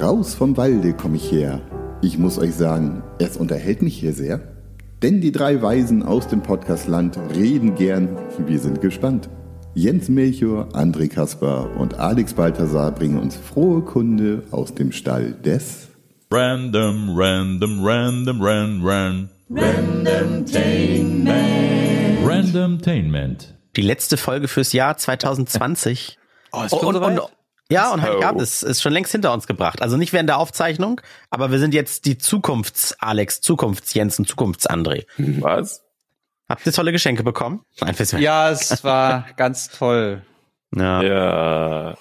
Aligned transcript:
Raus 0.00 0.34
vom 0.34 0.56
Walde 0.56 0.94
komme 0.94 1.16
ich 1.16 1.30
her. 1.30 1.60
Ich 2.02 2.18
muss 2.18 2.38
euch 2.38 2.54
sagen, 2.54 3.02
es 3.18 3.36
unterhält 3.36 3.82
mich 3.82 3.98
hier 3.98 4.12
sehr. 4.14 4.40
Denn 5.02 5.20
die 5.20 5.32
drei 5.32 5.60
Weisen 5.62 6.02
aus 6.02 6.28
dem 6.28 6.42
Podcastland 6.42 7.18
reden 7.34 7.74
gern. 7.74 8.16
Wir 8.46 8.58
sind 8.58 8.80
gespannt. 8.80 9.28
Jens 9.74 10.08
Melchior, 10.08 10.68
André 10.72 11.08
Kasper 11.08 11.70
und 11.78 11.98
Alex 11.98 12.34
Balthasar 12.34 12.90
bringen 12.92 13.18
uns 13.18 13.36
frohe 13.36 13.82
Kunde 13.82 14.42
aus 14.50 14.74
dem 14.74 14.92
Stall 14.92 15.32
des 15.32 15.88
Random, 16.32 17.10
random, 17.16 17.84
random, 17.84 18.40
ran, 18.40 18.80
ran. 18.84 19.28
Randomtainment. 19.50 22.26
Randomtainment. 22.26 23.54
Die 23.76 23.82
letzte 23.82 24.16
Folge 24.16 24.48
fürs 24.48 24.72
Jahr 24.72 24.96
2020. 24.96 26.18
Oh, 26.52 26.62
ist 26.64 26.72
Und- 26.72 26.80
schon 26.80 26.88
und, 26.88 26.94
soweit? 26.96 27.20
und, 27.20 27.28
ja, 27.70 27.92
und 27.92 28.00
Oh. 28.00 28.02
Heiligabend 28.02 28.42
ist, 28.42 28.62
ist 28.62 28.82
schon 28.82 28.92
längst 28.92 29.12
hinter 29.12 29.32
uns 29.32 29.46
gebracht. 29.46 29.80
Also 29.82 29.96
nicht 29.96 30.12
während 30.12 30.28
der 30.28 30.38
Aufzeichnung, 30.38 31.00
aber 31.30 31.50
wir 31.50 31.58
sind 31.58 31.72
jetzt 31.74 32.04
die 32.06 32.18
Zukunfts-Alex, 32.18 33.40
Zukunfts-Jensen, 33.40 34.26
Zukunfts-André. 34.26 35.06
Was? 35.40 35.82
Habt 36.48 36.66
ihr 36.66 36.72
tolle 36.72 36.92
Geschenke 36.92 37.22
bekommen? 37.22 37.60
Nein, 37.80 37.94
Ja, 38.18 38.50
es 38.50 38.82
war 38.84 39.26
ganz 39.36 39.68
toll. 39.70 40.22
ja. 40.74 41.02
Ja. 41.02 41.94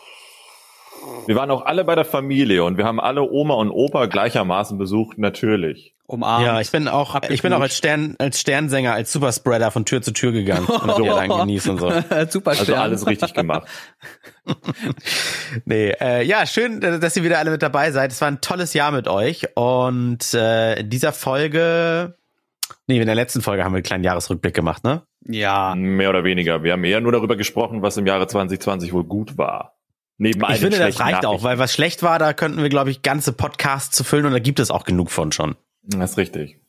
Wir 1.26 1.36
waren 1.36 1.52
auch 1.52 1.66
alle 1.66 1.86
bei 1.86 1.96
der 1.96 2.06
Familie 2.06 2.64
und 2.64 2.78
wir 2.78 2.86
haben 2.86 3.00
alle 3.00 3.22
Oma 3.22 3.54
und 3.56 3.70
Opa 3.72 4.08
gleichermaßen 4.08 4.78
besucht, 4.78 5.18
natürlich. 5.18 5.94
Umarmt. 6.10 6.44
Ja, 6.44 6.60
ich 6.60 6.72
bin 6.72 6.88
auch, 6.88 7.22
ich 7.30 7.44
bin 7.44 7.54
auch 7.54 7.62
als 7.62 7.78
Stern, 7.78 8.16
als 8.18 8.40
Sternsänger, 8.40 8.94
als 8.94 9.12
Superspreader 9.12 9.70
von 9.70 9.86
Tür 9.86 10.02
zu 10.02 10.12
Tür 10.12 10.32
gegangen 10.32 10.66
und 10.68 10.88
hab 10.88 10.96
die 10.96 11.08
alle 11.08 11.22
angenießt 11.32 11.70
und 11.70 11.80
so. 11.80 11.92
Super 12.30 12.52
Also 12.52 12.74
alles 12.74 13.06
richtig 13.06 13.34
gemacht. 13.34 13.68
Nee, 15.66 15.92
äh, 16.02 16.24
ja, 16.24 16.48
schön, 16.48 16.82
äh, 16.82 17.00
dass 17.00 17.16
ihr 17.16 17.24
wieder 17.24 17.38
alle 17.38 17.52
mit 17.52 17.62
dabei 17.62 17.92
seid. 17.92 18.12
Es 18.12 18.20
war 18.20 18.28
ein 18.28 18.42
tolles 18.42 18.74
Jahr 18.74 18.92
mit 18.92 19.08
euch 19.08 19.56
und 19.56 20.34
äh, 20.34 20.80
in 20.80 20.90
dieser 20.90 21.14
Folge, 21.14 22.16
nee, 22.88 23.00
in 23.00 23.06
der 23.06 23.14
letzten 23.14 23.44
Folge 23.44 23.64
haben 23.64 23.74
wir 23.74 23.78
einen 23.78 23.84
kleinen 23.84 24.04
Jahresrückblick 24.04 24.56
gemacht, 24.56 24.84
ne? 24.84 25.04
Ja. 25.28 25.76
Mehr 25.76 26.10
oder 26.10 26.24
weniger. 26.24 26.64
Wir 26.64 26.72
haben 26.72 26.84
eher 26.84 27.00
nur 27.00 27.12
darüber 27.12 27.36
gesprochen, 27.36 27.84
was 27.84 27.98
im 27.98 28.08
Jahre 28.08 28.26
2020 28.26 28.92
wohl 28.92 29.04
gut 29.04 29.38
war. 29.38 29.79
Neben 30.22 30.42
Ich 30.52 30.60
finde, 30.60 30.78
das 30.78 31.00
reicht 31.00 31.26
auch, 31.26 31.44
weil 31.44 31.58
was 31.60 31.74
schlecht 31.74 32.04
war, 32.04 32.20
da 32.20 32.34
könnten 32.34 32.62
wir, 32.62 32.70
glaube 32.70 32.92
ich, 32.92 33.02
ganze 33.02 33.32
Podcasts 33.34 33.96
zu 33.96 34.04
füllen 34.04 34.26
und 34.26 34.34
da 34.34 34.40
gibt 34.40 34.60
es 34.60 34.70
auch 34.70 34.84
genug 34.84 35.10
von 35.12 35.32
schon. 35.32 35.56
Das 35.82 36.12
ist 36.12 36.18
richtig. 36.18 36.60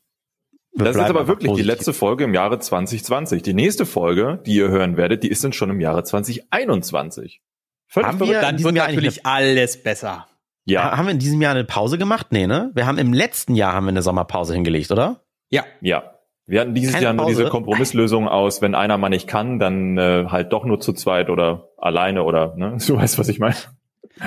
Wir 0.73 0.85
das 0.85 0.95
ist 0.95 1.01
aber 1.01 1.27
wirklich 1.27 1.47
die 1.49 1.57
positiv. 1.57 1.67
letzte 1.67 1.93
Folge 1.93 2.23
im 2.23 2.33
Jahre 2.33 2.57
2020. 2.59 3.43
Die 3.43 3.53
nächste 3.53 3.85
Folge, 3.85 4.41
die 4.45 4.55
ihr 4.55 4.69
hören 4.69 4.95
werdet, 4.95 5.23
die 5.23 5.27
ist 5.27 5.43
dann 5.43 5.51
schon 5.51 5.69
im 5.69 5.81
Jahre 5.81 6.03
2021. 6.05 7.41
Völlig 7.87 8.07
Haben 8.07 8.19
wir- 8.19 8.25
verrückt. 8.27 8.41
in 8.41 8.47
Dann 8.47 8.57
diesem 8.57 8.67
wird 8.69 8.77
Jahr 8.77 8.87
natürlich 8.87 9.25
alles 9.25 9.83
besser. 9.83 10.27
Ja, 10.63 10.95
Haben 10.95 11.07
wir 11.07 11.11
in 11.11 11.19
diesem 11.19 11.41
Jahr 11.41 11.51
eine 11.51 11.65
Pause 11.65 11.97
gemacht? 11.97 12.27
Nee, 12.29 12.47
ne? 12.47 12.71
Wir 12.73 12.85
haben 12.85 12.97
im 12.99 13.11
letzten 13.13 13.55
Jahr 13.55 13.73
haben 13.73 13.85
wir 13.85 13.89
eine 13.89 14.01
Sommerpause 14.03 14.53
hingelegt, 14.53 14.91
oder? 14.91 15.21
Ja. 15.49 15.65
ja. 15.81 16.13
Wir 16.47 16.61
hatten 16.61 16.73
dieses 16.73 16.93
Keine 16.93 17.05
Jahr 17.05 17.13
nur 17.13 17.25
Pause? 17.25 17.37
diese 17.37 17.49
Kompromisslösung 17.49 18.27
aus, 18.27 18.61
wenn 18.61 18.75
einer 18.75 18.97
mal 18.97 19.09
nicht 19.09 19.27
kann, 19.27 19.59
dann 19.59 19.97
äh, 19.97 20.25
halt 20.27 20.51
doch 20.51 20.65
nur 20.65 20.79
zu 20.79 20.91
zweit 20.93 21.29
oder 21.29 21.69
alleine 21.77 22.23
oder, 22.23 22.55
ne? 22.55 22.77
Du 22.87 22.97
weißt, 22.97 23.17
was 23.19 23.29
ich 23.29 23.39
meine. 23.39 23.55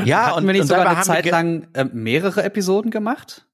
Ja, 0.04 0.34
Hatten 0.34 0.46
wir 0.46 0.52
nicht 0.52 0.62
und 0.62 0.66
sogar 0.68 0.82
eine 0.86 0.90
haben 0.90 0.98
wir 0.98 1.02
Zeit 1.04 1.26
lang 1.26 1.68
äh, 1.74 1.84
mehrere 1.84 2.42
Episoden 2.42 2.90
gemacht? 2.90 3.46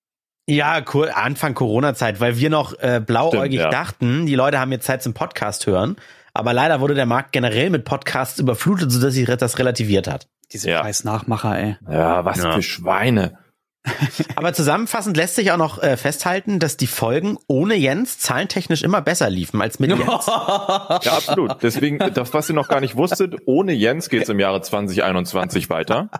Ja, 0.46 0.80
cool. 0.94 1.10
Anfang 1.12 1.54
Corona-Zeit, 1.54 2.20
weil 2.20 2.36
wir 2.38 2.50
noch 2.50 2.78
äh, 2.78 3.00
blauäugig 3.04 3.60
Stimmt, 3.60 3.64
ja. 3.64 3.70
dachten, 3.70 4.26
die 4.26 4.34
Leute 4.34 4.58
haben 4.58 4.72
jetzt 4.72 4.86
Zeit 4.86 5.02
zum 5.02 5.14
Podcast 5.14 5.66
hören. 5.66 5.96
Aber 6.32 6.52
leider 6.52 6.80
wurde 6.80 6.94
der 6.94 7.06
Markt 7.06 7.32
generell 7.32 7.70
mit 7.70 7.84
Podcasts 7.84 8.38
überflutet, 8.38 8.90
sodass 8.92 9.14
sich 9.14 9.26
das 9.26 9.58
relativiert 9.58 10.06
hat. 10.08 10.28
Diese 10.52 10.70
Ja. 10.70 10.82
scheiß 10.82 11.04
Nachmacher, 11.04 11.58
ey. 11.58 11.76
Ja, 11.90 12.24
was 12.24 12.42
Ja. 12.42 12.52
für 12.52 12.62
Schweine. 12.62 13.38
Aber 14.36 14.52
zusammenfassend 14.52 15.16
lässt 15.16 15.36
sich 15.36 15.52
auch 15.52 15.56
noch 15.56 15.82
äh, 15.82 15.96
festhalten, 15.96 16.58
dass 16.58 16.76
die 16.76 16.86
Folgen 16.86 17.38
ohne 17.46 17.74
Jens 17.74 18.18
zahlentechnisch 18.18 18.82
immer 18.82 19.00
besser 19.00 19.30
liefen 19.30 19.60
als 19.62 19.78
mit 19.78 19.90
Jens. 19.90 20.02
Ja, 20.26 21.00
absolut. 21.12 21.62
Deswegen, 21.62 21.98
das, 21.98 22.34
was 22.34 22.48
ihr 22.48 22.54
noch 22.54 22.68
gar 22.68 22.80
nicht 22.80 22.96
wusstet, 22.96 23.36
ohne 23.46 23.72
Jens 23.72 24.08
geht's 24.10 24.28
im 24.28 24.38
Jahre 24.38 24.60
2021 24.60 25.70
weiter. 25.70 26.10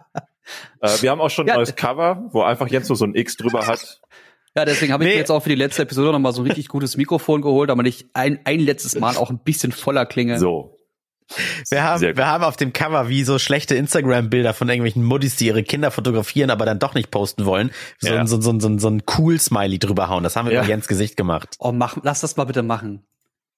Äh, 0.80 0.88
wir 1.00 1.10
haben 1.10 1.20
auch 1.20 1.28
schon 1.30 1.44
ein 1.46 1.48
Ja. 1.48 1.56
neues 1.56 1.76
Cover, 1.76 2.28
wo 2.32 2.42
einfach 2.42 2.68
Jens 2.68 2.88
nur 2.88 2.96
so 2.96 3.04
ein 3.04 3.14
X 3.14 3.36
drüber 3.36 3.66
hat. 3.66 4.00
Ja, 4.56 4.64
deswegen 4.64 4.92
habe 4.92 5.04
ich 5.04 5.08
Nee. 5.08 5.14
mir 5.14 5.20
jetzt 5.20 5.30
auch 5.30 5.42
für 5.42 5.48
die 5.50 5.54
letzte 5.54 5.82
Episode 5.82 6.12
nochmal 6.12 6.32
so 6.32 6.42
ein 6.42 6.46
richtig 6.46 6.68
gutes 6.68 6.96
Mikrofon 6.96 7.40
geholt, 7.42 7.70
damit 7.70 7.86
ich 7.86 8.06
ein, 8.14 8.40
ein 8.44 8.58
letztes 8.58 8.98
Mal 8.98 9.16
auch 9.16 9.30
ein 9.30 9.38
bisschen 9.38 9.70
voller 9.70 10.06
klinge. 10.06 10.38
So. 10.40 10.76
Wir 11.70 11.82
haben, 11.82 12.00
wir 12.02 12.26
haben 12.26 12.44
auf 12.44 12.56
dem 12.56 12.72
Cover 12.72 13.08
wie 13.08 13.22
so 13.24 13.38
schlechte 13.38 13.74
Instagram-Bilder 13.76 14.52
von 14.54 14.68
irgendwelchen 14.68 15.04
Muddis, 15.04 15.36
die 15.36 15.46
ihre 15.46 15.62
Kinder 15.62 15.90
fotografieren, 15.90 16.50
aber 16.50 16.64
dann 16.66 16.78
doch 16.78 16.94
nicht 16.94 17.10
posten 17.10 17.44
wollen. 17.44 17.70
So, 17.98 18.08
Ja. 18.12 18.20
ein 18.20 18.26
so, 18.26 18.40
so, 18.40 18.58
so, 18.58 18.78
so 18.78 18.88
ein 18.88 19.02
Cool-Smiley 19.16 19.78
drüber 19.78 20.08
hauen. 20.08 20.22
Das 20.24 20.36
haben 20.36 20.46
wir 20.46 20.54
Ja. 20.54 20.60
über 20.62 20.68
Jens 20.70 20.88
Gesicht 20.88 21.16
gemacht. 21.16 21.56
Oh, 21.58 21.72
mach, 21.72 21.98
lass 22.02 22.20
das 22.20 22.36
mal 22.36 22.44
bitte 22.44 22.62
machen. 22.62 23.04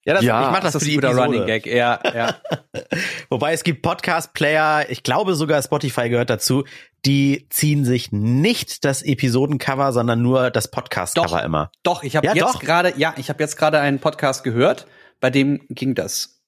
Ja, 0.05 0.15
das, 0.15 0.25
Ja, 0.25 0.47
ich 0.47 0.51
mach 0.51 0.61
das, 0.61 0.73
Das 0.73 0.83
für 0.83 0.89
ist 0.89 0.91
die 0.91 0.93
ein 0.99 1.01
guter 1.01 1.09
Episode. 1.11 1.27
Running 1.29 1.47
Gag. 1.47 1.67
Ja, 1.67 2.01
ja. 2.13 2.35
Wobei 3.31 3.53
es 3.53 3.63
gibt 3.63 3.83
Podcast-Player, 3.83 4.87
ich 4.91 5.03
glaube 5.05 5.35
sogar 5.37 5.63
Spotify 5.63 6.09
gehört 6.09 6.29
dazu, 6.29 6.65
die 7.07 7.47
ziehen 7.51 7.85
sich 7.85 8.11
nicht 8.13 8.85
das 8.85 9.03
Episodencover, 9.03 9.93
sondern 9.93 10.21
nur 10.21 10.51
das 10.51 10.69
Podcast-Cover 10.71 11.43
immer. 11.45 11.71
Doch, 11.85 12.03
ich 12.03 12.17
habe 12.17 12.27
Ja, 12.27 12.35
jetzt 12.35 12.61
gerade, 12.61 12.95
ja, 12.97 13.15
ich 13.17 13.29
habe 13.29 13.43
jetzt 13.43 13.57
gerade 13.57 13.79
einen 13.81 14.01
Podcast 14.01 14.43
gehört, 14.45 14.87
bei 15.21 15.31
dem 15.31 15.61
ging 15.69 15.95
das. 15.95 16.42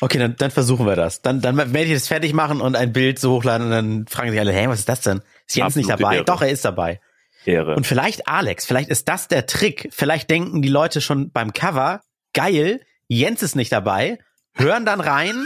Okay, 0.00 0.18
dann, 0.18 0.36
dann 0.36 0.50
versuchen 0.50 0.86
wir 0.86 0.96
das. 0.96 1.22
Dann, 1.22 1.40
dann 1.40 1.56
werde 1.56 1.84
ich 1.84 1.92
das 1.92 2.08
fertig 2.08 2.32
machen 2.32 2.60
und 2.60 2.76
ein 2.76 2.92
Bild 2.92 3.18
so 3.18 3.32
hochladen 3.32 3.68
und 3.68 3.72
dann 3.72 4.06
fragen 4.06 4.30
sich 4.30 4.40
alle, 4.40 4.52
hey, 4.52 4.68
was 4.68 4.80
ist 4.80 4.88
das 4.88 5.02
denn? 5.02 5.22
Ist 5.46 5.56
Jens 5.56 5.76
nicht 5.76 5.90
Absolute 5.90 6.02
dabei? 6.02 6.14
Ehre. 6.16 6.24
Doch, 6.24 6.42
er 6.42 6.50
ist 6.50 6.64
dabei. 6.64 7.00
Ehre. 7.44 7.76
Und 7.76 7.86
vielleicht 7.86 8.26
Alex, 8.26 8.66
vielleicht 8.66 8.88
ist 8.88 9.08
das 9.08 9.28
der 9.28 9.46
Trick. 9.46 9.88
Vielleicht 9.92 10.30
denken 10.30 10.62
die 10.62 10.68
Leute 10.68 11.00
schon 11.00 11.30
beim 11.30 11.52
Cover, 11.52 12.00
geil, 12.32 12.80
Jens 13.06 13.42
ist 13.42 13.54
nicht 13.54 13.70
dabei, 13.70 14.18
hören 14.54 14.84
dann 14.84 15.00
rein 15.00 15.44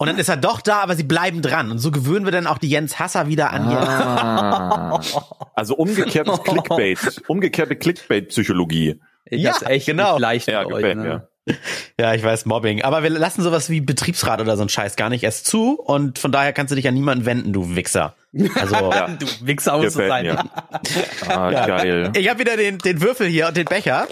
und 0.00 0.06
dann 0.06 0.18
ist 0.18 0.28
er 0.28 0.36
doch 0.36 0.60
da, 0.60 0.80
aber 0.80 0.96
sie 0.96 1.02
bleiben 1.02 1.42
dran. 1.42 1.70
Und 1.70 1.78
so 1.78 1.90
gewöhnen 1.90 2.24
wir 2.24 2.32
dann 2.32 2.46
auch 2.46 2.58
die 2.58 2.70
Jens 2.70 2.98
Hasser 2.98 3.26
wieder 3.26 3.50
an 3.52 3.70
Jens. 3.70 3.88
Ah. 3.88 5.00
Also 5.54 5.74
umgekehrtes 5.74 6.42
Clickbait, 6.42 7.22
umgekehrte 7.26 7.76
Clickbait-Psychologie. 7.76 8.98
Ja, 9.28 9.52
das 9.52 9.62
echt 9.62 9.84
genau. 9.84 10.12
nicht 10.12 10.20
leicht 10.20 10.48
Ja, 10.48 10.64
euch, 10.64 10.82
ne? 10.82 10.94
mir. 10.94 11.28
Ja, 11.98 12.14
ich 12.14 12.22
weiß, 12.22 12.46
Mobbing. 12.46 12.82
Aber 12.82 13.02
wir 13.02 13.10
lassen 13.10 13.42
sowas 13.42 13.68
wie 13.70 13.80
Betriebsrat 13.80 14.40
oder 14.40 14.56
so 14.56 14.62
ein 14.62 14.68
Scheiß 14.68 14.96
gar 14.96 15.08
nicht 15.10 15.22
erst 15.24 15.46
zu 15.46 15.78
und 15.80 16.18
von 16.18 16.32
daher 16.32 16.52
kannst 16.52 16.70
du 16.70 16.76
dich 16.76 16.86
an 16.88 16.94
niemanden 16.94 17.24
wenden, 17.26 17.52
du 17.52 17.74
Wichser. 17.76 18.14
Also, 18.54 18.74
Ja. 18.92 19.08
Du 19.08 19.26
Wichser 19.42 19.76
du 19.76 19.82
Gefällt 19.82 20.08
sein. 20.08 20.24
mir. 20.26 20.44
Ah, 21.28 21.50
Ja. 21.50 21.66
geil. 21.66 22.12
ich 22.16 22.28
habe 22.28 22.40
wieder 22.40 22.56
den, 22.56 22.78
den 22.78 23.00
Würfel 23.00 23.26
hier 23.28 23.48
und 23.48 23.56
den 23.56 23.64
Becher. 23.66 24.06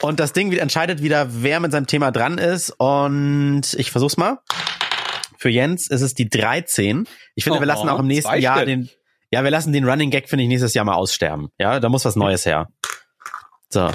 Und 0.00 0.18
das 0.18 0.32
Ding 0.32 0.52
entscheidet 0.52 1.00
wieder, 1.02 1.28
wer 1.30 1.60
mit 1.60 1.70
seinem 1.72 1.86
Thema 1.86 2.10
dran 2.10 2.38
ist. 2.38 2.70
Und 2.70 3.62
ich 3.74 3.92
versuch's 3.92 4.16
mal. 4.16 4.38
Für 5.38 5.48
Jens 5.48 5.88
ist 5.88 6.02
es 6.02 6.14
die 6.14 6.28
13. 6.28 7.06
Ich 7.36 7.44
finde, 7.44 7.60
wir 7.60 7.66
lassen 7.66 7.88
auch 7.88 7.98
im 8.00 8.06
nächsten 8.08 8.36
Jahr 8.40 8.64
den, 8.64 8.88
ja, 9.30 9.44
wir 9.44 9.50
lassen 9.50 9.72
den 9.72 9.88
Running 9.88 10.10
Gag, 10.10 10.28
finde 10.28 10.42
ich, 10.42 10.48
nächstes 10.48 10.74
Jahr 10.74 10.84
mal 10.84 10.94
aussterben. 10.94 11.48
Ja, 11.58 11.78
da 11.80 11.88
muss 11.88 12.04
was 12.04 12.16
Neues 12.16 12.44
her. 12.46 12.68
So, 13.70 13.90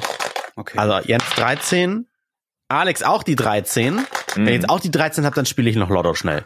Okay. 0.56 0.78
also 0.80 1.08
Jens 1.08 1.24
13. 1.36 2.08
Alex 2.70 3.02
auch 3.04 3.24
die 3.24 3.36
13. 3.36 3.98
Wenn 4.36 4.42
Mhm. 4.44 4.48
ihr 4.48 4.54
jetzt 4.56 4.70
auch 4.70 4.80
die 4.80 4.92
13 4.92 5.26
habt, 5.26 5.38
dann 5.38 5.46
spiele 5.46 5.70
ich 5.70 5.76
noch 5.76 5.90
Lotto 5.90 6.14
schnell. 6.14 6.46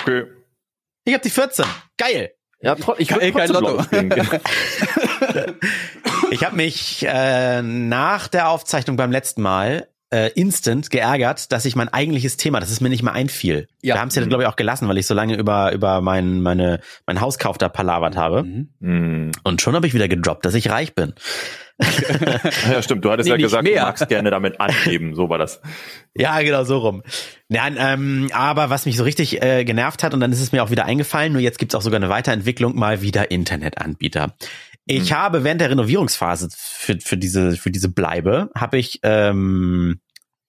Okay. 0.00 0.24
Ich 1.04 1.14
hab 1.14 1.22
die 1.22 1.30
14. 1.30 1.64
Geil. 1.96 2.32
Ja, 2.60 2.76
ich 2.98 3.08
Kein- 3.08 3.20
will 3.20 3.32
kein 3.32 3.48
Lotto. 3.50 3.82
Spielen. 3.82 4.10
Ich 6.30 6.44
habe 6.44 6.56
mich 6.56 7.04
äh, 7.08 7.62
nach 7.62 8.28
der 8.28 8.48
Aufzeichnung 8.50 8.96
beim 8.96 9.10
letzten 9.10 9.40
Mal 9.42 9.88
äh, 10.10 10.30
instant 10.32 10.90
geärgert, 10.90 11.52
dass 11.52 11.64
ich 11.64 11.76
mein 11.76 11.88
eigentliches 11.88 12.36
Thema, 12.36 12.60
dass 12.60 12.70
es 12.70 12.80
mir 12.80 12.88
nicht 12.88 13.02
mehr 13.02 13.12
einfiel. 13.12 13.68
Ja. 13.82 13.94
Wir 13.94 14.00
haben 14.00 14.08
es 14.08 14.14
ja, 14.14 14.24
glaube 14.24 14.44
ich, 14.44 14.48
auch 14.48 14.56
gelassen, 14.56 14.88
weil 14.88 14.98
ich 14.98 15.06
so 15.06 15.14
lange 15.14 15.36
über 15.36 15.72
über 15.72 16.00
mein 16.00 16.40
meine 16.40 16.80
mein 17.06 17.20
Hauskauf 17.20 17.58
da 17.58 17.68
palavert 17.68 18.16
habe. 18.16 18.42
Mhm. 18.42 18.68
Hm. 18.80 19.30
Und 19.44 19.60
schon 19.60 19.74
habe 19.74 19.86
ich 19.86 19.94
wieder 19.94 20.08
gedroppt, 20.08 20.44
dass 20.44 20.54
ich 20.54 20.70
reich 20.70 20.94
bin. 20.94 21.14
Ja, 22.70 22.82
stimmt. 22.82 23.04
Du 23.04 23.10
hattest 23.10 23.28
Nee, 23.28 23.36
ja 23.36 23.36
gesagt, 23.36 23.62
mehr. 23.62 23.80
du 23.80 23.86
magst 23.86 24.08
gerne 24.08 24.30
damit 24.30 24.60
angeben. 24.60 25.14
So 25.14 25.28
war 25.28 25.38
das. 25.38 25.60
Ja, 26.16 26.40
genau 26.40 26.64
so 26.64 26.78
rum. 26.78 27.04
Nein, 27.48 27.76
ähm, 27.78 28.28
aber 28.32 28.70
was 28.70 28.86
mich 28.86 28.96
so 28.96 29.04
richtig 29.04 29.40
äh, 29.40 29.64
genervt 29.64 30.02
hat, 30.02 30.14
und 30.14 30.18
dann 30.18 30.32
ist 30.32 30.40
es 30.40 30.50
mir 30.50 30.64
auch 30.64 30.70
wieder 30.70 30.84
eingefallen, 30.84 31.32
nur 31.32 31.40
jetzt 31.40 31.60
gibt's 31.60 31.76
auch 31.76 31.80
sogar 31.82 31.98
eine 31.98 32.08
Weiterentwicklung, 32.08 32.74
mal 32.74 33.02
wieder 33.02 33.30
Internetanbieter. 33.30 34.34
Ich 34.88 35.12
habe 35.12 35.44
während 35.44 35.60
der 35.60 35.70
Renovierungsphase 35.70 36.48
für, 36.56 36.98
für 37.00 37.16
diese 37.16 37.56
für 37.56 37.70
diese 37.70 37.88
Bleibe 37.88 38.50
habe 38.54 38.78
ich 38.78 39.00
ähm, 39.02 40.00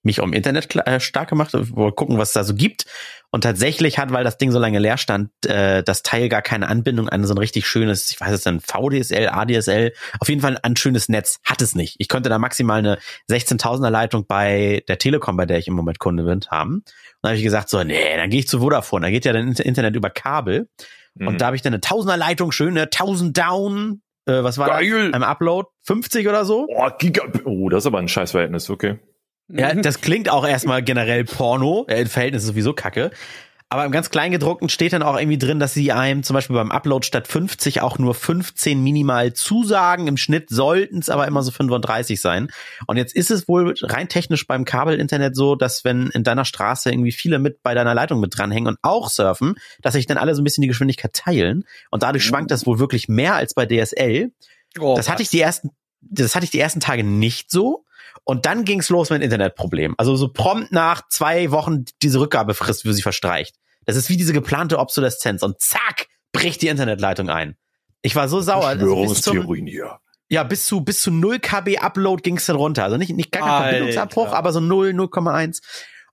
mich 0.02 0.20
um 0.20 0.32
Internet 0.32 0.74
äh, 0.76 1.00
stark 1.00 1.28
gemacht, 1.28 1.52
wohl 1.52 1.92
gucken, 1.92 2.18
was 2.18 2.28
es 2.28 2.34
da 2.34 2.44
so 2.44 2.54
gibt. 2.54 2.86
Und 3.32 3.42
tatsächlich 3.42 3.98
hat, 3.98 4.12
weil 4.12 4.24
das 4.24 4.38
Ding 4.38 4.50
so 4.50 4.58
lange 4.58 4.80
leer 4.80 4.96
stand, 4.96 5.30
äh, 5.46 5.84
das 5.84 6.02
Teil 6.02 6.28
gar 6.28 6.42
keine 6.42 6.68
Anbindung 6.68 7.08
an 7.08 7.24
so 7.24 7.34
ein 7.34 7.38
richtig 7.38 7.66
schönes, 7.66 8.10
ich 8.10 8.20
weiß 8.20 8.32
es 8.32 8.42
dann, 8.42 8.60
VDSL, 8.60 9.28
ADSL, 9.28 9.92
auf 10.18 10.28
jeden 10.28 10.40
Fall 10.40 10.58
ein 10.62 10.76
schönes 10.76 11.08
Netz, 11.08 11.38
hat 11.44 11.62
es 11.62 11.76
nicht. 11.76 11.96
Ich 11.98 12.08
konnte 12.08 12.28
da 12.28 12.38
maximal 12.38 12.78
eine 12.78 12.98
16.000er 13.30 13.90
Leitung 13.90 14.26
bei 14.26 14.82
der 14.88 14.98
Telekom, 14.98 15.36
bei 15.36 15.46
der 15.46 15.58
ich 15.58 15.68
im 15.68 15.74
Moment 15.74 16.00
Kunde 16.00 16.24
bin, 16.24 16.40
haben. 16.50 16.76
Und 16.76 16.84
dann 17.22 17.30
habe 17.30 17.36
ich 17.38 17.44
gesagt, 17.44 17.68
so, 17.68 17.84
nee, 17.84 18.16
dann 18.16 18.30
gehe 18.30 18.40
ich 18.40 18.48
zu 18.48 18.60
Vodafone, 18.60 19.06
da 19.06 19.10
geht 19.10 19.24
ja 19.24 19.32
dann 19.32 19.52
Internet 19.52 19.94
über 19.94 20.10
Kabel. 20.10 20.68
Mhm. 21.14 21.28
Und 21.28 21.40
da 21.40 21.46
habe 21.46 21.56
ich 21.56 21.62
dann 21.62 21.72
eine 21.72 21.80
Tausenderleitung, 21.80 22.50
schöne 22.50 22.82
1000 22.82 23.36
down. 23.36 24.02
Äh, 24.30 24.44
was 24.44 24.58
war 24.58 24.68
Geil. 24.68 25.10
das? 25.10 25.16
Im 25.16 25.22
Upload 25.22 25.68
50 25.82 26.28
oder 26.28 26.44
so. 26.44 26.66
Oh, 26.68 26.88
Giga 26.98 27.22
oh, 27.44 27.68
das 27.68 27.82
ist 27.82 27.86
aber 27.86 27.98
ein 27.98 28.08
Scheißverhältnis, 28.08 28.70
okay. 28.70 28.98
Ja, 29.52 29.74
Mhm. 29.74 29.82
das 29.82 30.00
klingt 30.00 30.30
auch 30.30 30.46
erstmal 30.46 30.82
generell 30.82 31.24
Porno. 31.24 31.84
Äh, 31.88 32.06
Verhältnis 32.06 32.42
ist 32.42 32.48
sowieso 32.48 32.72
kacke. 32.72 33.10
Aber 33.72 33.84
im 33.84 33.92
ganz 33.92 34.10
Kleingedruckten 34.10 34.68
steht 34.68 34.92
dann 34.92 35.04
auch 35.04 35.16
irgendwie 35.16 35.38
drin, 35.38 35.60
dass 35.60 35.72
sie 35.72 35.92
einem 35.92 36.24
zum 36.24 36.34
Beispiel 36.34 36.56
beim 36.56 36.72
Upload 36.72 37.06
statt 37.06 37.28
50 37.28 37.82
auch 37.82 37.98
nur 37.98 38.14
15 38.14 38.82
minimal 38.82 39.32
zusagen. 39.32 40.08
Im 40.08 40.16
Schnitt 40.16 40.50
sollten 40.50 40.98
es 40.98 41.08
aber 41.08 41.28
immer 41.28 41.44
so 41.44 41.52
35 41.52 42.20
sein. 42.20 42.50
Und 42.88 42.96
jetzt 42.96 43.14
ist 43.14 43.30
es 43.30 43.46
wohl 43.46 43.74
rein 43.80 44.08
technisch 44.08 44.48
beim 44.48 44.64
Kabelinternet 44.64 45.36
so, 45.36 45.54
dass 45.54 45.84
wenn 45.84 46.08
in 46.08 46.24
deiner 46.24 46.44
Straße 46.44 46.90
irgendwie 46.90 47.12
viele 47.12 47.38
mit 47.38 47.62
bei 47.62 47.74
deiner 47.74 47.94
Leitung 47.94 48.18
mit 48.18 48.36
dranhängen 48.36 48.66
und 48.66 48.78
auch 48.82 49.08
surfen, 49.08 49.54
dass 49.82 49.94
sich 49.94 50.06
dann 50.06 50.18
alle 50.18 50.34
so 50.34 50.42
ein 50.42 50.44
bisschen 50.44 50.62
die 50.62 50.68
Geschwindigkeit 50.68 51.12
teilen. 51.12 51.64
Und 51.92 52.02
dadurch 52.02 52.24
schwankt 52.24 52.50
das 52.50 52.66
wohl 52.66 52.80
wirklich 52.80 53.06
mehr 53.06 53.36
als 53.36 53.54
bei 53.54 53.66
DSL. 53.66 54.32
Oh, 54.80 54.94
Das 54.96 55.08
hatte 55.08 55.22
ich 55.22 55.28
die 55.28 55.40
ersten, 55.40 55.70
das 56.00 56.34
hatte 56.34 56.44
ich 56.44 56.50
die 56.50 56.58
ersten 56.58 56.80
Tage 56.80 57.04
nicht 57.04 57.52
so. 57.52 57.84
Und 58.24 58.46
dann 58.46 58.64
ging's 58.64 58.88
los 58.90 59.10
mit 59.10 59.22
Internetproblemen. 59.22 59.96
Also 59.96 60.16
so 60.16 60.28
prompt 60.28 60.72
nach 60.72 61.08
zwei 61.08 61.52
Wochen 61.52 61.84
diese 62.02 62.18
Rückgabefrist 62.18 62.82
für 62.82 62.92
sie 62.94 63.02
verstreicht. 63.02 63.59
Das 63.86 63.96
ist 63.96 64.08
wie 64.10 64.16
diese 64.16 64.32
geplante 64.32 64.78
Obsoleszenz 64.78 65.42
und 65.42 65.60
zack, 65.60 66.06
bricht 66.32 66.62
die 66.62 66.68
Internetleitung 66.68 67.28
ein. 67.30 67.56
Ich 68.02 68.14
war 68.16 68.28
so 68.28 68.40
sauer. 68.40 68.66
Also 68.66 68.86
Verschwörungstheorien 68.86 69.66
hier. 69.66 69.98
ja, 70.28 70.42
bis 70.42 70.66
zu, 70.66 70.82
bis 70.82 71.00
zu 71.02 71.10
0 71.10 71.38
KB 71.40 71.78
Upload 71.78 72.22
ging's 72.22 72.46
dann 72.46 72.56
runter. 72.56 72.84
Also 72.84 72.96
nicht, 72.96 73.10
nicht 73.14 73.32
gar 73.32 73.42
kein. 73.60 73.68
Verbindungsabbruch, 73.70 74.32
aber 74.32 74.52
so 74.52 74.60
0, 74.60 74.90
0,1. 74.90 75.60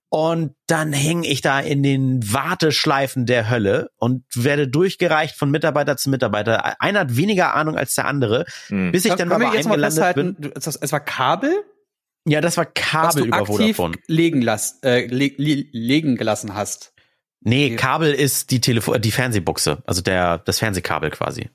Und 0.10 0.56
dann 0.68 0.94
hing 0.94 1.24
ich 1.24 1.42
da 1.42 1.60
in 1.60 1.84
den 1.84 2.22
Warteschleifen 2.34 3.25
der 3.25 3.50
Hölle 3.50 3.90
und 3.98 4.24
werde 4.34 4.70
durchgereicht 4.70 5.36
von 5.36 5.52
Mitarbeiter 5.52 5.98
zu 5.98 6.10
Mitarbeiter. 6.10 6.81
Einer 6.81 7.02
hat 7.02 7.18
weniger 7.18 7.54
Ahnung 7.56 7.78
als 7.78 7.94
der 7.96 8.06
andere, 8.06 8.46
Hm. 8.68 8.94
bis 8.94 9.04
ich 9.04 9.13
dann 9.16 9.28
Können 9.28 9.30
mal 9.31 9.40
wir 9.42 9.50
bei 9.50 9.56
jetzt 9.58 9.68
einem 9.68 9.81
mal 9.81 9.90
gelandet 9.90 10.42
bin. 10.42 10.52
es 10.56 10.66
es 10.78 10.92
war 10.94 11.02
Kabel, 11.02 11.54
Ja, 12.25 12.40
das 12.40 12.56
war 12.56 12.66
was 12.68 12.74
Kabel 12.74 13.22
du 13.24 13.28
über 13.28 13.38
aktiv 13.38 13.75
Vodafone. 13.75 13.96
legen, 14.08 14.42
lass, 14.42 14.80
äh, 14.81 15.06
le 15.08 15.31
le 15.38 15.66
legen 15.74 16.16
gelassen 16.16 16.54
hast. 16.54 16.94
Nee. 17.42 17.75
Kabel 17.75 18.13
ist 18.13 18.51
die 18.51 18.62
Telefon 18.62 19.01
die 19.01 19.12
Fernsehbuchse, 19.12 19.84
also 19.86 20.01
der 20.01 20.39
das 20.39 20.60
Fernsehkabel 20.60 21.12
quasi. 21.12 21.50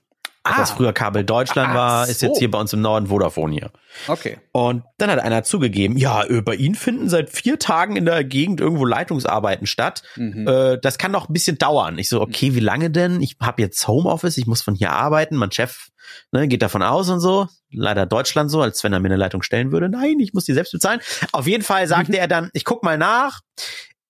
Ah. 0.44 0.58
Was 0.58 0.72
früher 0.72 0.92
Kabel 0.92 1.24
Deutschland 1.24 1.68
Ach 1.70 1.74
war, 1.74 2.08
ist 2.08 2.20
so. 2.20 2.26
jetzt 2.26 2.38
hier 2.38 2.50
bei 2.50 2.58
uns 2.58 2.72
im 2.72 2.80
Norden 2.80 3.06
Vodafone 3.06 3.52
hier. 3.52 3.70
Okay. 4.08 4.38
Und 4.50 4.82
dann 4.98 5.08
hat 5.08 5.20
einer 5.20 5.44
zugegeben, 5.44 5.96
ja, 5.96 6.24
äh, 6.24 6.40
bei 6.40 6.56
Ihnen 6.56 6.74
finden 6.74 7.08
seit 7.08 7.30
vier 7.30 7.60
Tagen 7.60 7.94
in 7.94 8.06
der 8.06 8.24
Gegend 8.24 8.60
irgendwo 8.60 8.84
Leitungsarbeiten 8.84 9.68
statt. 9.68 10.02
Mhm. 10.16 10.48
Äh, 10.48 10.78
das 10.82 10.98
kann 10.98 11.12
noch 11.12 11.28
ein 11.28 11.32
bisschen 11.32 11.58
dauern. 11.58 11.96
Ich 11.98 12.08
so, 12.08 12.20
okay, 12.20 12.56
wie 12.56 12.60
lange 12.60 12.90
denn? 12.90 13.22
Ich 13.22 13.36
habe 13.40 13.62
jetzt 13.62 13.86
Homeoffice, 13.86 14.36
ich 14.36 14.46
muss 14.46 14.62
von 14.62 14.74
hier 14.74 14.90
arbeiten. 14.90 15.36
Mein 15.36 15.52
Chef 15.52 15.90
ne, 16.32 16.48
geht 16.48 16.62
davon 16.62 16.82
aus 16.82 17.08
und 17.08 17.20
so. 17.20 17.46
Leider 17.70 18.06
Deutschland 18.06 18.50
so, 18.50 18.60
als 18.62 18.82
wenn 18.82 18.92
er 18.92 18.98
mir 18.98 19.08
eine 19.08 19.16
Leitung 19.16 19.42
stellen 19.42 19.70
würde. 19.70 19.88
Nein, 19.88 20.18
ich 20.18 20.34
muss 20.34 20.44
die 20.44 20.54
selbst 20.54 20.72
bezahlen. 20.72 21.00
Auf 21.30 21.46
jeden 21.46 21.62
Fall 21.62 21.86
sagte 21.86 22.16
er 22.18 22.26
dann, 22.26 22.50
ich 22.52 22.64
guck 22.64 22.82
mal 22.82 22.98
nach. 22.98 23.40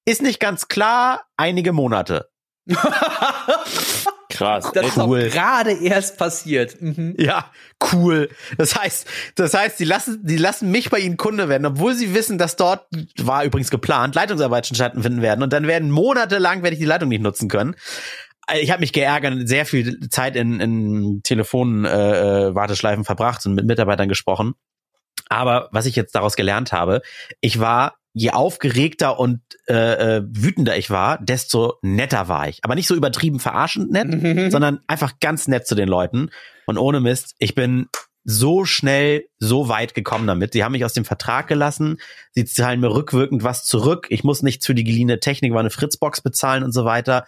Ist 0.04 0.22
nicht 0.22 0.40
ganz 0.40 0.69
klar, 0.69 1.22
einige 1.37 1.72
Monate. 1.72 2.28
Krass. 4.28 4.70
Das 4.72 4.87
ist 4.87 4.96
Cool. 4.96 5.28
gerade 5.28 5.72
erst 5.72 6.16
passiert. 6.16 6.81
Mhm. 6.81 7.14
Ja, 7.19 7.50
cool. 7.93 8.31
Das 8.56 8.75
heißt, 8.75 9.06
das 9.34 9.54
heißt, 9.54 9.78
die 9.78 9.84
lassen, 9.84 10.20
die 10.25 10.37
lassen 10.38 10.70
mich 10.70 10.88
bei 10.90 10.99
ihnen 10.99 11.16
Kunde 11.16 11.49
werden, 11.49 11.66
obwohl 11.66 11.94
sie 11.94 12.14
wissen, 12.14 12.38
dass 12.38 12.56
dort 12.56 12.87
war 13.19 13.44
übrigens 13.44 13.70
geplant 13.70 14.14
Leitungsarbeiten 14.14 14.75
stattfinden 14.75 15.22
werden 15.22 15.43
und 15.43 15.52
dann 15.52 15.66
werden 15.66 15.90
monatelang 15.90 16.62
werde 16.62 16.75
ich 16.75 16.81
die 16.81 16.87
Leitung 16.87 17.10
nicht 17.10 17.22
nutzen 17.22 17.48
können. 17.48 17.76
Ich 18.55 18.70
habe 18.70 18.81
mich 18.81 18.93
geärgert, 18.93 19.34
und 19.34 19.46
sehr 19.46 19.66
viel 19.66 20.08
Zeit 20.08 20.34
in, 20.34 20.60
in 20.60 21.20
Telefonen 21.22 21.84
äh, 21.84 22.48
äh, 22.48 23.05
verbracht 23.05 23.44
und 23.46 23.55
mit 23.55 23.66
Mitarbeitern 23.66 24.08
gesprochen. 24.08 24.55
Aber 25.28 25.69
was 25.72 25.87
ich 25.87 25.94
jetzt 25.94 26.14
daraus 26.14 26.37
gelernt 26.37 26.72
habe, 26.72 27.02
ich 27.40 27.60
war 27.60 27.96
je 28.14 28.30
aufgeregter 28.30 29.18
und 29.18 29.40
äh, 29.68 30.16
äh, 30.18 30.22
wütender 30.26 30.76
ich 30.76 30.90
war, 30.90 31.18
desto 31.18 31.74
netter 31.82 32.28
war 32.28 32.48
ich. 32.48 32.60
Aber 32.62 32.74
nicht 32.74 32.86
so 32.86 32.94
übertrieben 32.94 33.40
verarschend 33.40 33.90
nett, 33.90 34.08
Mhm. 34.08 34.50
sondern 34.50 34.80
einfach 34.86 35.18
ganz 35.20 35.48
nett 35.48 35.66
zu 35.66 35.74
den 35.74 35.88
Leuten. 35.88 36.30
Und 36.66 36.78
ohne 36.78 37.00
Mist, 37.00 37.34
ich 37.38 37.54
bin 37.54 37.88
so 38.24 38.64
schnell 38.64 39.24
so 39.38 39.68
weit 39.68 39.94
gekommen 39.94 40.26
damit. 40.26 40.52
Sie 40.52 40.62
haben 40.62 40.72
mich 40.72 40.84
aus 40.84 40.92
dem 40.92 41.04
Vertrag 41.04 41.48
gelassen. 41.48 41.96
Sie 42.32 42.44
zahlen 42.44 42.80
mir 42.80 42.94
rückwirkend 42.94 43.42
was 43.42 43.64
zurück. 43.64 44.06
Ich 44.10 44.22
muss 44.22 44.42
nichts 44.42 44.66
für 44.66 44.74
die 44.74 44.84
geliehene 44.84 45.18
Technik, 45.18 45.52
war 45.52 45.60
eine 45.60 45.70
Fritzbox 45.70 46.20
bezahlen 46.20 46.62
und 46.62 46.72
so 46.72 46.84
weiter. 46.84 47.26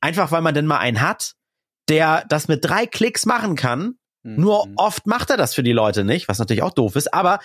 Einfach 0.00 0.32
weil 0.32 0.42
man 0.42 0.54
denn 0.54 0.66
mal 0.66 0.78
einen 0.78 1.00
hat, 1.00 1.34
der 1.88 2.24
das 2.28 2.48
mit 2.48 2.64
drei 2.64 2.86
Klicks 2.86 3.24
machen 3.24 3.56
kann. 3.56 3.94
Nur 4.24 4.66
Mhm. 4.66 4.72
oft 4.76 5.06
macht 5.06 5.30
er 5.30 5.36
das 5.36 5.54
für 5.54 5.62
die 5.62 5.72
Leute 5.72 6.02
nicht, 6.04 6.28
was 6.28 6.38
natürlich 6.38 6.62
auch 6.62 6.72
doof 6.72 6.96
ist. 6.96 7.12
Aber 7.14 7.38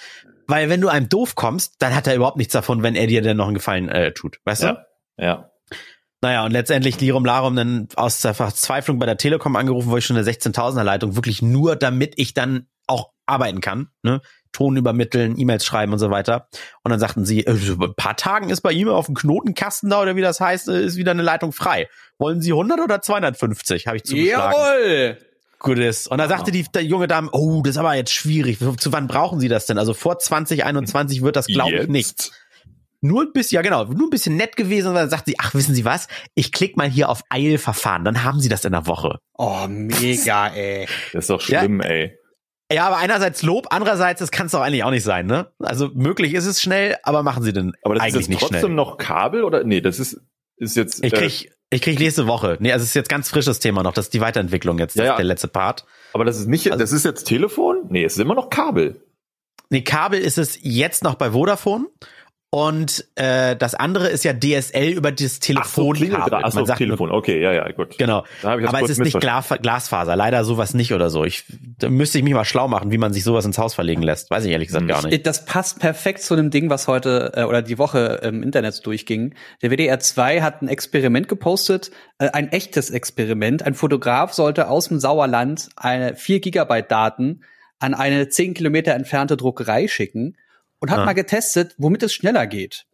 weil 0.48 0.70
wenn 0.70 0.82
du 0.82 0.88
einem 0.88 1.10
doof 1.10 1.36
kommst, 1.36 1.76
dann 1.80 1.94
hat 1.94 2.08
er 2.08 2.16
überhaupt 2.16 2.38
nichts 2.38 2.54
davon, 2.54 2.82
wenn 2.82 2.96
er 2.96 3.06
dir 3.08 3.22
denn 3.22 3.38
noch 3.38 3.46
einen 3.48 3.56
Gefallen 3.56 3.90
äh, 3.90 4.14
tut. 4.14 4.40
Weißt 4.46 4.64
du? 4.64 4.68
Ja. 4.68 4.86
Ja. 5.18 5.52
Naja, 6.22 6.44
und 6.46 6.52
letztendlich 6.52 7.00
Lirum 7.00 7.24
Larum 7.26 7.56
dann 7.56 7.88
aus 7.96 8.22
der 8.22 8.34
Verzweiflung 8.34 9.00
bei 9.00 9.06
der 9.06 9.18
Telekom 9.18 9.56
angerufen, 9.56 9.90
wo 9.90 9.98
ich 9.98 10.06
schon 10.06 10.18
eine 10.18 10.26
16.000er 10.26 10.84
Leitung, 10.84 11.16
wirklich 11.16 11.42
nur 11.42 11.76
damit 11.76 12.14
ich 12.18 12.34
dann 12.34 12.68
auch 12.88 13.12
arbeiten 13.26 13.62
kann, 13.62 13.90
ne? 14.02 14.22
Ton 14.52 14.76
übermitteln, 14.78 15.38
E-Mails 15.40 15.64
schreiben 15.64 15.94
und 15.94 16.00
so 16.00 16.10
weiter. 16.10 16.48
Und 16.84 16.90
dann 16.90 17.00
sagten 17.00 17.24
sie, 17.24 17.46
äh, 17.46 17.52
ein 17.52 17.94
paar 17.96 18.18
Tagen 18.18 18.50
ist 18.50 18.62
bei 18.62 18.72
ihm 18.72 18.90
auf 18.90 19.06
dem 19.06 19.14
Knotenkasten 19.14 19.92
da 19.92 20.02
oder 20.02 20.16
wie 20.16 20.22
das 20.22 20.40
heißt, 20.42 20.70
äh, 20.70 20.82
ist 20.84 20.98
wieder 20.98 21.12
eine 21.12 21.22
Leitung 21.22 21.52
frei. 21.52 21.88
Wollen 22.18 22.42
Sie 22.42 22.52
100 22.52 22.80
oder 22.80 23.00
250? 23.02 23.86
Habe 23.86 23.98
ich 23.98 24.04
zugeschlagen. 24.06 24.56
Jawohl! 24.58 25.18
Gut 25.60 25.78
ist. 25.78 26.08
Und 26.08 26.18
dann 26.20 26.30
sagte 26.30 26.52
die, 26.52 26.64
die 26.74 26.80
junge 26.80 27.08
Dame, 27.08 27.30
oh, 27.34 27.62
das 27.62 27.72
ist 27.72 27.78
aber 27.78 27.94
jetzt 27.96 28.14
schwierig. 28.14 28.60
Zu 28.78 28.94
wann 28.94 29.08
brauchen 29.08 29.40
Sie 29.40 29.50
das 29.50 29.66
denn? 29.66 29.78
Also 29.78 29.94
vor 29.94 30.18
2021 30.20 31.22
wird 31.22 31.36
das, 31.36 31.48
glaube 31.48 31.76
ich, 31.76 31.88
nicht. 31.88 32.32
Nur 33.02 33.24
ein 33.24 33.32
bisschen, 33.34 33.56
ja 33.56 33.62
genau, 33.62 33.86
nur 33.86 34.08
ein 34.08 34.10
bisschen 34.10 34.36
nett 34.36 34.56
gewesen. 34.58 34.88
Und 34.90 34.96
dann 34.96 35.10
sagt 35.10 35.26
sie, 35.26 35.36
ach, 35.38 35.54
wissen 35.54 35.74
Sie 35.76 35.86
was? 35.86 36.08
Ich 36.36 36.52
klicke 36.52 36.76
mal 36.78 36.90
hier 36.90 37.08
auf 37.10 37.22
Eilverfahren, 37.30 38.04
dann 38.04 38.24
haben 38.24 38.40
Sie 38.42 38.50
das 38.50 38.66
in 38.66 38.72
der 38.74 38.88
Woche. 38.88 39.20
Oh, 39.38 39.68
mega, 39.70 40.48
ey. 40.54 40.88
Das 41.14 41.24
ist 41.26 41.30
doch 41.30 41.42
Ja. 41.48 41.60
schlimm, 41.60 41.80
ey. 41.82 42.16
Ja, 42.72 42.86
aber 42.88 42.98
einerseits 42.98 43.42
Lob, 43.42 43.68
andererseits, 43.72 44.20
das 44.20 44.32
kann 44.32 44.46
es 44.46 44.52
doch 44.52 44.62
eigentlich 44.62 44.84
auch 44.84 44.92
nicht 44.92 45.04
sein, 45.04 45.26
ne? 45.26 45.52
Also 45.60 45.90
möglich 45.94 46.34
ist 46.36 46.46
es 46.46 46.62
schnell, 46.62 46.98
aber 47.04 47.24
machen 47.24 47.42
Sie 47.42 47.52
denn 47.52 47.74
Aber 47.84 47.96
das 47.96 48.04
eigentlich 48.04 48.14
ist 48.16 48.20
jetzt 48.22 48.30
nicht 48.30 48.40
trotzdem 48.42 48.60
schnell. 48.60 48.72
noch 48.76 48.98
Kabel 48.98 49.44
oder? 49.44 49.64
Nee, 49.64 49.82
das 49.82 50.00
ist, 50.00 50.22
ist 50.58 50.76
jetzt. 50.76 51.04
Ich 51.04 51.14
äh, 51.14 51.18
krieg, 51.18 51.52
ich 51.70 51.82
krieg 51.82 52.00
nächste 52.00 52.28
Woche. 52.28 52.58
Nee, 52.60 52.72
also 52.72 52.84
es 52.84 52.90
ist 52.90 52.96
jetzt 52.96 53.10
ganz 53.10 53.30
frisches 53.30 53.60
Thema 53.60 53.84
noch. 53.84 53.94
Das 53.94 54.06
ist 54.06 54.14
die 54.14 54.22
Weiterentwicklung 54.22 54.80
jetzt, 54.80 54.96
Ja, 54.96 55.04
das 55.04 55.08
ja. 55.08 55.14
ist 55.14 55.18
der 55.20 55.26
letzte 55.26 55.48
Part. 55.48 55.86
aber 56.14 56.26
das 56.26 56.38
ist 56.40 56.48
nicht, 56.48 56.68
Also- 56.72 56.80
das 56.80 56.92
ist 56.92 57.06
jetzt 57.06 57.26
Telefon? 57.26 57.86
Nee, 57.90 58.04
es 58.06 58.14
ist 58.14 58.20
immer 58.20 58.36
noch 58.36 58.50
Kabel. 58.50 59.02
Nee, 59.70 59.82
Kabel 59.82 60.20
ist 60.20 60.38
es 60.40 60.58
jetzt 60.62 61.04
noch 61.04 61.16
bei 61.16 61.32
Vodafone. 61.32 61.86
Und 62.52 63.06
äh, 63.14 63.56
das 63.56 63.76
andere 63.76 64.08
ist 64.08 64.24
ja 64.24 64.34
DSL 64.34 64.90
über 64.90 65.12
das 65.12 65.40
Telefonkabel. 65.40 65.94
klingelt 65.94 66.26
gerade. 66.26 66.46
Ach 66.46 66.52
so, 66.52 66.60
Man 66.60 66.66
sagt 66.66 66.80
Telefon. 66.80 67.12
Okay, 67.12 67.40
ja, 67.40 67.52
ja, 67.54 67.72
gut. 67.72 67.96
Genau. 68.00 68.26
Da 68.42 68.52
hab 68.52 68.60
ich 68.60 68.66
das 68.66 68.74
Aber 68.74 68.84
es 68.84 68.90
ist 68.90 69.00
nicht 69.00 69.20
Glasfaser. 69.20 70.16
Leider 70.16 70.44
sowas 70.44 70.74
nicht 70.74 70.92
oder 70.94 71.12
so. 71.12 71.26
Ich 71.26 71.46
da 71.78 71.90
müsste 71.90 72.18
ich 72.18 72.24
mich 72.24 72.34
mal 72.34 72.46
schlau 72.46 72.68
machen, 72.68 72.90
wie 72.92 72.98
man 72.98 73.14
sich 73.14 73.24
sowas 73.24 73.46
ins 73.46 73.60
Haus 73.60 73.76
verlegen 73.76 74.02
lässt. 74.02 74.32
Weiß 74.32 74.46
ich 74.46 74.52
ehrlich 74.52 74.70
gesagt 74.70 74.88
gar 74.88 75.06
nicht. 75.06 75.28
Das 75.28 75.46
passt 75.46 75.80
perfekt 75.80 76.24
zu 76.24 76.34
einem 76.34 76.50
Ding, 76.50 76.72
was 76.72 76.88
heute 76.88 77.34
äh, 77.36 77.44
oder 77.44 77.62
die 77.62 77.78
Woche 77.78 78.20
im 78.24 78.42
Internet 78.42 78.74
so 78.74 78.82
durchging. 78.82 79.36
Der 79.62 79.70
WDR 79.70 80.00
2 80.00 80.42
hat 80.42 80.64
ein 80.64 80.70
Experiment 80.70 81.28
gepostet, 81.28 81.92
äh, 82.18 82.30
ein 82.30 82.52
echtes 82.52 82.90
Experiment. 82.90 83.62
Ein 83.62 83.76
Fotograf 83.76 84.34
sollte 84.34 84.70
aus 84.70 84.88
dem 84.88 85.00
Sauerland 85.00 85.70
eine 85.76 86.16
4 86.16 86.40
Gigabyte 86.40 86.90
Daten 86.90 87.42
an 87.78 87.94
eine 87.94 88.28
10 88.28 88.56
Kilometer 88.56 88.96
entfernte 88.96 89.38
Druckerei 89.38 89.88
schicken 89.88 90.36
und 90.80 90.92
hat 90.92 91.00
Ah. 91.00 91.06
mal 91.06 91.14
getestet, 91.14 91.76
womit 91.78 92.04
es 92.04 92.14
schneller 92.14 92.48
geht. 92.48 92.86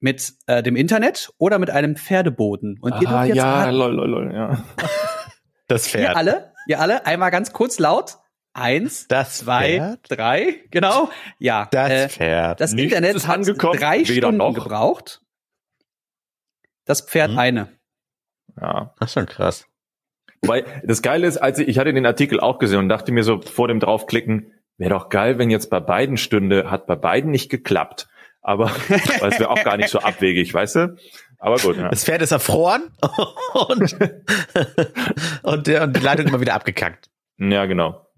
Mit 0.00 0.32
äh, 0.46 0.62
dem 0.62 0.74
Internet 0.76 1.32
oder 1.38 1.58
mit 1.58 1.70
einem 1.70 1.96
Pferdeboden. 1.96 2.78
Und 2.80 3.00
ihr 3.00 3.08
Ah, 3.08 3.24
jetzt 3.24 3.36
ja, 3.36 3.70
lol, 3.70 3.92
lol, 3.94 4.08
lol, 4.08 4.34
ja. 4.34 4.64
Das 5.68 5.86
ihr 5.86 6.00
Pferd. 6.00 6.16
alle, 6.16 6.52
ihr 6.66 6.80
alle, 6.80 7.06
einmal 7.06 7.30
ganz 7.30 7.52
kurz 7.52 7.78
laut. 7.78 8.16
Eins, 8.54 9.06
Das 9.08 9.38
zwei, 9.38 9.78
Pferd? 9.78 10.00
drei, 10.10 10.60
genau. 10.70 11.08
Ja, 11.38 11.68
Das 11.70 11.90
äh, 11.90 12.08
Pferd. 12.10 12.60
das 12.60 12.72
Nichts 12.72 12.92
Internet 12.92 13.16
ist 13.16 13.26
hat 13.26 13.40
drei 13.46 14.00
weder 14.00 14.04
Stunden 14.04 14.36
noch. 14.36 14.52
gebraucht. 14.54 15.22
Das 16.84 17.00
Pferd 17.02 17.30
Hm. 17.30 17.38
eine. 17.38 17.68
ja. 18.60 18.92
Das 18.98 19.08
ist 19.10 19.14
schon 19.14 19.26
krass. 19.26 19.66
Wobei, 20.42 20.64
das 20.84 21.00
Geile 21.02 21.26
ist, 21.28 21.38
als 21.38 21.60
ich, 21.60 21.68
ich 21.68 21.78
hatte 21.78 21.94
den 21.94 22.04
Artikel 22.04 22.40
auch 22.40 22.58
gesehen 22.58 22.80
und 22.80 22.88
dachte 22.88 23.12
mir 23.12 23.22
so 23.22 23.40
vor 23.40 23.68
dem 23.68 23.78
draufklicken, 23.80 24.52
wäre 24.82 24.90
doch 24.90 25.08
geil, 25.08 25.38
wenn 25.38 25.48
jetzt 25.48 25.70
bei 25.70 25.78
beiden 25.78 26.16
stünde, 26.16 26.68
hat 26.70 26.86
bei 26.86 26.96
beiden 26.96 27.30
nicht 27.30 27.50
geklappt. 27.50 28.08
Aber, 28.40 28.72
es 28.88 29.38
wäre 29.38 29.50
auch 29.50 29.62
gar 29.62 29.76
nicht 29.76 29.90
so 29.90 30.00
abwegig, 30.00 30.52
weißt 30.52 30.74
du? 30.76 30.96
Aber 31.38 31.56
gut, 31.56 31.76
ja. 31.76 31.88
Das 31.88 32.04
Pferd 32.04 32.20
ist 32.22 32.32
erfroren 32.32 32.90
und, 33.68 33.96
und, 35.42 35.68
und 35.68 35.96
die 35.96 36.00
Leitung 36.00 36.26
immer 36.26 36.40
wieder 36.40 36.54
abgekackt. 36.54 37.10
Ja, 37.38 37.66
genau. 37.66 38.08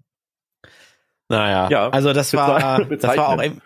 Naja, 1.29 1.69
Ja, 1.69 1.89
also 1.89 2.13
das 2.13 2.33
war, 2.33 2.83
das 2.85 3.17
war 3.17 3.29
auch 3.29 3.43
eben, 3.43 3.61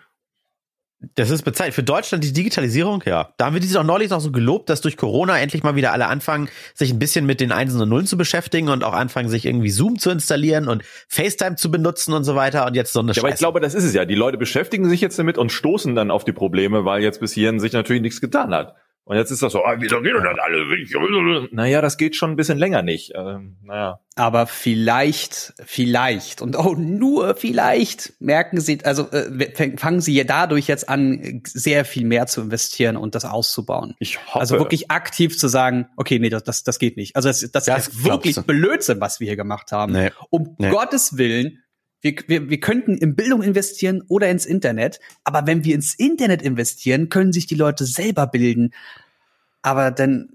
Das 1.14 1.30
ist 1.30 1.42
bezahlt. 1.42 1.72
Für 1.72 1.82
Deutschland 1.82 2.22
die 2.24 2.32
Digitalisierung, 2.32 3.02
ja. 3.06 3.32
Da 3.38 3.46
haben 3.46 3.54
wir 3.54 3.60
die 3.60 3.74
auch 3.74 3.84
neulich 3.84 4.10
noch 4.10 4.20
so 4.20 4.30
gelobt, 4.30 4.68
dass 4.68 4.82
durch 4.82 4.98
Corona 4.98 5.38
endlich 5.38 5.62
mal 5.62 5.74
wieder 5.74 5.92
alle 5.92 6.08
anfangen, 6.08 6.50
sich 6.74 6.90
ein 6.92 6.98
bisschen 6.98 7.24
mit 7.24 7.40
den 7.40 7.52
Einsen 7.52 7.80
und 7.80 7.88
Nullen 7.88 8.06
zu 8.06 8.18
beschäftigen 8.18 8.68
und 8.68 8.84
auch 8.84 8.92
anfangen, 8.92 9.30
sich 9.30 9.46
irgendwie 9.46 9.70
Zoom 9.70 9.98
zu 9.98 10.10
installieren 10.10 10.68
und 10.68 10.84
FaceTime 11.08 11.56
zu 11.56 11.70
benutzen 11.70 12.12
und 12.12 12.24
so 12.24 12.34
weiter. 12.34 12.66
Und 12.66 12.74
jetzt 12.74 12.92
so 12.92 13.00
eine 13.00 13.12
Ja, 13.12 13.22
aber 13.22 13.30
ich 13.30 13.36
glaube, 13.36 13.60
das 13.60 13.74
ist 13.74 13.84
es 13.84 13.94
ja. 13.94 14.04
Die 14.04 14.14
Leute 14.14 14.36
beschäftigen 14.36 14.90
sich 14.90 15.00
jetzt 15.00 15.18
damit 15.18 15.38
und 15.38 15.50
stoßen 15.52 15.94
dann 15.94 16.10
auf 16.10 16.24
die 16.24 16.32
Probleme, 16.32 16.84
weil 16.84 17.02
jetzt 17.02 17.20
bis 17.20 17.32
hierhin 17.32 17.60
sich 17.60 17.72
natürlich 17.72 18.02
nichts 18.02 18.20
getan 18.20 18.52
hat. 18.54 18.74
Und 19.10 19.16
jetzt 19.16 19.32
ist 19.32 19.42
das 19.42 19.50
so, 19.50 19.64
ah, 19.64 19.74
wieso 19.76 20.00
geht 20.02 20.14
das 20.14 20.38
alles 20.38 20.68
nicht? 20.68 21.52
Naja, 21.52 21.80
das 21.80 21.96
geht 21.96 22.14
schon 22.14 22.30
ein 22.30 22.36
bisschen 22.36 22.58
länger 22.58 22.82
nicht. 22.82 23.10
Ähm, 23.16 23.56
naja. 23.64 23.98
Aber 24.14 24.46
vielleicht, 24.46 25.52
vielleicht 25.66 26.40
und 26.40 26.54
auch 26.54 26.76
nur 26.76 27.34
vielleicht 27.34 28.12
merken 28.20 28.60
Sie, 28.60 28.78
also 28.84 29.10
äh, 29.10 29.76
fangen 29.78 30.00
Sie 30.00 30.14
ja 30.14 30.22
dadurch 30.22 30.68
jetzt 30.68 30.88
an, 30.88 31.42
sehr 31.44 31.84
viel 31.84 32.04
mehr 32.04 32.28
zu 32.28 32.40
investieren 32.40 32.96
und 32.96 33.16
das 33.16 33.24
auszubauen. 33.24 33.96
Ich 33.98 34.24
hoffe. 34.28 34.38
Also 34.38 34.58
wirklich 34.58 34.92
aktiv 34.92 35.36
zu 35.36 35.48
sagen, 35.48 35.88
okay, 35.96 36.20
nee, 36.20 36.28
das, 36.28 36.44
das, 36.44 36.62
das 36.62 36.78
geht 36.78 36.96
nicht. 36.96 37.16
Also 37.16 37.30
das, 37.30 37.40
das, 37.50 37.64
Das 37.64 37.88
ist 37.88 38.04
wirklich. 38.04 38.36
Blödsinn, 38.36 39.00
was 39.00 39.18
wir 39.18 39.26
hier 39.26 39.36
gemacht 39.36 39.72
haben. 39.72 39.92
Nee. 39.92 40.12
Um 40.30 40.54
Nee. 40.56 40.70
Gottes 40.70 41.16
Willen, 41.16 41.58
wir, 42.02 42.14
wir, 42.26 42.48
wir 42.48 42.60
könnten 42.60 42.96
in 42.96 43.14
Bildung 43.14 43.42
investieren 43.42 44.02
oder 44.08 44.28
ins 44.30 44.46
Internet, 44.46 45.00
aber 45.24 45.46
wenn 45.46 45.64
wir 45.64 45.74
ins 45.74 45.94
Internet 45.94 46.42
investieren, 46.42 47.08
können 47.08 47.32
sich 47.32 47.46
die 47.46 47.54
Leute 47.54 47.84
selber 47.84 48.26
bilden. 48.26 48.72
Aber 49.62 49.90
dann 49.90 50.30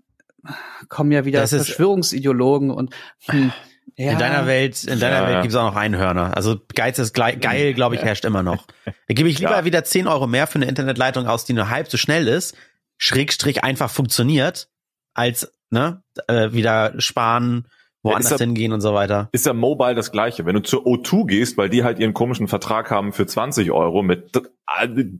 kommen 0.89 1.11
ja 1.11 1.25
wieder 1.25 1.41
Das 1.41 1.53
ist- 1.53 1.65
Verschwörungsideologen 1.67 2.69
und 2.71 2.93
hm, 3.25 3.51
ja, 3.97 4.11
In 4.11 4.19
deiner 4.19 4.45
Welt, 4.45 4.83
in 4.83 4.99
deiner 4.99 5.21
Ja, 5.21 5.27
Welt 5.29 5.41
gibt's 5.43 5.55
auch 5.55 5.69
noch 5.71 5.75
Einhörner. 5.77 6.35
Also 6.35 6.59
Geiz 6.75 6.99
ist 6.99 7.13
gleich, 7.13 7.39
geil, 7.39 7.73
glaube 7.73 7.95
ich, 7.95 8.01
herrscht 8.01 8.25
immer 8.25 8.43
noch. 8.43 8.67
Da 8.85 9.13
gebe 9.13 9.29
ich 9.29 9.39
lieber 9.39 9.51
Ja. 9.59 9.65
wieder 9.65 9.83
10 9.83 10.07
Euro 10.07 10.27
mehr 10.27 10.47
für 10.47 10.55
eine 10.55 10.65
Internetleitung 10.65 11.27
aus, 11.27 11.45
die 11.45 11.53
nur 11.53 11.69
halb 11.69 11.89
so 11.89 11.95
schnell 11.97 12.27
ist, 12.27 12.55
Schrägstrich 12.97 13.63
einfach 13.63 13.89
funktioniert, 13.89 14.67
als 15.13 15.51
ne, 15.69 16.03
äh, 16.27 16.51
wieder 16.51 16.93
sparen, 16.99 17.67
woanders 18.05 18.29
Ja, 18.31 18.37
ja- 18.37 18.45
hingehen 18.45 18.71
und 18.71 18.81
so 18.81 18.93
weiter. 18.93 19.27
ist 19.33 19.45
ja 19.45 19.53
Mobile 19.53 19.95
das 19.95 20.11
Gleiche. 20.11 20.45
Wenn 20.45 20.55
du 20.55 20.61
zur 20.61 20.85
O2 20.85 21.25
gehst, 21.27 21.57
weil 21.57 21.69
die 21.69 21.83
halt 21.83 21.99
ihren 21.99 22.13
komischen 22.13 22.47
Vertrag 22.47 22.91
haben 22.91 23.11
für 23.11 23.25
20 23.25 23.71
Euro 23.71 24.01
mit 24.03 24.31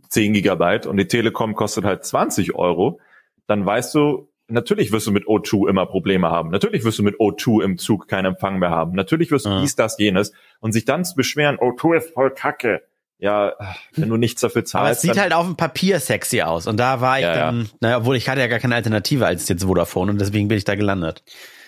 10 0.10 0.34
Gigabyte 0.34 0.86
und 0.88 0.98
die 0.98 1.08
Telekom 1.08 1.56
kostet 1.56 1.86
halt 1.86 2.06
20 2.06 2.56
Euro, 2.56 3.00
dann 3.48 3.66
weißt 3.66 3.94
du, 3.96 4.30
natürlich 4.48 4.92
wirst 4.92 5.08
du 5.08 5.12
mit 5.12 5.26
O2 5.26 5.68
immer 5.70 5.86
Probleme 5.86 6.30
haben. 6.30 6.50
Natürlich 6.52 6.84
wirst 6.84 7.00
du 7.00 7.04
mit 7.04 7.16
O2 7.20 7.64
im 7.64 7.78
Zug 7.78 8.08
keinen 8.08 8.26
Empfang 8.26 8.60
mehr 8.60 8.70
haben. 8.72 8.94
Natürlich 8.94 9.32
wirst 9.32 9.46
du 9.46 9.50
Ja. 9.50 9.62
dies, 9.62 9.76
das, 9.76 9.98
jenes. 9.98 10.32
Und 10.60 10.72
sich 10.72 10.86
dann 10.86 11.04
zu 11.06 11.16
beschweren, 11.16 11.58
O2 11.58 11.98
ist 11.98 12.14
voll 12.14 12.32
kacke. 12.32 12.82
Ja, 13.18 13.54
wenn 13.96 14.10
du 14.10 14.18
nichts 14.18 14.42
dafür 14.42 14.66
zahlst. 14.66 14.76
Aber 14.76 14.92
es 14.92 15.02
sieht 15.02 15.18
halt 15.18 15.32
auf 15.34 15.46
dem 15.46 15.56
Papier 15.56 16.00
sexy 16.02 16.42
aus. 16.42 16.68
Und 16.68 16.78
da 16.78 17.00
war 17.00 17.18
ich 17.18 17.24
Ja, 17.24 17.30
ja. 17.34 17.40
dann, 17.46 17.70
naja, 17.80 17.98
obwohl 18.00 18.18
ich 18.18 18.28
hatte 18.28 18.42
ja 18.42 18.48
gar 18.48 18.60
keine 18.60 18.76
Alternative 18.76 19.26
als 19.26 19.48
jetzt 19.48 19.64
Vodafone 19.64 20.12
und 20.12 20.20
deswegen 20.20 20.50
bin 20.50 20.58
ich 20.58 20.66
da 20.66 20.76
gelandet. 20.76 21.24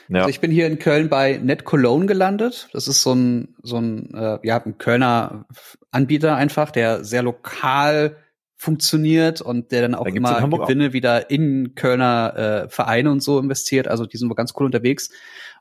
Ja. 0.10 0.20
Also 0.20 0.30
ich 0.30 0.40
bin 0.40 0.52
hier 0.52 0.68
in 0.68 0.80
Köln 0.80 1.10
bei 1.10 1.40
Net 1.42 1.66
Cologne 1.66 2.06
gelandet. 2.06 2.70
Das 2.74 2.88
ist 2.88 3.02
so 3.02 3.14
ein 3.14 3.56
so 3.62 3.78
ein 3.78 4.14
äh, 4.14 4.40
ja 4.44 4.62
ein 4.64 4.78
Kölner 4.78 5.46
Anbieter 5.92 6.36
einfach, 6.36 6.72
der 6.72 7.04
sehr 7.04 7.24
lokal 7.24 8.18
funktioniert 8.56 9.40
und 9.42 9.72
der 9.72 9.84
dann 9.84 9.96
auch 9.96 10.06
Da 10.06 10.10
immer 10.10 10.40
Hamburg 10.42 10.62
auch. 10.64 10.68
Gewinne 10.68 10.92
wieder 10.92 11.30
in 11.30 11.76
Kölner 11.76 12.66
äh, 12.66 12.70
Vereine 12.70 13.12
und 13.12 13.22
so 13.22 13.40
investiert. 13.40 13.88
Also 13.88 14.06
die 14.06 14.18
sind 14.18 14.30
wohl 14.30 14.36
ganz 14.36 14.54
cool 14.58 14.66
unterwegs. 14.66 15.12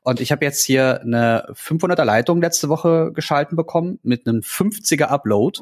Und 0.03 0.19
ich 0.19 0.31
habe 0.31 0.43
jetzt 0.43 0.63
hier 0.63 1.01
eine 1.01 1.45
500er 1.53 2.03
Leitung 2.03 2.41
letzte 2.41 2.69
Woche 2.69 3.11
geschalten 3.13 3.55
bekommen 3.55 3.99
mit 4.03 4.27
einem 4.27 4.39
50er 4.39 5.05
Upload. 5.05 5.59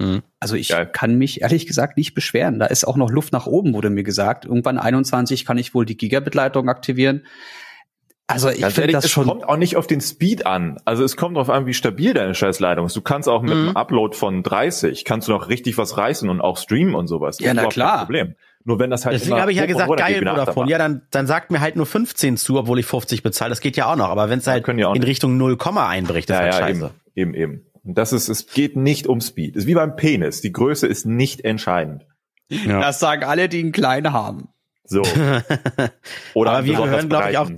Mhm. 0.00 0.22
Also 0.40 0.56
ich 0.56 0.68
Geil. 0.68 0.88
kann 0.90 1.16
mich 1.16 1.42
ehrlich 1.42 1.66
gesagt 1.66 1.96
nicht 1.96 2.14
beschweren. 2.14 2.58
Da 2.58 2.66
ist 2.66 2.84
auch 2.84 2.96
noch 2.96 3.10
Luft 3.10 3.32
nach 3.32 3.46
oben, 3.46 3.74
wurde 3.74 3.90
mir 3.90 4.02
gesagt. 4.02 4.44
Irgendwann 4.44 4.78
21 4.78 5.44
kann 5.44 5.58
ich 5.58 5.74
wohl 5.74 5.84
die 5.84 5.96
Gigabit-Leitung 5.96 6.68
aktivieren. 6.68 7.26
Also 8.26 8.48
ich 8.48 8.64
finde 8.66 8.92
das 8.92 9.04
es 9.04 9.10
schon. 9.10 9.26
kommt 9.26 9.44
auch 9.44 9.56
nicht 9.58 9.76
auf 9.76 9.86
den 9.86 10.00
Speed 10.00 10.46
an. 10.46 10.78
Also 10.86 11.04
es 11.04 11.16
kommt 11.16 11.36
darauf 11.36 11.50
an, 11.50 11.66
wie 11.66 11.74
stabil 11.74 12.14
deine 12.14 12.34
Scheißleitung 12.34 12.86
ist. 12.86 12.96
Du 12.96 13.02
kannst 13.02 13.28
auch 13.28 13.42
mit 13.42 13.52
Mhm. 13.54 13.68
einem 13.68 13.76
Upload 13.76 14.16
von 14.16 14.42
30, 14.42 15.04
kannst 15.04 15.28
du 15.28 15.32
noch 15.32 15.48
richtig 15.50 15.76
was 15.76 15.98
reißen 15.98 16.30
und 16.30 16.40
auch 16.40 16.56
streamen 16.56 16.94
und 16.94 17.06
sowas. 17.06 17.38
Ja, 17.38 17.48
Das 17.48 17.50
ist 17.52 17.54
na 17.56 17.60
überhaupt 17.62 17.74
klar. 17.74 17.96
kein 17.98 18.06
Problem. 18.06 18.34
Nur 18.66 18.78
wenn 18.78 18.88
das 18.88 19.04
halt 19.04 19.14
Deswegen 19.20 19.38
habe 19.38 19.52
ich 19.52 19.58
ja 19.58 19.66
gesagt, 19.66 19.94
geil, 19.98 20.24
Vodafone. 20.26 20.70
Ja, 20.70 20.78
dann, 20.78 21.02
dann 21.10 21.26
sagt 21.26 21.50
mir 21.50 21.60
halt 21.60 21.76
nur 21.76 21.84
15 21.84 22.38
zu, 22.38 22.58
obwohl 22.58 22.78
ich 22.78 22.86
50 22.86 23.22
bezahle. 23.22 23.50
Das 23.50 23.60
geht 23.60 23.76
ja 23.76 23.92
auch 23.92 23.96
noch. 23.96 24.08
Aber 24.08 24.30
wenn 24.30 24.38
es 24.38 24.46
halt 24.46 24.66
auch 24.66 24.94
in. 24.94 25.02
Richtung 25.02 25.36
0, 25.36 25.58
einbricht, 25.76 26.30
ist 26.30 26.34
ja, 26.34 26.40
halt 26.40 26.52
ja, 26.54 26.58
scheiße. 26.60 26.90
eben, 27.14 27.34
eben, 27.34 27.52
eben. 27.52 27.66
Und 27.84 27.98
das 27.98 28.14
ist, 28.14 28.30
es 28.30 28.46
geht 28.46 28.76
nicht 28.76 29.06
um 29.06 29.20
Speed. 29.20 29.54
Es 29.56 29.64
ist 29.64 29.68
wie 29.68 29.74
beim 29.74 29.96
Penis. 29.96 30.40
Die 30.40 30.50
Größe 30.52 30.86
ist 30.86 31.04
nicht 31.04 31.44
entscheidend. 31.44 32.06
Ja. 32.48 32.80
Das 32.80 33.00
sagen 33.00 33.22
alle, 33.24 33.50
die 33.50 33.60
einen 33.60 33.72
kleinen 33.72 34.14
haben. 34.14 34.48
So. 34.84 35.02
Oder 36.34 36.52
Aber 36.52 36.64
wir 36.64 36.74
gehören, 36.76 37.08
glaube 37.10 37.30
ich, 37.30 37.38
auch. 37.38 37.50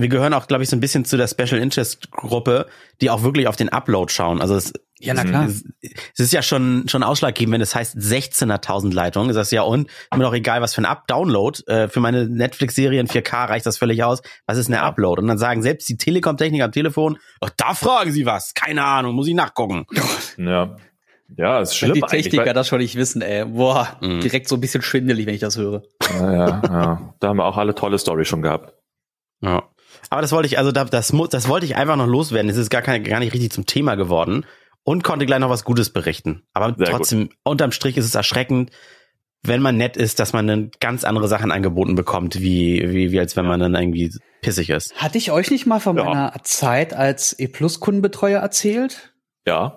Wir 0.00 0.08
gehören 0.08 0.34
auch, 0.34 0.46
glaube 0.46 0.62
ich, 0.62 0.68
so 0.70 0.76
ein 0.76 0.80
bisschen 0.80 1.04
zu 1.04 1.16
der 1.16 1.28
Special 1.28 1.60
Interest 1.60 2.10
Gruppe, 2.10 2.66
die 3.00 3.10
auch 3.10 3.22
wirklich 3.22 3.46
auf 3.48 3.56
den 3.56 3.68
Upload 3.68 4.12
schauen. 4.12 4.40
Also 4.40 4.54
es, 4.56 4.72
Ja, 4.98 5.14
na 5.14 5.24
klar. 5.24 5.46
es, 5.46 5.64
es 5.82 6.20
ist 6.20 6.32
ja 6.32 6.42
schon, 6.42 6.88
schon 6.88 7.02
ausschlaggebend, 7.02 7.54
wenn 7.54 7.60
es 7.60 7.74
heißt 7.74 7.96
16.000 7.96 8.92
Leitungen. 8.94 9.30
Ist 9.30 9.36
das 9.36 9.50
ja 9.50 9.62
und 9.62 9.88
mir 10.14 10.22
doch 10.24 10.34
egal, 10.34 10.60
was 10.62 10.74
für 10.74 10.82
ein 10.82 10.86
Up-Download. 10.86 11.62
Äh, 11.66 11.88
für 11.88 12.00
meine 12.00 12.28
Netflix-Serie 12.28 13.00
in 13.00 13.06
4K 13.08 13.48
reicht 13.48 13.66
das 13.66 13.78
völlig 13.78 14.02
aus. 14.04 14.22
Was 14.46 14.58
ist 14.58 14.66
eine 14.68 14.76
Ja. 14.76 14.82
Upload? 14.86 15.20
Und 15.20 15.28
dann 15.28 15.38
sagen 15.38 15.62
selbst 15.62 15.88
die 15.88 15.96
Telekom-Techniker 15.96 16.64
am 16.64 16.72
Telefon, 16.72 17.18
ach, 17.40 17.50
da 17.56 17.74
fragen 17.74 18.12
sie 18.12 18.26
was. 18.26 18.54
Keine 18.54 18.84
Ahnung, 18.84 19.14
muss 19.14 19.28
ich 19.28 19.34
nachgucken. 19.34 19.86
Ja. 20.36 20.76
Ja, 21.36 21.60
ist 21.60 21.70
Wenn 21.70 21.76
schlimm 21.76 21.94
die 21.94 22.02
eigentlich, 22.02 22.22
Techniker 22.24 22.46
weil- 22.46 22.54
das 22.54 22.66
schon 22.66 22.78
nicht 22.80 22.96
wissen, 22.96 23.22
ey. 23.22 23.44
Boah, 23.44 23.96
Mhm. 24.00 24.20
direkt 24.20 24.48
so 24.48 24.56
ein 24.56 24.60
bisschen 24.60 24.82
schwindelig, 24.82 25.26
wenn 25.26 25.34
ich 25.34 25.40
das 25.40 25.56
höre. 25.56 25.82
Ja, 26.18 26.32
ja, 26.32 26.62
ja. 26.64 27.14
Da 27.20 27.28
haben 27.28 27.36
wir 27.36 27.44
auch 27.44 27.56
alle 27.56 27.74
tolle 27.76 27.98
Stories 28.00 28.26
schon 28.26 28.42
gehabt. 28.42 28.74
Ja. 29.40 29.62
Aber 30.08 30.22
das 30.22 30.32
wollte 30.32 30.46
ich, 30.46 30.58
also 30.58 30.72
da- 30.72 30.84
das, 30.84 31.12
mu- 31.12 31.26
das 31.26 31.48
wollte 31.48 31.66
ich 31.66 31.76
einfach 31.76 31.96
noch 31.96 32.06
loswerden. 32.06 32.50
Es 32.50 32.56
ist 32.56 32.70
gar, 32.70 32.82
kein, 32.82 33.04
gar 33.04 33.20
nicht 33.20 33.34
richtig 33.34 33.52
zum 33.52 33.66
Thema 33.66 33.94
geworden 33.96 34.46
und 34.82 35.04
konnte 35.04 35.26
gleich 35.26 35.40
noch 35.40 35.50
was 35.50 35.64
Gutes 35.64 35.90
berichten. 35.90 36.42
Aber 36.54 36.74
Sehr 36.78 36.86
trotzdem, 36.86 37.30
unterm 37.44 37.72
Strich 37.72 37.96
ist 37.96 38.06
es 38.06 38.14
erschreckend, 38.14 38.70
wenn 39.42 39.62
man 39.62 39.76
nett 39.76 39.96
ist, 39.96 40.18
dass 40.20 40.32
man 40.32 40.46
dann 40.46 40.70
ganz 40.80 41.04
andere 41.04 41.26
Sachen 41.28 41.50
angeboten 41.52 41.94
bekommt, 41.94 42.40
wie, 42.40 42.82
wie, 42.92 43.10
wie 43.12 43.18
als 43.20 43.36
wenn 43.36 43.46
man 43.46 43.60
dann 43.60 43.74
irgendwie 43.74 44.12
pissig 44.42 44.68
ist. 44.70 44.94
Hatte 44.96 45.18
ich 45.18 45.30
euch 45.32 45.50
nicht 45.50 45.66
mal 45.66 45.80
von 45.80 45.96
Ja. 45.96 46.04
meiner 46.04 46.34
Zeit 46.42 46.92
als 46.94 47.38
E-Plus-Kundenbetreuer 47.38 48.40
erzählt? 48.40 49.12
Ja. 49.46 49.76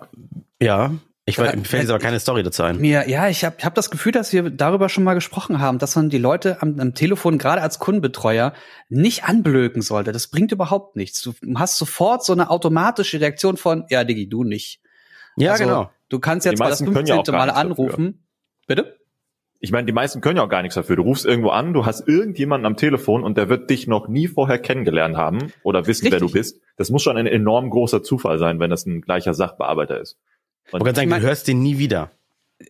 Ja. 0.60 0.92
Ich 1.26 1.38
weiß, 1.38 1.52
Ja, 1.52 1.56
mir 1.56 1.64
fällt 1.64 1.82
jetzt 1.84 1.90
aber 1.90 1.98
keine 2.00 2.20
Story 2.20 2.42
dazu 2.42 2.62
ein. 2.64 2.78
Mir, 2.80 3.08
ja, 3.08 3.28
ich 3.28 3.44
habe 3.44 3.56
hab 3.62 3.74
das 3.74 3.90
Gefühl, 3.90 4.12
dass 4.12 4.32
wir 4.34 4.50
darüber 4.50 4.90
schon 4.90 5.04
mal 5.04 5.14
gesprochen 5.14 5.58
haben, 5.58 5.78
dass 5.78 5.96
man 5.96 6.10
die 6.10 6.18
Leute 6.18 6.60
am, 6.60 6.78
am 6.78 6.94
Telefon, 6.94 7.38
gerade 7.38 7.62
als 7.62 7.78
Kundenbetreuer, 7.78 8.52
nicht 8.90 9.24
anblöken 9.24 9.80
sollte. 9.80 10.12
Das 10.12 10.26
bringt 10.26 10.52
überhaupt 10.52 10.96
nichts. 10.96 11.22
Du 11.22 11.34
hast 11.56 11.78
sofort 11.78 12.24
so 12.24 12.34
eine 12.34 12.50
automatische 12.50 13.20
Reaktion 13.20 13.56
von, 13.56 13.84
ja, 13.88 14.04
Digi, 14.04 14.28
du 14.28 14.44
nicht. 14.44 14.80
Ja, 15.36 15.52
Also, 15.52 15.64
genau. 15.64 15.90
Du 16.10 16.18
kannst 16.18 16.44
jetzt 16.44 16.58
Die 16.58 16.62
mal 16.62 16.68
das 16.68 16.80
meisten 16.80 16.94
können 16.94 17.06
ja 17.06 17.14
15. 17.14 17.34
auch 17.34 17.38
gar 17.38 17.46
Mal 17.46 17.64
nichts 17.64 17.76
dafür. 17.78 17.94
anrufen. 17.94 18.24
Bitte? 18.66 18.96
Ich 19.60 19.72
meine, 19.72 19.86
die 19.86 19.92
meisten 19.94 20.20
können 20.20 20.36
ja 20.36 20.44
auch 20.44 20.50
gar 20.50 20.60
nichts 20.60 20.74
dafür. 20.74 20.96
Du 20.96 21.02
rufst 21.02 21.24
irgendwo 21.24 21.48
an, 21.48 21.72
du 21.72 21.86
hast 21.86 22.06
irgendjemanden 22.06 22.66
am 22.66 22.76
Telefon 22.76 23.24
und 23.24 23.38
der 23.38 23.48
wird 23.48 23.70
dich 23.70 23.86
noch 23.86 24.08
nie 24.08 24.28
vorher 24.28 24.58
kennengelernt 24.58 25.16
haben 25.16 25.50
oder 25.62 25.86
wissen, 25.86 26.04
wer 26.12 26.18
du 26.18 26.26
Richtig. 26.26 26.32
bist. 26.38 26.60
Das 26.76 26.90
muss 26.90 27.02
schon 27.02 27.16
ein 27.16 27.26
enorm 27.26 27.70
großer 27.70 28.02
Zufall 28.02 28.38
sein, 28.38 28.60
wenn 28.60 28.68
das 28.68 28.84
ein 28.84 29.00
gleicher 29.00 29.32
Sachbearbeiter 29.32 29.98
ist. 29.98 30.18
Ich 30.66 30.72
wollte 30.72 30.84
gerade 30.84 30.96
sagen, 30.96 31.10
ich 31.10 31.16
du 31.18 31.22
hörst 31.22 31.48
den 31.48 31.60
nie 31.62 31.78
wieder. 31.78 32.10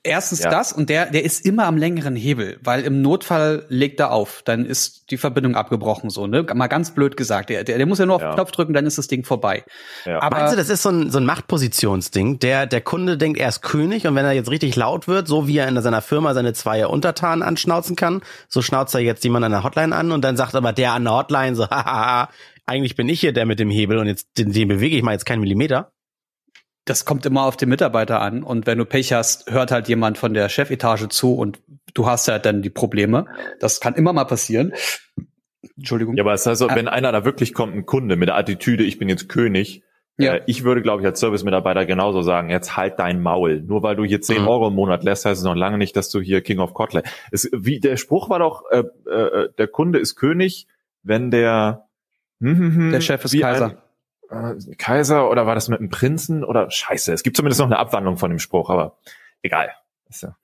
Erstens 0.03 0.43
Ja. 0.43 0.51
das 0.51 0.73
und 0.73 0.89
der, 0.89 1.11
der 1.11 1.25
ist 1.25 1.45
immer 1.45 1.67
am 1.67 1.77
längeren 1.77 2.17
Hebel, 2.17 2.59
weil 2.63 2.83
im 2.85 3.03
Notfall 3.03 3.65
legt 3.69 4.01
er 4.01 4.13
auf, 4.13 4.41
dann 4.45 4.65
ist 4.65 5.11
die 5.11 5.19
Verbindung 5.19 5.55
abgebrochen, 5.57 6.09
so, 6.11 6.27
ne? 6.27 6.43
Mal 6.55 6.69
ganz 6.69 6.93
blöd 6.95 7.17
gesagt. 7.19 7.51
Der, 7.51 7.65
der, 7.65 7.77
der 7.77 7.87
muss 7.87 7.99
ja 7.99 8.07
nur 8.07 8.17
auf 8.17 8.23
Ja. 8.23 8.31
den 8.31 8.35
Knopf 8.37 8.51
drücken, 8.51 8.73
dann 8.73 8.87
ist 8.87 8.97
das 8.97 9.07
Ding 9.09 9.25
vorbei. 9.25 9.63
Ja. 10.07 10.21
Aber 10.23 10.39
Meinst 10.39 10.55
du, 10.55 10.57
das 10.57 10.71
ist 10.71 10.83
so 10.83 10.89
ein, 10.89 11.11
so 11.11 11.19
ein 11.19 11.27
Machtpositionsding? 11.27 12.39
Der, 12.39 12.67
der 12.67 12.81
Kunde 12.81 13.19
denkt, 13.19 13.39
er 13.39 13.49
ist 13.49 13.61
König 13.61 14.07
und 14.07 14.15
wenn 14.17 14.25
er 14.25 14.33
jetzt 14.33 14.51
richtig 14.51 14.75
laut 14.75 15.07
wird, 15.07 15.29
so 15.29 15.47
wie 15.47 15.59
er 15.59 15.69
in 15.69 15.81
seiner 15.81 16.03
Firma 16.03 16.33
seine 16.35 16.55
zwei 16.55 16.87
Untertanen 16.87 17.43
anschnauzen 17.43 17.95
kann, 17.95 18.23
so 18.49 18.63
schnauzt 18.63 18.95
er 18.95 19.01
jetzt 19.03 19.23
jemand 19.23 19.45
an 19.45 19.53
der 19.53 19.65
Hotline 19.65 19.95
an 19.95 20.13
und 20.13 20.23
dann 20.25 20.37
sagt 20.37 20.55
aber 20.55 20.73
der 20.73 20.93
an 20.95 21.05
der 21.05 21.13
Hotline 21.13 21.55
so, 21.55 21.65
hahaha, 21.71 22.31
eigentlich 22.67 22.97
bin 22.97 23.09
ich 23.11 23.21
hier 23.21 23.33
der 23.35 23.45
mit 23.45 23.59
dem 23.61 23.71
Hebel 23.71 23.99
und 23.99 24.07
jetzt 24.07 24.39
den, 24.39 24.51
den 24.51 24.67
bewege 24.69 24.97
ich 24.97 25.03
mal 25.03 25.13
jetzt 25.13 25.27
keinen 25.27 25.41
Millimeter. 25.41 25.93
Das 26.85 27.05
kommt 27.05 27.25
immer 27.27 27.45
auf 27.45 27.57
den 27.57 27.69
Mitarbeiter 27.71 28.21
an. 28.21 28.43
Und 28.43 28.67
wenn 28.67 28.79
du 28.79 28.85
Pech 28.85 29.13
hast, 29.13 29.51
hört 29.51 29.71
halt 29.71 29.89
jemand 29.89 30.19
von 30.19 30.35
der 30.35 30.49
Chefetage 30.49 31.09
zu 31.09 31.35
und 31.35 31.61
du 31.95 32.07
hast 32.07 32.29
halt 32.29 32.45
dann 32.47 32.61
die 32.63 32.71
Probleme. 32.71 33.27
Das 33.61 33.81
kann 33.81 33.95
immer 33.95 34.13
mal 34.13 34.25
passieren. 34.25 34.73
Entschuldigung. 35.77 36.17
Ja, 36.17 36.23
aber 36.23 36.35
es 36.35 36.45
heißt 36.47 36.59
so, 36.59 36.69
Ah. 36.69 36.77
wenn 36.77 36.89
einer 36.89 37.11
da 37.13 37.25
wirklich 37.25 37.55
kommt, 37.55 37.75
ein 37.75 37.87
Kunde 37.87 38.17
mit 38.17 38.29
der 38.29 38.37
Attitüde, 38.37 38.85
ich 38.85 38.99
bin 38.99 39.09
jetzt 39.09 39.29
König, 39.29 39.83
Ja. 40.19 40.35
äh, 40.35 40.43
ich 40.47 40.63
würde, 40.63 40.83
glaube 40.83 41.01
ich, 41.03 41.07
als 41.07 41.19
Service-Mitarbeiter 41.21 41.87
genauso 41.87 42.23
sagen, 42.23 42.51
jetzt 42.51 42.77
halt 42.77 42.99
dein 42.99 43.23
Maul. 43.23 43.63
Nur 43.63 43.83
weil 43.83 43.97
du 43.97 44.05
hier 44.05 44.21
10 44.21 44.43
Mhm. 44.43 44.49
Euro 44.49 44.69
im 44.69 44.75
Monat 44.75 45.03
lässt, 45.05 45.25
heißt 45.25 45.39
es 45.39 45.45
noch 45.45 45.57
lange 45.57 45.79
nicht, 45.79 45.97
dass 45.97 46.11
du 46.11 46.21
hier 46.21 46.43
King 46.43 46.59
of 46.61 46.75
Kotlin. 46.75 47.03
Es, 47.33 47.49
wie, 47.53 47.81
der 47.81 47.97
Spruch 47.97 48.29
war 48.31 48.39
doch, 48.39 48.63
äh, 48.71 48.85
äh, 49.11 49.49
der 49.57 49.69
Kunde 49.69 49.99
ist 49.99 50.17
König, 50.17 50.67
wenn 51.03 51.31
der 51.31 51.87
hm, 52.41 52.59
hm, 52.59 52.77
hm, 52.77 52.93
Der 52.93 53.01
Chef 53.01 53.25
ist 53.25 53.41
Kaiser. 53.41 53.67
Ein, 53.71 53.77
äh, 54.35 54.75
Kaiser 54.77 55.31
oder 55.31 55.47
war 55.47 55.55
das 55.55 55.69
mit 55.69 55.81
einem 55.81 55.91
Prinzen 55.91 56.45
oder 56.45 56.71
Scheiße. 56.71 57.13
Es 57.13 57.23
gibt 57.23 57.37
zumindest 57.37 57.61
noch 57.61 57.67
eine 57.67 57.79
Abwandlung 57.79 58.17
von 58.17 58.31
dem 58.31 58.39
Spruch, 58.39 58.71
aber 58.71 58.99
egal. 59.43 59.71
Ist 60.09 60.23
ja- 60.23 60.37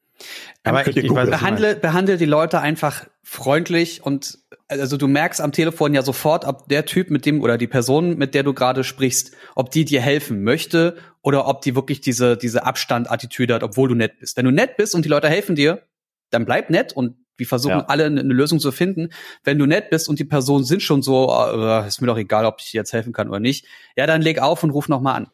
Aber 0.64 0.87
ich, 0.87 0.97
ich 0.97 1.11
weiß. 1.11 1.30
Behandle, 1.30 1.76
behandle 1.76 2.16
die 2.18 2.25
Leute 2.26 2.61
einfach 2.61 3.06
freundlich 3.23 4.04
und 4.04 4.38
also 4.68 4.97
du 4.97 5.09
merkst 5.09 5.40
am 5.40 5.50
Telefon 5.52 5.94
ja 5.94 6.02
sofort, 6.02 6.44
ob 6.44 6.68
der 6.68 6.85
Typ 6.85 7.11
mit 7.11 7.26
dem 7.26 7.40
oder 7.42 7.59
die 7.59 7.66
Person, 7.66 8.16
mit 8.18 8.35
der 8.35 8.42
du 8.44 8.54
gerade 8.54 8.85
sprichst, 8.85 9.32
ob 9.56 9.70
die 9.70 9.85
dir 9.85 10.00
helfen 10.00 10.44
möchte 10.44 10.97
oder 11.23 11.49
ob 11.49 11.62
die 11.62 11.75
wirklich 11.75 12.00
diese, 12.00 12.37
diese 12.37 12.64
Abstand-Attitüde 12.64 13.54
hat, 13.54 13.62
obwohl 13.64 13.88
du 13.88 13.94
nett 13.94 14.18
bist. 14.20 14.37
Wenn 14.37 14.44
du 14.44 14.52
nett 14.52 14.76
bist 14.76 14.94
und 14.94 15.04
die 15.04 15.09
Leute 15.09 15.28
helfen 15.28 15.56
dir, 15.56 15.82
dann 16.30 16.44
bleib 16.44 16.70
nett 16.70 16.92
und 16.92 17.16
wir 17.40 17.47
versuchen 17.49 17.78
Ja. 17.78 17.87
alle 17.88 18.04
eine 18.04 18.20
eine 18.20 18.32
Lösung 18.35 18.61
zu 18.61 18.70
finden. 18.70 19.09
Wenn 19.42 19.59
du 19.59 19.66
nett 19.66 19.90
bist 19.90 20.09
und 20.09 20.20
die 20.20 20.25
Personen 20.25 20.62
sind 20.64 20.82
schon 20.82 21.02
so, 21.02 21.28
äh, 21.28 21.88
ist 21.88 22.00
mir 22.00 22.06
doch 22.06 22.18
egal, 22.18 22.44
ob 22.44 22.61
ich 22.61 22.70
dir 22.70 22.78
jetzt 22.78 22.92
helfen 22.92 23.12
kann 23.12 23.28
oder 23.28 23.40
nicht, 23.40 23.66
ja, 23.97 24.06
dann 24.06 24.23
leg 24.23 24.38
auf 24.40 24.62
und 24.62 24.70
ruf 24.70 24.88
noch 24.88 25.00
mal 25.00 25.14
an. 25.14 25.26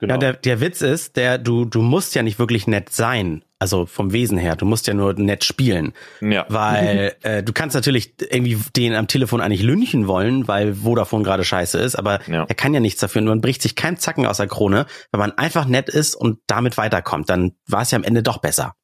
Genau. 0.00 0.14
Ja, 0.14 0.18
der, 0.18 0.32
der 0.32 0.60
Witz 0.60 0.82
ist, 0.82 1.16
der, 1.16 1.38
du, 1.38 1.64
du 1.64 1.80
musst 1.80 2.16
ja 2.16 2.22
nicht 2.24 2.40
wirklich 2.40 2.66
nett 2.66 2.90
sein. 2.90 3.44
Also 3.60 3.86
vom 3.86 4.12
Wesen 4.12 4.36
her. 4.36 4.56
Du 4.56 4.66
musst 4.66 4.86
ja 4.88 4.92
nur 4.92 5.14
nett 5.14 5.44
spielen. 5.44 5.92
ja. 6.20 6.44
Weil 6.48 7.14
äh, 7.22 7.42
du 7.44 7.52
kannst 7.52 7.74
natürlich 7.76 8.14
irgendwie 8.28 8.58
den 8.76 8.94
am 8.94 9.06
Telefon 9.06 9.40
eigentlich 9.40 9.62
lynchen 9.62 10.06
wollen, 10.08 10.48
weil 10.48 10.74
Vodafone 10.74 11.22
gerade 11.22 11.44
scheiße 11.44 11.78
ist, 11.78 11.94
aber 11.94 12.20
Ja. 12.26 12.44
er 12.46 12.54
kann 12.56 12.74
ja 12.74 12.80
nichts 12.80 13.00
dafür. 13.00 13.22
Und 13.22 13.28
man 13.28 13.40
bricht 13.40 13.62
sich 13.62 13.76
kein 13.76 13.96
Zacken 13.96 14.26
aus 14.26 14.38
der 14.38 14.48
Krone, 14.48 14.84
wenn 15.12 15.20
man 15.20 15.32
einfach 15.38 15.64
nett 15.66 15.88
ist 15.88 16.16
und 16.16 16.40
damit 16.48 16.76
weiterkommt. 16.76 17.30
Dann 17.30 17.52
war 17.68 17.82
es 17.82 17.92
ja 17.92 17.96
am 17.96 18.04
Ende 18.04 18.22
doch 18.24 18.38
besser. 18.38 18.74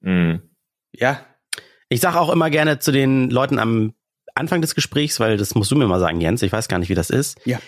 Mhm. 0.00 0.40
Ja, 0.92 1.20
Ich 1.90 2.00
sage 2.00 2.18
auch 2.18 2.30
immer 2.30 2.50
gerne 2.50 2.78
zu 2.78 2.92
den 2.92 3.30
Leuten 3.30 3.58
am 3.58 3.94
Anfang 4.34 4.62
des 4.62 4.74
Gesprächs, 4.74 5.20
weil 5.20 5.36
das 5.36 5.54
musst 5.54 5.70
du 5.70 5.76
mir 5.76 5.86
mal 5.86 6.00
sagen, 6.00 6.20
Jens, 6.20 6.40
ich 6.42 6.52
weiß 6.52 6.68
gar 6.68 6.78
nicht, 6.78 6.88
wie 6.88 6.94
das 6.94 7.10
ist. 7.10 7.38
Ja. 7.44 7.60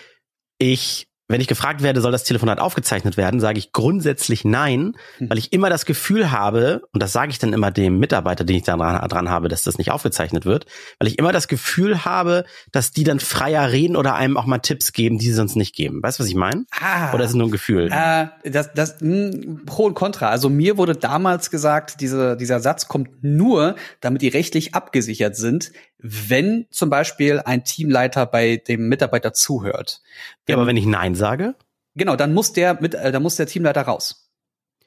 Ich, 0.57 1.07
wenn 1.29 1.39
ich 1.41 1.47
gefragt 1.47 1.81
werde, 1.81 2.01
soll 2.01 2.11
das 2.11 2.25
Telefonat 2.25 2.59
aufgezeichnet 2.59 3.15
werden, 3.17 3.39
sage 3.39 3.57
ich 3.57 3.71
grundsätzlich 3.71 4.43
nein, 4.43 4.93
Hm. 5.17 5.29
weil 5.29 5.37
ich 5.37 5.53
immer 5.53 5.69
das 5.69 5.85
Gefühl 5.85 6.31
habe, 6.31 6.81
und 6.91 7.01
das 7.01 7.13
sage 7.13 7.31
ich 7.31 7.39
dann 7.39 7.53
immer 7.53 7.71
dem 7.71 7.97
Mitarbeiter, 7.97 8.43
den 8.43 8.57
ich 8.57 8.63
da 8.63 8.75
dran, 8.75 9.07
dran 9.07 9.29
habe, 9.29 9.47
dass 9.47 9.63
das 9.63 9.77
nicht 9.77 9.91
aufgezeichnet 9.91 10.45
wird, 10.45 10.65
weil 10.99 11.07
ich 11.07 11.17
immer 11.19 11.31
das 11.31 11.47
Gefühl 11.47 12.05
habe, 12.05 12.43
dass 12.71 12.91
die 12.91 13.03
dann 13.03 13.19
freier 13.19 13.71
reden 13.71 13.95
oder 13.95 14.15
einem 14.15 14.37
auch 14.37 14.45
mal 14.45 14.59
Tipps 14.59 14.91
geben, 14.91 15.17
die 15.17 15.25
sie 15.27 15.33
sonst 15.33 15.55
nicht 15.55 15.75
geben. 15.75 16.03
Weißt 16.03 16.19
du, 16.19 16.23
was 16.23 16.29
ich 16.29 16.35
meine? 16.35 16.65
Ah. 16.79 17.13
Oder 17.13 17.23
ist 17.23 17.31
es 17.31 17.35
nur 17.35 17.47
ein 17.47 17.51
Gefühl? 17.51 17.89
Äh, 17.91 18.27
das, 18.49 18.73
das, 18.73 18.97
mh, 18.99 19.61
pro 19.65 19.85
und 19.85 19.93
contra. 19.93 20.29
Also 20.29 20.49
mir 20.49 20.77
wurde 20.77 20.95
damals 20.95 21.49
gesagt, 21.49 22.01
diese, 22.01 22.35
dieser 22.35 22.59
Satz 22.59 22.87
kommt 22.87 23.23
nur, 23.23 23.75
damit 24.01 24.21
die 24.21 24.27
rechtlich 24.27 24.75
abgesichert 24.75 25.35
sind, 25.35 25.71
wenn 26.03 26.67
zum 26.69 26.89
Beispiel 26.89 27.39
ein 27.39 27.63
Teamleiter 27.63 28.25
bei 28.25 28.57
dem 28.57 28.89
Mitarbeiter 28.89 29.33
zuhört. 29.33 30.01
ja, 30.47 30.55
aber 30.55 30.67
wenn 30.67 30.77
ich 30.77 30.85
nein 30.85 31.15
sage? 31.15 31.55
Genau, 31.95 32.15
dann 32.15 32.33
muss 32.33 32.53
der 32.53 32.79
mit, 32.81 32.93
äh, 32.93 33.11
dann 33.11 33.23
muss 33.23 33.37
der 33.37 33.47
Teamleiter 33.47 33.83
raus. 33.83 34.29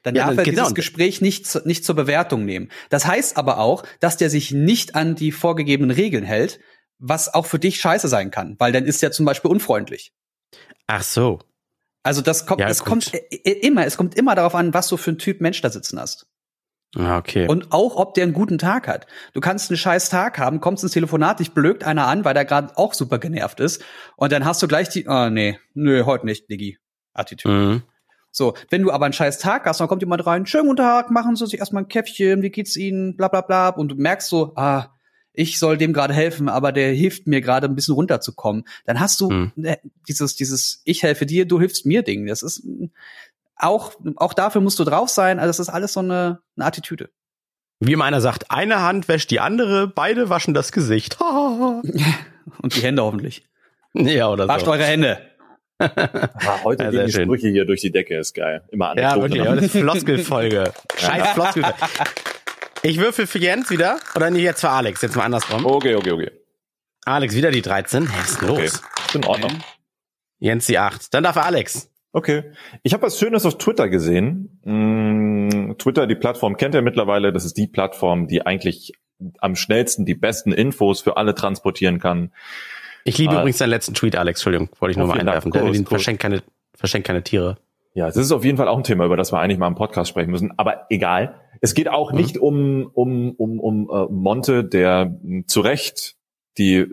Dann 0.03 0.13
Ja, 0.15 0.27
darf 0.27 0.37
er 0.37 0.43
genau. 0.43 0.61
dieses 0.61 0.75
Gespräch 0.75 1.19
nicht, 1.21 1.65
nicht 1.65 1.83
zur 1.83 1.95
Bewertung 1.95 2.45
nehmen. 2.45 2.69
Das 2.89 3.05
heißt 3.07 3.35
aber 3.35 3.57
auch, 3.57 3.83
dass 3.99 4.15
der 4.17 4.29
sich 4.29 4.51
nicht 4.51 4.95
an 4.95 5.15
die 5.15 5.31
vorgegebenen 5.31 5.91
Regeln 5.95 6.23
hält, 6.23 6.59
was 6.99 7.33
auch 7.33 7.45
für 7.47 7.59
dich 7.59 7.79
scheiße 7.81 8.07
sein 8.07 8.29
kann, 8.31 8.55
weil 8.59 8.71
dann 8.71 8.85
ist 8.85 9.01
er 9.01 9.11
zum 9.11 9.25
Beispiel 9.25 9.49
unfreundlich. 9.51 10.13
Ach 10.85 11.03
so. 11.03 11.39
Also 12.03 12.21
das 12.21 12.45
kommt, 12.45 12.61
Ja, 12.61 12.69
es 12.69 12.79
gut. 12.79 12.87
kommt 12.89 13.13
äh, 13.13 13.17
äh, 13.43 13.65
immer, 13.67 13.85
es 13.85 13.97
kommt 13.97 14.15
immer 14.15 14.35
darauf 14.35 14.53
an, 14.55 14.73
was 14.73 14.87
du 14.87 14.97
für 14.97 15.11
ein 15.11 15.17
Typ 15.17 15.41
Mensch 15.41 15.61
da 15.61 15.69
sitzen 15.69 15.99
hast. 15.99 16.27
Ah, 16.95 17.17
Okay. 17.17 17.47
Und 17.47 17.71
auch, 17.71 17.95
ob 17.97 18.13
der 18.13 18.23
einen 18.23 18.33
guten 18.33 18.57
Tag 18.57 18.87
hat. 18.87 19.07
Du 19.33 19.41
kannst 19.41 19.69
einen 19.69 19.77
scheiß 19.77 20.09
Tag 20.09 20.39
haben, 20.39 20.61
kommst 20.61 20.83
ins 20.83 20.93
Telefonat, 20.93 21.39
dich 21.39 21.51
blökt 21.51 21.83
einer 21.83 22.07
an, 22.07 22.23
weil 22.25 22.33
der 22.33 22.45
gerade 22.45 22.77
auch 22.77 22.93
super 22.93 23.19
genervt 23.19 23.59
ist. 23.59 23.83
Und 24.15 24.31
dann 24.31 24.45
hast 24.45 24.61
du 24.63 24.67
gleich 24.67 24.89
die, 24.89 25.07
ah, 25.07 25.29
nee, 25.29 25.59
nö, 25.73 26.05
heute 26.05 26.25
nicht, 26.25 26.49
Diggi. 26.49 26.77
Attitüde. 27.13 27.53
mhm. 27.53 27.83
So, 28.31 28.53
wenn 28.69 28.83
du 28.83 28.91
aber 28.91 29.05
einen 29.05 29.13
scheiß 29.13 29.39
Tag 29.39 29.65
hast, 29.65 29.79
dann 29.79 29.87
kommt 29.87 30.03
jemand 30.03 30.25
rein, 30.27 30.45
schönen 30.45 30.65
guten 30.67 30.77
Tag, 30.77 31.09
machen 31.09 31.35
Sie 31.35 31.45
sich 31.47 31.59
erstmal 31.59 31.83
ein 31.83 31.87
Käffchen, 31.87 32.43
wie 32.43 32.51
geht's 32.51 32.75
Ihnen, 32.77 33.17
bla 33.17 33.29
bla 33.29 33.41
bla. 33.41 33.69
Und 33.69 33.89
du 33.89 33.95
merkst 33.95 34.29
so, 34.29 34.53
ah, 34.55 34.89
ich 35.33 35.57
soll 35.59 35.77
dem 35.77 35.91
gerade 35.93 36.13
helfen, 36.13 36.47
aber 36.49 36.71
der 36.71 36.91
hilft 36.93 37.25
mir 37.27 37.41
gerade 37.41 37.67
ein 37.67 37.75
bisschen 37.75 37.95
runterzukommen. 37.95 38.63
Dann 38.85 38.99
hast 38.99 39.21
du 39.21 39.29
Mhm. 39.31 39.51
äh, 39.63 39.77
dieses, 40.07 40.35
dieses 40.35 40.81
Ich 40.85 41.01
helfe 41.03 41.25
dir, 41.25 41.45
du 41.47 41.59
hilfst 41.59 41.85
mir 41.85 42.03
Ding. 42.03 42.27
Das 42.27 42.43
ist 42.43 42.63
auch, 43.59 43.93
auch 44.17 44.33
dafür 44.33 44.61
musst 44.61 44.79
du 44.79 44.83
drauf 44.83 45.09
sein. 45.09 45.39
Also 45.39 45.47
das 45.49 45.59
ist 45.59 45.69
alles 45.69 45.93
so 45.93 45.99
eine, 46.01 46.39
eine 46.55 46.65
Attitüde. 46.65 47.09
Wie 47.79 47.93
immer 47.93 48.05
einer 48.05 48.21
sagt, 48.21 48.49
eine 48.49 48.81
Hand 48.81 49.07
wäscht 49.07 49.29
die 49.31 49.39
andere, 49.39 49.87
beide 49.87 50.29
waschen 50.29 50.53
das 50.53 50.71
Gesicht. 50.71 51.17
Und 51.21 51.83
die 52.75 52.81
Hände 52.81 53.03
hoffentlich. 53.03 53.47
ja, 53.93 54.29
oder 54.29 54.47
Wascht 54.47 54.65
so. 54.65 54.71
eure 54.71 54.83
Hände. 54.85 55.19
Ah, 55.79 56.63
heute 56.63 56.85
Ja, 56.85 56.89
gehen 56.89 57.05
die 57.05 57.11
schön. 57.11 57.23
Sprüche 57.25 57.49
hier 57.49 57.65
durch 57.65 57.81
die 57.81 57.91
Decke, 57.91 58.17
ist 58.17 58.33
geil. 58.33 58.63
Immer 58.71 58.97
Ja, 58.97 59.11
Anekdoten. 59.11 59.21
wirklich, 59.21 59.41
aber 59.47 59.55
das 59.55 59.65
ist 59.65 59.71
Floskelfolge. 59.79 60.73
Scheiß 60.97 61.27
Floskelfolge. 61.33 61.77
Ich 62.83 62.99
würfel 62.99 63.27
für 63.27 63.37
Jens 63.39 63.69
wieder, 63.69 63.99
oder 64.15 64.29
nee, 64.31 64.39
jetzt 64.39 64.61
für 64.61 64.69
Alex, 64.69 65.01
jetzt 65.01 65.15
mal 65.15 65.23
andersrum. 65.25 65.65
Okay, 65.65 65.95
okay, 65.95 66.11
okay. 66.11 66.31
Alex, 67.05 67.35
wieder 67.35 67.51
die 67.51 67.61
13. 67.61 68.07
Hä, 68.09 68.13
was 68.19 68.29
ist 68.31 68.41
los? 68.41 68.49
okay. 68.51 68.65
Ist 68.65 69.15
in 69.15 69.25
Ordnung. 69.25 69.51
Jens 70.39 70.65
die 70.65 70.77
8. 70.79 71.13
Dann 71.13 71.23
darf 71.23 71.37
Alex. 71.37 71.89
Okay. 72.13 72.45
Ich 72.83 72.93
habe 72.93 73.03
was 73.03 73.19
Schönes 73.19 73.45
auf 73.45 73.57
Twitter 73.57 73.89
gesehen. 73.89 74.59
Mm, 74.63 75.73
Twitter, 75.77 76.07
die 76.07 76.15
Plattform 76.15 76.57
kennt 76.57 76.73
ihr 76.75 76.81
mittlerweile. 76.81 77.31
Das 77.33 77.45
ist 77.45 77.57
die 77.57 77.67
Plattform, 77.67 78.27
die 78.27 78.45
eigentlich 78.45 78.93
am 79.39 79.55
schnellsten 79.55 80.05
die 80.05 80.15
besten 80.15 80.51
Infos 80.51 81.01
für 81.01 81.17
alle 81.17 81.35
transportieren 81.35 81.99
kann. 81.99 82.31
Ich 83.03 83.17
liebe 83.17 83.33
Ah. 83.35 83.39
übrigens 83.39 83.57
deinen 83.57 83.69
letzten 83.69 83.93
Tweet, 83.93 84.15
Alex, 84.15 84.39
Entschuldigung, 84.39 84.69
wollte 84.79 84.91
ich 84.91 84.97
nur 84.97 85.05
Oh, 85.05 85.09
mal 85.09 85.15
Dank. 85.17 85.27
einwerfen. 85.29 85.51
Cool. 85.55 85.85
verschenkt 85.85 86.21
keine, 86.21 86.43
verschenkt 86.75 87.07
keine 87.07 87.23
Tiere. 87.23 87.57
Ja, 87.93 88.07
es 88.07 88.15
ist 88.15 88.31
auf 88.31 88.43
jeden 88.45 88.57
Fall 88.57 88.67
auch 88.67 88.77
ein 88.77 88.83
Thema, 88.83 89.05
über 89.05 89.17
das 89.17 89.31
wir 89.31 89.39
eigentlich 89.39 89.57
mal 89.57 89.67
im 89.67 89.75
Podcast 89.75 90.09
sprechen 90.09 90.29
müssen. 90.31 90.53
Aber 90.57 90.85
egal. 90.89 91.41
Es 91.61 91.73
geht 91.73 91.87
auch 91.89 92.11
Mhm. 92.11 92.17
nicht 92.17 92.37
um 92.37 92.91
um 92.93 93.31
um 93.31 93.59
um 93.59 93.89
äh, 93.89 94.05
Monte, 94.11 94.63
der 94.63 95.17
mh, 95.23 95.45
zu 95.47 95.61
Recht 95.61 96.16
die 96.57 96.85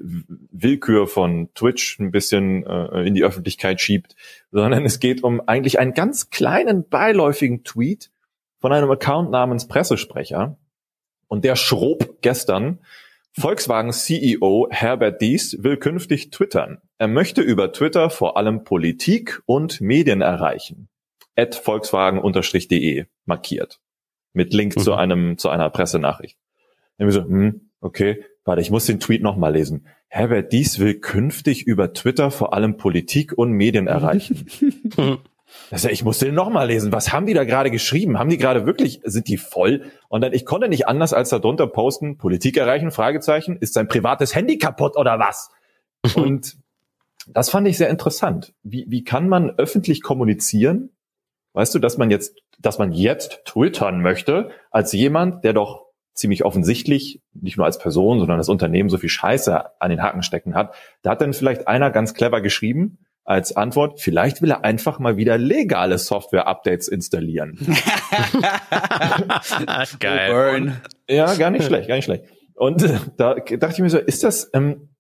Willkür 0.50 1.06
von 1.06 1.48
Twitch 1.54 1.98
ein 1.98 2.10
bisschen 2.10 2.64
äh, 2.66 3.06
in 3.06 3.14
die 3.14 3.24
Öffentlichkeit 3.24 3.80
schiebt, 3.80 4.14
sondern 4.50 4.84
es 4.84 5.00
geht 5.00 5.22
um 5.24 5.40
eigentlich 5.46 5.78
einen 5.78 5.94
ganz 5.94 6.30
kleinen 6.30 6.88
beiläufigen 6.88 7.64
Tweet 7.64 8.10
von 8.60 8.72
einem 8.72 8.90
Account 8.90 9.30
namens 9.30 9.68
Pressesprecher. 9.68 10.56
Und 11.28 11.44
der 11.44 11.56
schrob 11.56 12.18
gestern, 12.20 12.78
Volkswagen 13.32 13.92
CEO 13.92 14.68
Herbert 14.70 15.20
Dies 15.20 15.56
will 15.60 15.76
künftig 15.76 16.30
twittern. 16.30 16.80
Er 16.98 17.08
möchte 17.08 17.40
über 17.40 17.72
Twitter 17.72 18.08
vor 18.08 18.36
allem 18.36 18.62
Politik 18.62 19.42
und 19.46 19.80
Medien 19.80 20.20
erreichen. 20.20 20.88
At 21.34 21.56
Volkswagen-de 21.56 23.06
markiert. 23.24 23.80
Mit 24.32 24.54
Link 24.54 24.76
Mhm. 24.76 24.80
zu 24.80 24.94
einem, 24.94 25.38
zu 25.38 25.48
einer 25.48 25.68
Pressenachricht. 25.70 26.38
Ich 26.98 27.12
so, 27.12 27.24
hm, 27.24 27.70
okay, 27.80 28.24
warte, 28.44 28.60
ich 28.60 28.70
muss 28.70 28.86
den 28.86 29.00
Tweet 29.00 29.22
nochmal 29.22 29.52
lesen. 29.52 29.86
Herbert 30.08 30.52
Dies 30.52 30.78
will 30.78 30.94
künftig 30.94 31.66
über 31.66 31.92
Twitter 31.92 32.30
vor 32.30 32.54
allem 32.54 32.76
Politik 32.76 33.32
und 33.36 33.52
Medien 33.52 33.86
erreichen. 33.86 34.46
Also 35.70 35.88
ich 35.88 36.04
musste 36.04 36.26
den 36.26 36.34
nochmal 36.34 36.66
lesen. 36.66 36.92
Was 36.92 37.12
haben 37.12 37.26
die 37.26 37.34
da 37.34 37.44
gerade 37.44 37.70
geschrieben? 37.70 38.18
Haben 38.18 38.30
die 38.30 38.38
gerade 38.38 38.66
wirklich, 38.66 39.00
sind 39.04 39.28
die 39.28 39.36
voll? 39.36 39.82
Und 40.08 40.20
dann, 40.20 40.32
ich 40.32 40.44
konnte 40.44 40.68
nicht 40.68 40.88
anders 40.88 41.12
als 41.12 41.30
darunter 41.30 41.66
posten, 41.66 42.16
Politik 42.16 42.56
erreichen, 42.56 42.90
Fragezeichen, 42.90 43.56
ist 43.56 43.74
sein 43.74 43.88
privates 43.88 44.34
Handy 44.34 44.58
kaputt 44.58 44.96
oder 44.96 45.18
was? 45.18 45.50
Und 46.16 46.56
das 47.26 47.50
fand 47.50 47.66
ich 47.68 47.78
sehr 47.78 47.88
interessant. 47.88 48.52
Wie, 48.62 48.86
wie 48.88 49.04
kann 49.04 49.28
man 49.28 49.50
öffentlich 49.50 50.02
kommunizieren? 50.02 50.90
Weißt 51.52 51.74
du, 51.74 51.78
dass 51.78 51.98
man 51.98 52.10
jetzt, 52.10 52.36
dass 52.58 52.78
man 52.78 52.92
jetzt 52.92 53.42
twittern 53.44 54.00
möchte, 54.00 54.50
als 54.70 54.92
jemand, 54.92 55.44
der 55.44 55.52
doch 55.52 55.83
ziemlich 56.14 56.44
offensichtlich, 56.44 57.20
nicht 57.34 57.56
nur 57.56 57.66
als 57.66 57.78
Person, 57.78 58.18
sondern 58.18 58.38
das 58.38 58.48
Unternehmen 58.48 58.88
so 58.88 58.98
viel 58.98 59.08
Scheiße 59.08 59.80
an 59.80 59.90
den 59.90 60.02
Haken 60.02 60.22
stecken 60.22 60.54
hat. 60.54 60.74
Da 61.02 61.10
hat 61.10 61.20
dann 61.20 61.32
vielleicht 61.32 61.68
einer 61.68 61.90
ganz 61.90 62.14
clever 62.14 62.40
geschrieben, 62.40 62.98
als 63.24 63.56
Antwort, 63.56 64.00
vielleicht 64.00 64.42
will 64.42 64.50
er 64.50 64.64
einfach 64.64 64.98
mal 64.98 65.16
wieder 65.16 65.38
legale 65.38 65.96
Software-Updates 65.98 66.88
installieren. 66.88 67.58
Geil. 69.98 70.30
Burn. 70.30 70.80
Ja, 71.08 71.34
gar 71.34 71.50
nicht 71.50 71.64
schlecht, 71.64 71.88
gar 71.88 71.96
nicht 71.96 72.04
schlecht. 72.04 72.24
Und 72.54 72.82
äh, 72.82 72.98
da 73.16 73.34
dachte 73.34 73.72
ich 73.72 73.78
mir 73.78 73.88
so, 73.88 73.98
ist 73.98 74.24
das, 74.24 74.50
ähm, 74.52 74.90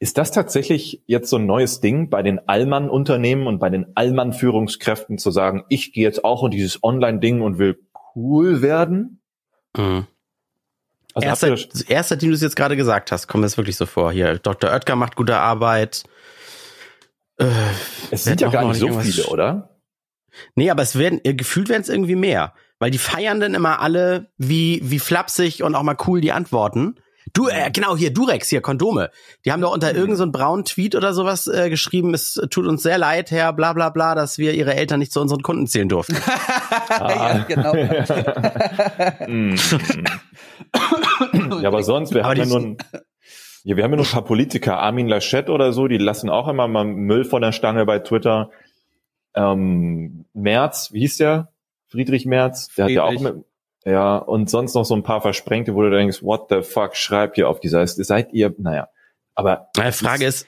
ist 0.00 0.18
das 0.18 0.32
tatsächlich 0.32 1.04
jetzt 1.06 1.30
so 1.30 1.36
ein 1.36 1.46
neues 1.46 1.80
Ding 1.80 2.10
bei 2.10 2.24
den 2.24 2.48
Allmann-Unternehmen 2.48 3.46
und 3.46 3.60
bei 3.60 3.70
den 3.70 3.86
Allmann-Führungskräften 3.94 5.18
zu 5.18 5.30
sagen, 5.30 5.62
ich 5.68 5.92
gehe 5.92 6.02
jetzt 6.02 6.24
auch 6.24 6.42
in 6.42 6.50
dieses 6.50 6.82
Online-Ding 6.82 7.40
und 7.40 7.58
will 7.58 7.78
cool 8.16 8.60
werden? 8.60 9.22
Mhm. 9.76 10.08
Also 11.14 11.28
erster, 11.28 11.88
erster, 11.88 12.16
den 12.16 12.30
du 12.30 12.34
es 12.34 12.40
jetzt 12.40 12.56
gerade 12.56 12.76
gesagt 12.76 13.12
hast, 13.12 13.26
kommt 13.26 13.42
mir 13.42 13.46
das 13.46 13.56
wirklich 13.56 13.76
so 13.76 13.86
vor. 13.86 14.12
Hier, 14.12 14.38
Dr. 14.38 14.70
Oetker 14.70 14.96
macht 14.96 15.16
gute 15.16 15.36
Arbeit. 15.36 16.04
Äh, 17.38 17.46
es 18.10 18.24
sind 18.24 18.40
ja 18.40 18.48
gar 18.48 18.64
nicht 18.64 18.78
so 18.78 18.98
viele, 19.00 19.26
oder? 19.26 19.68
nee, 20.54 20.70
aber 20.70 20.82
es 20.82 20.98
werden, 20.98 21.20
äh, 21.24 21.34
gefühlt 21.34 21.68
werden 21.68 21.82
es 21.82 21.88
irgendwie 21.88 22.16
mehr. 22.16 22.54
Weil 22.78 22.90
die 22.90 22.98
feiern 22.98 23.38
dann 23.38 23.54
immer 23.54 23.80
alle, 23.80 24.32
wie, 24.38 24.80
wie 24.82 24.98
flapsig 24.98 25.62
und 25.62 25.74
auch 25.74 25.82
mal 25.82 25.96
cool 26.06 26.20
die 26.20 26.32
antworten. 26.32 26.96
Du, 27.32 27.48
äh, 27.48 27.70
genau, 27.70 27.96
hier, 27.96 28.12
Durex, 28.12 28.48
hier, 28.48 28.60
Kondome. 28.60 29.10
Die 29.44 29.52
haben 29.52 29.60
doch 29.60 29.72
unter 29.72 29.94
irgendeinem 29.94 30.16
so 30.16 30.32
braunen 30.32 30.64
Tweet 30.64 30.94
oder 30.94 31.14
sowas 31.14 31.46
äh, 31.46 31.70
geschrieben, 31.70 32.14
es 32.14 32.40
tut 32.50 32.66
uns 32.66 32.82
sehr 32.82 32.98
leid, 32.98 33.30
Herr, 33.30 33.52
bla 33.52 33.72
bla 33.72 33.90
bla, 33.90 34.14
dass 34.14 34.38
wir 34.38 34.54
ihre 34.54 34.74
Eltern 34.74 34.98
nicht 34.98 35.12
zu 35.12 35.20
unseren 35.20 35.42
Kunden 35.42 35.66
zählen 35.66 35.88
durften. 35.88 36.16
ja, 36.90 37.44
genau. 37.48 37.74
Mm. 39.26 39.54
ja, 41.62 41.68
aber 41.68 41.82
sonst, 41.82 42.14
wir 42.14 42.24
Aber 42.24 42.30
haben 42.30 42.48
ja 42.48 42.58
nun, 42.58 42.76
ja, 43.64 43.76
wir 43.76 43.84
haben 43.84 43.92
ja 43.92 43.96
nur 43.96 44.06
ein 44.06 44.12
paar 44.12 44.24
Politiker, 44.24 44.78
Armin 44.78 45.08
Laschet 45.08 45.48
oder 45.48 45.72
so, 45.72 45.86
die 45.86 45.98
lassen 45.98 46.28
auch 46.28 46.48
immer 46.48 46.66
mal 46.68 46.84
Müll 46.84 47.24
von 47.24 47.42
der 47.42 47.52
Stange 47.52 47.86
bei 47.86 48.00
Twitter. 48.00 48.50
Ähm, 49.34 50.26
Merz, 50.34 50.92
wie 50.92 51.00
hieß 51.00 51.18
der? 51.18 51.52
Friedrich 51.86 52.26
Merz, 52.26 52.68
der 52.76 52.86
hat 52.86 52.90
ja 52.90 53.04
auch 53.04 53.08
Friedrich. 53.10 53.34
mit, 53.34 53.44
ja, 53.84 54.16
und 54.16 54.48
sonst 54.50 54.74
noch 54.74 54.84
so 54.84 54.94
ein 54.94 55.02
paar 55.02 55.20
Versprengte, 55.20 55.74
wo 55.74 55.82
du 55.82 55.90
denkst, 55.90 56.22
what 56.22 56.46
the 56.50 56.62
fuck, 56.62 56.96
schreibt 56.96 57.38
ihr 57.38 57.48
auf 57.48 57.60
dieser, 57.60 57.86
seid 57.86 58.32
ihr, 58.32 58.54
naja, 58.58 58.88
aber 59.34 59.68
Die 59.76 59.92
Frage 59.92 60.26
ist, 60.26 60.46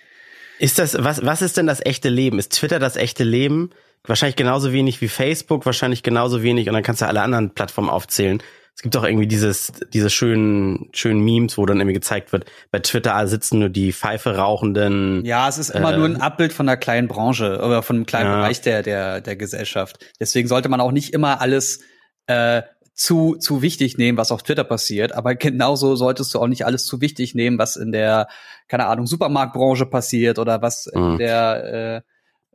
ist 0.59 0.79
das, 0.79 1.03
was, 1.03 1.25
was 1.25 1.43
ist 1.43 1.57
denn 1.57 1.67
das 1.67 1.85
echte 1.85 2.09
Leben? 2.09 2.39
Ist 2.39 2.53
Twitter 2.53 2.79
das 2.79 2.97
echte 2.97 3.25
Leben? 3.25 3.71
Wahrscheinlich 4.07 4.37
genauso 4.37 4.73
wenig 4.73 5.01
wie 5.01 5.09
Facebook, 5.09 5.65
wahrscheinlich 5.67 6.03
genauso 6.03 6.43
wenig 6.43 6.69
und 6.69 6.75
dann 6.75 6.83
kannst 6.83 7.01
du 7.03 7.07
alle 7.07 7.23
anderen 7.23 7.51
Plattformen 7.55 7.89
aufzählen. 7.91 8.43
Es 8.77 8.83
gibt 8.83 8.97
auch 8.97 9.05
irgendwie 9.05 9.29
dieses, 9.29 9.73
diese 9.93 10.11
schönen, 10.11 10.91
schönen 10.93 11.21
Memes, 11.21 11.57
wo 11.57 11.65
dann 11.65 11.79
irgendwie 11.79 11.95
gezeigt 11.95 12.33
wird, 12.33 12.45
bei 12.73 12.81
Twitter 12.81 13.27
sitzen 13.29 13.61
nur 13.61 13.69
die 13.69 13.93
Pfeife 13.93 14.37
rauchenden. 14.37 15.25
Ja, 15.25 15.49
es 15.49 15.59
ist 15.59 15.71
immer 15.71 15.95
Äh, 15.95 15.97
nur 15.97 16.07
ein 16.07 16.21
Abbild 16.21 16.53
von 16.53 16.69
einer 16.69 16.77
kleinen 16.77 17.07
Branche 17.07 17.61
oder 17.65 17.83
von 17.83 17.97
einem 17.97 18.07
kleinen 18.07 18.31
Ja. 18.31 18.37
Bereich 18.39 18.61
der, 18.63 18.83
der, 18.83 19.21
der 19.21 19.37
Gesellschaft. 19.37 20.05
Deswegen 20.21 20.49
sollte 20.49 20.69
man 20.69 20.81
auch 20.81 20.91
nicht 20.91 21.15
immer 21.15 21.41
alles 21.41 21.81
äh, 22.27 22.63
zu, 22.95 23.35
zu 23.37 23.61
wichtig 23.61 23.99
nehmen, 23.99 24.17
was 24.17 24.33
auf 24.33 24.43
Twitter 24.43 24.65
passiert. 24.65 25.13
Aber 25.13 25.35
genauso 25.35 25.97
solltest 25.97 26.33
du 26.35 26.39
auch 26.41 26.47
nicht 26.47 26.65
alles 26.65 26.87
zu 26.87 27.01
wichtig 27.01 27.35
nehmen, 27.35 27.59
was 27.59 27.77
in 27.77 27.93
der, 27.93 28.29
keine 28.69 28.87
Ahnung, 28.87 29.07
Supermarktbranche 29.07 29.87
passiert 29.87 30.39
oder 30.39 30.63
was 30.63 30.87
in 30.87 31.13
Mhm. 31.15 31.19
der 31.19 32.03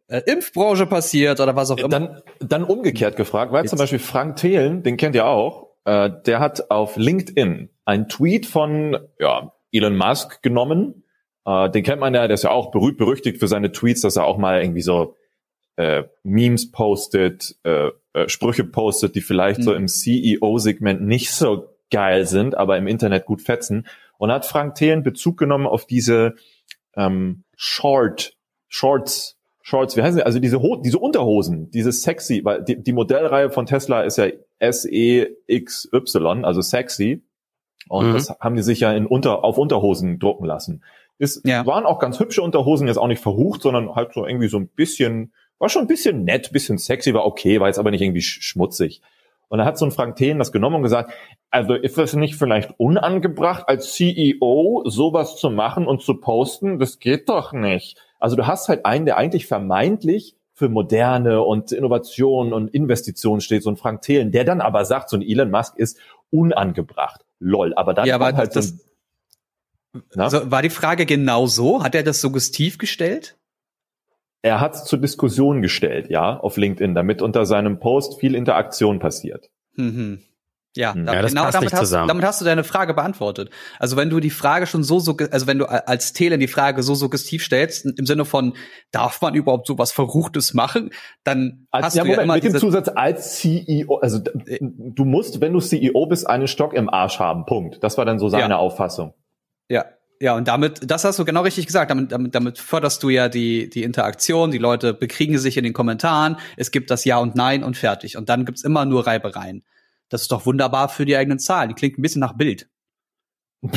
äh, 0.10 0.18
äh, 0.18 0.22
Impfbranche 0.32 0.86
passiert 0.88 1.40
oder 1.40 1.56
was 1.56 1.70
auch 1.72 1.78
immer. 1.78 1.90
Dann, 1.90 2.22
dann 2.40 2.64
umgekehrt 2.64 3.16
gefragt, 3.16 3.52
weil 3.52 3.66
zum 3.66 3.78
Beispiel 3.78 4.00
Frank 4.00 4.38
Thelen, 4.38 4.82
den 4.82 4.98
kennt 4.98 5.14
ihr 5.16 5.26
auch, 5.26 5.68
äh, 5.86 6.10
der 6.26 6.40
hat 6.40 6.72
auf 6.72 6.96
LinkedIn 6.98 7.70
einen 7.86 8.08
Tweet 8.08 8.46
von 8.46 8.98
ja, 9.20 9.54
Elon 9.72 9.98
Musk 9.98 10.42
genommen. 10.42 11.04
Äh, 11.46 11.70
den 11.70 11.84
kennt 11.84 12.00
man 12.00 12.14
ja, 12.14 12.28
der 12.28 12.34
ist 12.36 12.44
ja 12.44 12.52
auch 12.52 12.72
berühmt 12.72 12.98
berüchtigt 12.98 13.40
für 13.40 13.48
seine 13.48 13.72
Tweets, 13.72 14.02
dass 14.02 14.16
er 14.16 14.26
auch 14.26 14.38
mal 14.38 14.62
irgendwie 14.62 14.82
so 14.82 15.16
äh, 15.80 16.04
Memes 16.24 16.72
postet, 16.72 17.56
äh, 17.64 17.90
äh, 18.14 18.28
Sprüche 18.28 18.66
postet, 18.66 19.16
die 19.16 19.22
vielleicht 19.22 19.64
so 19.64 19.72
Mhm. 19.72 19.78
im 19.78 19.88
CEO-Segment 19.88 21.02
nicht 21.02 21.32
so 21.32 21.70
geil 21.90 22.26
sind, 22.28 22.56
aber 22.58 22.78
im 22.78 22.86
Internet 22.88 23.26
gut 23.26 23.42
fetzen. 23.42 23.88
Und 24.18 24.30
hat 24.32 24.46
Frank 24.46 24.76
Thelen 24.76 25.04
Bezug 25.04 25.38
genommen 25.38 25.66
auf 25.68 25.86
diese 25.86 26.36
ähm, 26.98 27.44
Short, 27.56 28.34
Shorts, 28.68 29.38
Shorts, 29.62 29.96
wie 29.96 30.02
heißen 30.02 30.16
sie? 30.16 30.26
Also 30.26 30.40
diese, 30.40 30.62
Ho 30.62 30.76
diese 30.76 31.00
Unterhosen, 31.00 31.70
diese 31.72 31.92
sexy, 31.94 32.42
weil 32.44 32.62
die, 32.64 32.82
die 32.84 32.92
Modellreihe 32.92 33.50
von 33.50 33.66
Tesla 33.66 34.02
ist 34.02 34.18
ja 34.18 34.28
SEXY, 34.60 35.28
also 36.44 36.62
sexy. 36.62 37.24
Und 37.88 38.10
Mhm. 38.10 38.14
das 38.14 38.30
haben 38.40 38.56
die 38.56 38.64
sich 38.64 38.82
ja 38.82 38.92
in 38.92 39.06
unter, 39.06 39.44
auf 39.44 39.58
Unterhosen 39.58 40.20
drucken 40.20 40.46
lassen. 40.46 40.84
Es 41.18 41.42
Ja. 41.46 41.66
waren 41.66 41.86
auch 41.86 42.00
ganz 42.00 42.20
hübsche 42.20 42.42
Unterhosen, 42.42 42.88
jetzt 42.88 42.98
auch 42.98 43.08
nicht 43.08 43.22
verrucht, 43.22 43.62
sondern 43.62 43.96
halt 43.96 44.14
so 44.14 44.26
irgendwie 44.26 44.48
so 44.50 44.58
ein 44.58 44.68
bisschen, 44.68 45.34
war 45.60 45.70
schon 45.70 45.84
ein 45.84 45.88
bisschen 45.88 46.24
nett, 46.24 46.52
bisschen 46.52 46.78
sexy, 46.78 47.14
war 47.14 47.26
okay, 47.26 47.60
war 47.60 47.68
jetzt 47.68 47.80
aber 47.80 47.92
nicht 47.92 48.02
irgendwie 48.02 48.22
sch 48.22 48.42
schmutzig. 48.42 49.02
Und 49.50 49.58
da 49.60 49.66
hat 49.66 49.78
so 49.78 49.86
ein 49.86 49.92
Frank 49.92 50.16
Thelen 50.16 50.38
das 50.40 50.52
genommen 50.52 50.78
und 50.78 50.84
gesagt, 50.84 51.12
also 51.50 51.74
ist 51.74 51.98
das 51.98 52.14
nicht 52.14 52.36
vielleicht 52.36 52.72
unangebracht, 52.80 53.68
als 53.68 53.94
CEO 53.94 54.84
sowas 54.86 55.38
zu 55.38 55.50
machen 55.50 55.88
und 55.88 56.02
zu 56.04 56.16
posten? 56.16 56.78
Das 56.80 57.00
geht 57.00 57.30
doch 57.30 57.52
nicht. 57.52 57.98
Also 58.20 58.36
du 58.36 58.46
hast 58.46 58.70
halt 58.70 58.86
einen, 58.86 59.06
der 59.06 59.18
eigentlich 59.18 59.48
vermeintlich 59.48 60.36
für 60.54 60.70
Moderne 60.70 61.42
und 61.42 61.72
Innovation 61.72 62.54
und 62.54 62.74
Investitionen 62.74 63.42
steht, 63.42 63.64
so 63.64 63.72
ein 63.72 63.78
Frank 63.78 64.02
Thelen, 64.04 64.32
der 64.32 64.44
dann 64.44 64.62
aber 64.62 64.86
sagt, 64.86 65.10
so 65.10 65.18
ein 65.18 65.22
Elon 65.24 65.50
Musk 65.50 65.78
ist 65.78 65.98
unangebracht. 66.32 67.26
Lol. 67.40 67.74
Aber 67.74 67.94
dann 67.94 68.06
Ja, 68.06 68.16
aber 68.16 68.34
halt 68.34 68.54
so 68.54 68.60
das- 68.60 68.72
ein, 68.74 70.04
Na? 70.14 70.26
Also, 70.26 70.52
war 70.52 70.62
die 70.62 70.70
Frage 70.70 71.08
genau 71.08 71.48
so? 71.48 71.82
Hat 71.82 71.96
er 71.96 72.04
das 72.04 72.22
suggestiv 72.22 72.78
gestellt? 72.78 73.38
Er 74.42 74.60
hat 74.62 74.76
es 74.76 74.86
zur 74.86 75.00
Diskussion 75.00 75.62
gestellt, 75.62 76.10
ja, 76.10 76.38
auf 76.40 76.58
LinkedIn, 76.58 76.96
damit 76.96 77.22
unter 77.22 77.46
seinem 77.46 77.80
Post 77.80 78.20
viel 78.20 78.36
Interaktion 78.36 79.00
passiert. 79.00 79.50
Mhm. 79.76 80.20
Ja, 80.76 80.94
Hm. 80.94 81.08
da, 81.08 81.14
Ja, 81.16 81.22
das 81.24 81.32
genau 81.32 81.42
passt 81.46 81.56
damit 81.56 81.66
nicht 81.66 81.74
hast, 81.74 81.80
zusammen. 81.82 82.08
damit 82.08 82.24
hast 82.24 82.40
du 82.42 82.46
deine 82.46 82.64
Frage 82.64 82.94
beantwortet. 82.94 83.50
Also 83.80 83.98
wenn 83.98 84.12
du 84.12 84.20
die 84.20 84.30
Frage 84.30 84.68
schon 84.68 84.84
so, 84.84 85.00
so 85.00 85.18
also 85.32 85.48
wenn 85.48 85.58
du 85.58 85.66
als 85.66 86.14
Telen 86.14 86.40
die 86.40 86.48
Frage 86.48 86.84
so 86.84 86.94
suggestiv 86.94 87.44
stellst, 87.44 87.86
im 87.98 88.06
Sinne 88.06 88.24
von, 88.24 88.54
darf 88.92 89.20
man 89.22 89.34
überhaupt 89.34 89.66
sowas 89.66 89.92
Verruchtes 89.92 90.54
machen, 90.54 90.92
dann 91.24 91.66
Als, 91.72 91.88
hast 91.88 91.96
ja, 91.96 92.04
du 92.04 92.10
ja 92.10 92.16
Moment, 92.18 92.26
immer 92.26 92.36
mit 92.36 92.44
dem 92.44 92.56
Zusatz 92.56 92.88
als 92.96 93.38
CEO, 93.40 93.96
also 93.98 94.20
d- 94.20 94.60
du 94.62 95.06
musst, 95.06 95.42
wenn 95.42 95.54
du 95.54 95.60
CEO 95.60 96.06
bist, 96.06 96.30
einen 96.30 96.48
Stock 96.48 96.74
im 96.76 96.88
Arsch 96.88 97.18
haben. 97.20 97.46
Punkt. 97.46 97.84
Das 97.84 97.98
war 97.98 98.06
dann 98.06 98.20
so 98.20 98.30
seine 98.30 98.50
Ja. 98.54 98.58
Auffassung. 98.58 99.16
ja, 99.70 99.86
ja, 100.22 100.36
und 100.36 100.48
damit, 100.50 100.80
das 100.90 101.06
hast 101.06 101.18
du 101.18 101.24
genau 101.24 101.44
richtig 101.44 101.66
gesagt, 101.66 101.92
damit, 101.92 102.12
damit, 102.12 102.36
damit 102.36 102.58
förderst 102.58 103.02
du 103.04 103.10
ja 103.10 103.30
die, 103.30 103.70
die 103.70 103.84
Interaktion, 103.84 104.52
die 104.52 104.58
Leute 104.58 104.94
bekriegen 104.94 105.38
sich 105.38 105.56
in 105.56 105.64
den 105.64 105.74
Kommentaren, 105.74 106.38
es 106.58 106.72
gibt 106.72 106.92
das 106.92 107.06
Ja 107.06 107.20
und 107.20 107.36
Nein 107.36 107.64
und 107.64 107.78
fertig. 107.78 108.18
Und 108.18 108.28
dann 108.28 108.46
gibt's 108.46 108.64
immer 108.64 108.84
nur 108.84 109.08
Reibereien. 109.08 109.64
Das 110.10 110.24
ist 110.24 110.32
doch 110.32 110.46
wunderbar 110.46 110.90
für 110.90 111.06
die 111.06 111.16
eigenen 111.16 111.40
Zahlen. 111.40 111.70
Die 111.70 111.76
klingt 111.76 111.98
ein 111.98 112.02
bisschen 112.02 112.20
nach 112.20 112.34
Bild. 112.34 112.68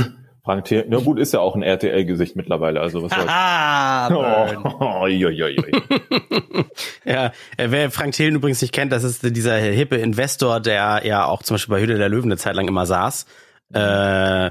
Frank 0.45 0.65
Thelen, 0.65 0.87
na 0.89 0.99
gut, 0.99 1.21
ist 1.21 1.33
ja 1.33 1.39
auch 1.39 1.55
ein 1.55 1.63
RTL-Gesicht 1.63 2.35
mittlerweile, 2.35 2.81
also 2.81 3.01
was 3.05 3.13
soll's. 3.13 3.29
Ah. 3.29 4.09
Oh, 4.11 4.85
oi, 5.03 5.25
oi, 5.25 5.41
oi. 5.41 5.55
Ja, 7.05 7.27
äh, 7.57 7.71
wer 7.71 7.93
Frank 7.93 8.15
Thelen 8.15 8.35
übrigens 8.35 8.61
nicht 8.61 8.75
kennt, 8.75 8.91
das 8.91 9.05
ist 9.05 9.23
dieser 9.37 9.57
hippe 9.57 9.97
Investor, 9.97 10.59
der 10.59 11.03
ja 11.05 11.27
auch 11.27 11.45
zum 11.45 11.55
Beispiel 11.55 11.77
bei 11.77 11.81
Hütte 11.81 11.97
der 11.97 12.09
Löwen 12.09 12.25
eine 12.25 12.39
Zeit 12.39 12.57
lang 12.57 12.67
immer 12.67 12.87
saß. 12.87 13.27
Äh, 13.73 14.51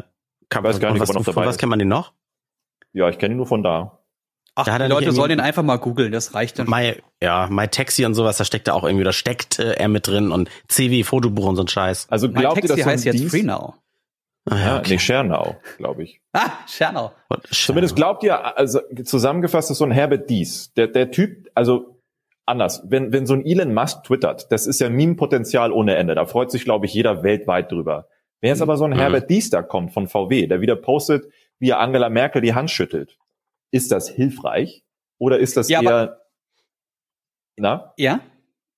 kann, 0.52 0.64
Weiß 0.64 0.80
gar 0.80 0.92
nicht, 0.92 1.02
was, 1.02 1.10
ob 1.10 1.16
er 1.16 1.20
noch 1.20 1.26
von 1.26 1.34
dabei 1.36 1.48
was 1.48 1.58
kennt 1.58 1.72
man 1.72 1.80
den 1.80 1.88
noch? 1.88 2.14
Ja, 2.94 3.10
ich 3.10 3.18
kenne 3.18 3.34
ihn 3.34 3.38
nur 3.38 3.48
von 3.48 3.64
da. 3.64 3.98
Ach, 4.54 4.66
Da 4.66 4.78
die 4.78 4.84
er 4.84 4.90
Leute 4.90 5.12
sollen 5.14 5.30
den 5.30 5.40
einfach 5.40 5.64
mal 5.64 5.78
googeln, 5.78 6.12
das 6.12 6.36
reicht 6.36 6.60
dann. 6.60 6.70
My, 6.70 7.02
ja, 7.24 7.48
My 7.50 7.68
Taxi 7.70 8.06
und 8.06 8.14
sowas, 8.16 8.38
da 8.38 8.44
steckt 8.46 8.68
da 8.68 8.74
auch 8.74 8.84
irgendwie, 8.84 9.06
da 9.06 9.14
steckt 9.14 9.60
äh, 9.60 9.74
er 9.74 9.88
mit 9.88 10.08
drin 10.08 10.32
und 10.32 10.50
CW 10.68 11.04
Fotobuch 11.04 11.46
und 11.48 11.56
so 11.56 11.64
ein 11.64 11.68
Scheiß. 11.70 12.08
Also 12.10 12.30
glaubt 12.30 12.58
ihr, 12.58 12.62
Taxi 12.64 12.68
dass 12.68 12.78
so 12.78 12.84
ein 12.84 12.90
heißt 12.94 13.06
jetzt 13.06 13.18
Dienst- 13.20 13.32
Free 13.32 13.44
Now. 13.44 13.76
Ah, 14.50 14.58
Ja, 14.58 14.80
okay. 14.80 14.94
nee, 14.94 15.00
Schernau, 15.00 15.56
glaube 15.78 16.04
ich. 16.04 16.20
Ah, 16.34 16.50
Schernau. 16.68 17.12
Zumindest 17.52 17.96
glaubt 17.96 18.24
ihr, 18.24 18.58
also 18.58 18.82
zusammengefasst 19.06 19.72
ist 19.72 19.78
so 19.78 19.86
ein 19.86 19.92
Herbert 19.92 20.30
Dies. 20.30 20.74
Der, 20.74 20.88
der 20.88 21.12
Typ, 21.12 21.50
also 21.56 22.02
anders, 22.46 22.84
wenn, 22.90 23.14
wenn 23.14 23.26
so 23.26 23.34
ein 23.36 23.46
Elon 23.46 23.74
Musk 23.74 24.04
twittert, 24.04 24.52
das 24.52 24.66
ist 24.68 24.82
ja 24.82 24.90
Meme-Potenzial 24.90 25.72
ohne 25.72 25.96
Ende. 25.96 26.16
Da 26.16 26.26
freut 26.26 26.52
sich, 26.52 26.66
glaube 26.66 26.88
ich, 26.88 26.94
jeder 26.94 27.24
weltweit 27.24 27.72
drüber. 27.72 28.08
Wenn 28.41 28.49
jetzt 28.49 28.62
aber 28.62 28.75
so 28.77 28.86
ein 28.86 28.91
Mhm. 28.91 28.95
Herbert 28.95 29.30
Dies 29.30 29.49
da 29.49 29.62
kommt 29.62 29.93
von 29.93 30.08
VW, 30.08 30.47
der 30.47 30.62
wieder 30.62 30.75
postet, 30.75 31.32
wie 31.60 31.69
er 31.69 31.80
Angela 31.80 32.10
Merkel 32.10 32.41
die 32.41 32.54
Hand 32.56 32.71
schüttelt, 32.71 33.17
ist 33.71 33.91
das 33.91 34.10
hilfreich? 34.10 34.84
Oder 35.19 35.38
ist 35.39 35.56
das 35.58 35.69
Ja, 35.69 35.82
eher, 35.82 36.17
na? 37.56 37.93
Ja? 37.97 38.21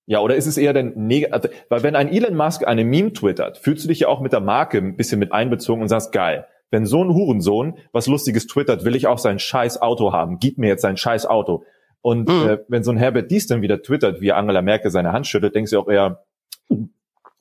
Ja, 0.06 0.19
oder 0.19 0.36
ist 0.36 0.47
es 0.47 0.58
eher 0.58 0.73
denn 0.73 0.91
negativ? 1.08 1.52
Weil 1.69 1.82
wenn 1.84 1.95
ein 1.95 2.10
Elon 2.10 2.36
Musk 2.36 2.67
eine 2.67 2.84
Meme 2.84 3.13
twittert, 3.13 3.58
fühlst 3.58 3.86
du 3.86 3.88
dich 3.88 4.02
ja 4.02 4.10
auch 4.10 4.19
mit 4.19 4.34
der 4.34 4.41
Marke 4.41 4.78
ein 4.80 4.97
bisschen 4.97 5.17
mit 5.19 5.32
einbezogen 5.32 5.82
und 5.82 5.88
sagst, 5.88 6.12
geil, 6.12 6.45
wenn 6.71 6.86
so 6.86 7.02
ein 7.04 7.13
Hurensohn 7.13 7.78
was 7.93 8.08
Lustiges 8.08 8.45
twittert, 8.47 8.84
will 8.84 8.95
ich 8.97 9.08
auch 9.08 9.17
sein 9.19 9.39
scheiß 9.39 9.82
Auto 9.82 10.12
haben. 10.12 10.39
Gib 10.39 10.58
mir 10.58 10.67
jetzt 10.67 10.82
sein 10.82 10.97
scheiß 10.97 11.26
Auto. 11.26 11.63
Und 12.02 12.28
Mhm. 12.28 12.49
äh, 12.49 12.58
wenn 12.67 12.84
so 12.84 12.91
ein 12.91 12.97
Herbert 12.97 13.32
Dies 13.32 13.47
dann 13.47 13.62
wieder 13.62 13.82
twittert, 13.82 14.19
wie 14.19 14.34
Angela 14.34 14.62
Merkel 14.62 14.91
seine 14.91 15.13
Hand 15.13 15.26
schüttelt, 15.26 15.56
denkst 15.56 15.71
du 15.71 15.80
auch 15.80 15.88
eher, 15.88 16.26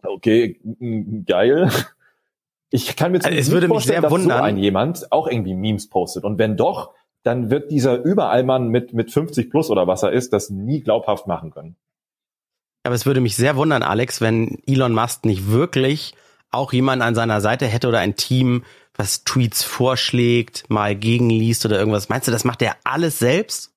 okay, 0.04 0.60
mm, 0.62 1.24
geil. 1.26 1.68
Ich 2.72 2.96
kann 2.96 3.12
mir 3.12 3.22
Also 3.22 3.36
es 3.36 3.50
würde 3.50 3.68
mich 3.68 3.84
sehr 3.84 4.00
vorstellen, 4.00 4.02
dass 4.02 4.10
wundern. 4.12 4.38
so 4.38 4.44
ein 4.44 4.56
jemand 4.56 5.12
auch 5.12 5.28
irgendwie 5.28 5.54
Memes 5.54 5.88
postet. 5.88 6.24
Und 6.24 6.38
wenn 6.38 6.56
doch, 6.56 6.92
dann 7.22 7.50
wird 7.50 7.70
dieser 7.70 8.02
Überallmann 8.02 8.68
mit, 8.68 8.94
mit 8.94 9.12
50 9.12 9.50
plus 9.50 9.70
oder 9.70 9.86
was 9.86 10.02
er 10.02 10.12
ist, 10.12 10.32
das 10.32 10.50
nie 10.50 10.80
glaubhaft 10.80 11.26
machen 11.26 11.50
können. 11.50 11.76
Aber 12.82 12.94
es 12.94 13.06
würde 13.06 13.20
mich 13.20 13.36
sehr 13.36 13.56
wundern, 13.56 13.82
Alex, 13.82 14.20
wenn 14.20 14.58
Elon 14.66 14.94
Musk 14.94 15.24
nicht 15.26 15.50
wirklich 15.50 16.14
auch 16.50 16.72
jemanden 16.72 17.02
an 17.02 17.14
seiner 17.14 17.40
Seite 17.40 17.66
hätte 17.66 17.88
oder 17.88 18.00
ein 18.00 18.16
Team, 18.16 18.64
was 18.94 19.24
Tweets 19.24 19.62
vorschlägt, 19.62 20.68
mal 20.68 20.96
gegenliest 20.96 21.64
oder 21.64 21.78
irgendwas. 21.78 22.08
Meinst 22.08 22.26
du, 22.26 22.32
das 22.32 22.44
macht 22.44 22.62
er 22.62 22.76
alles 22.84 23.18
selbst? 23.18 23.70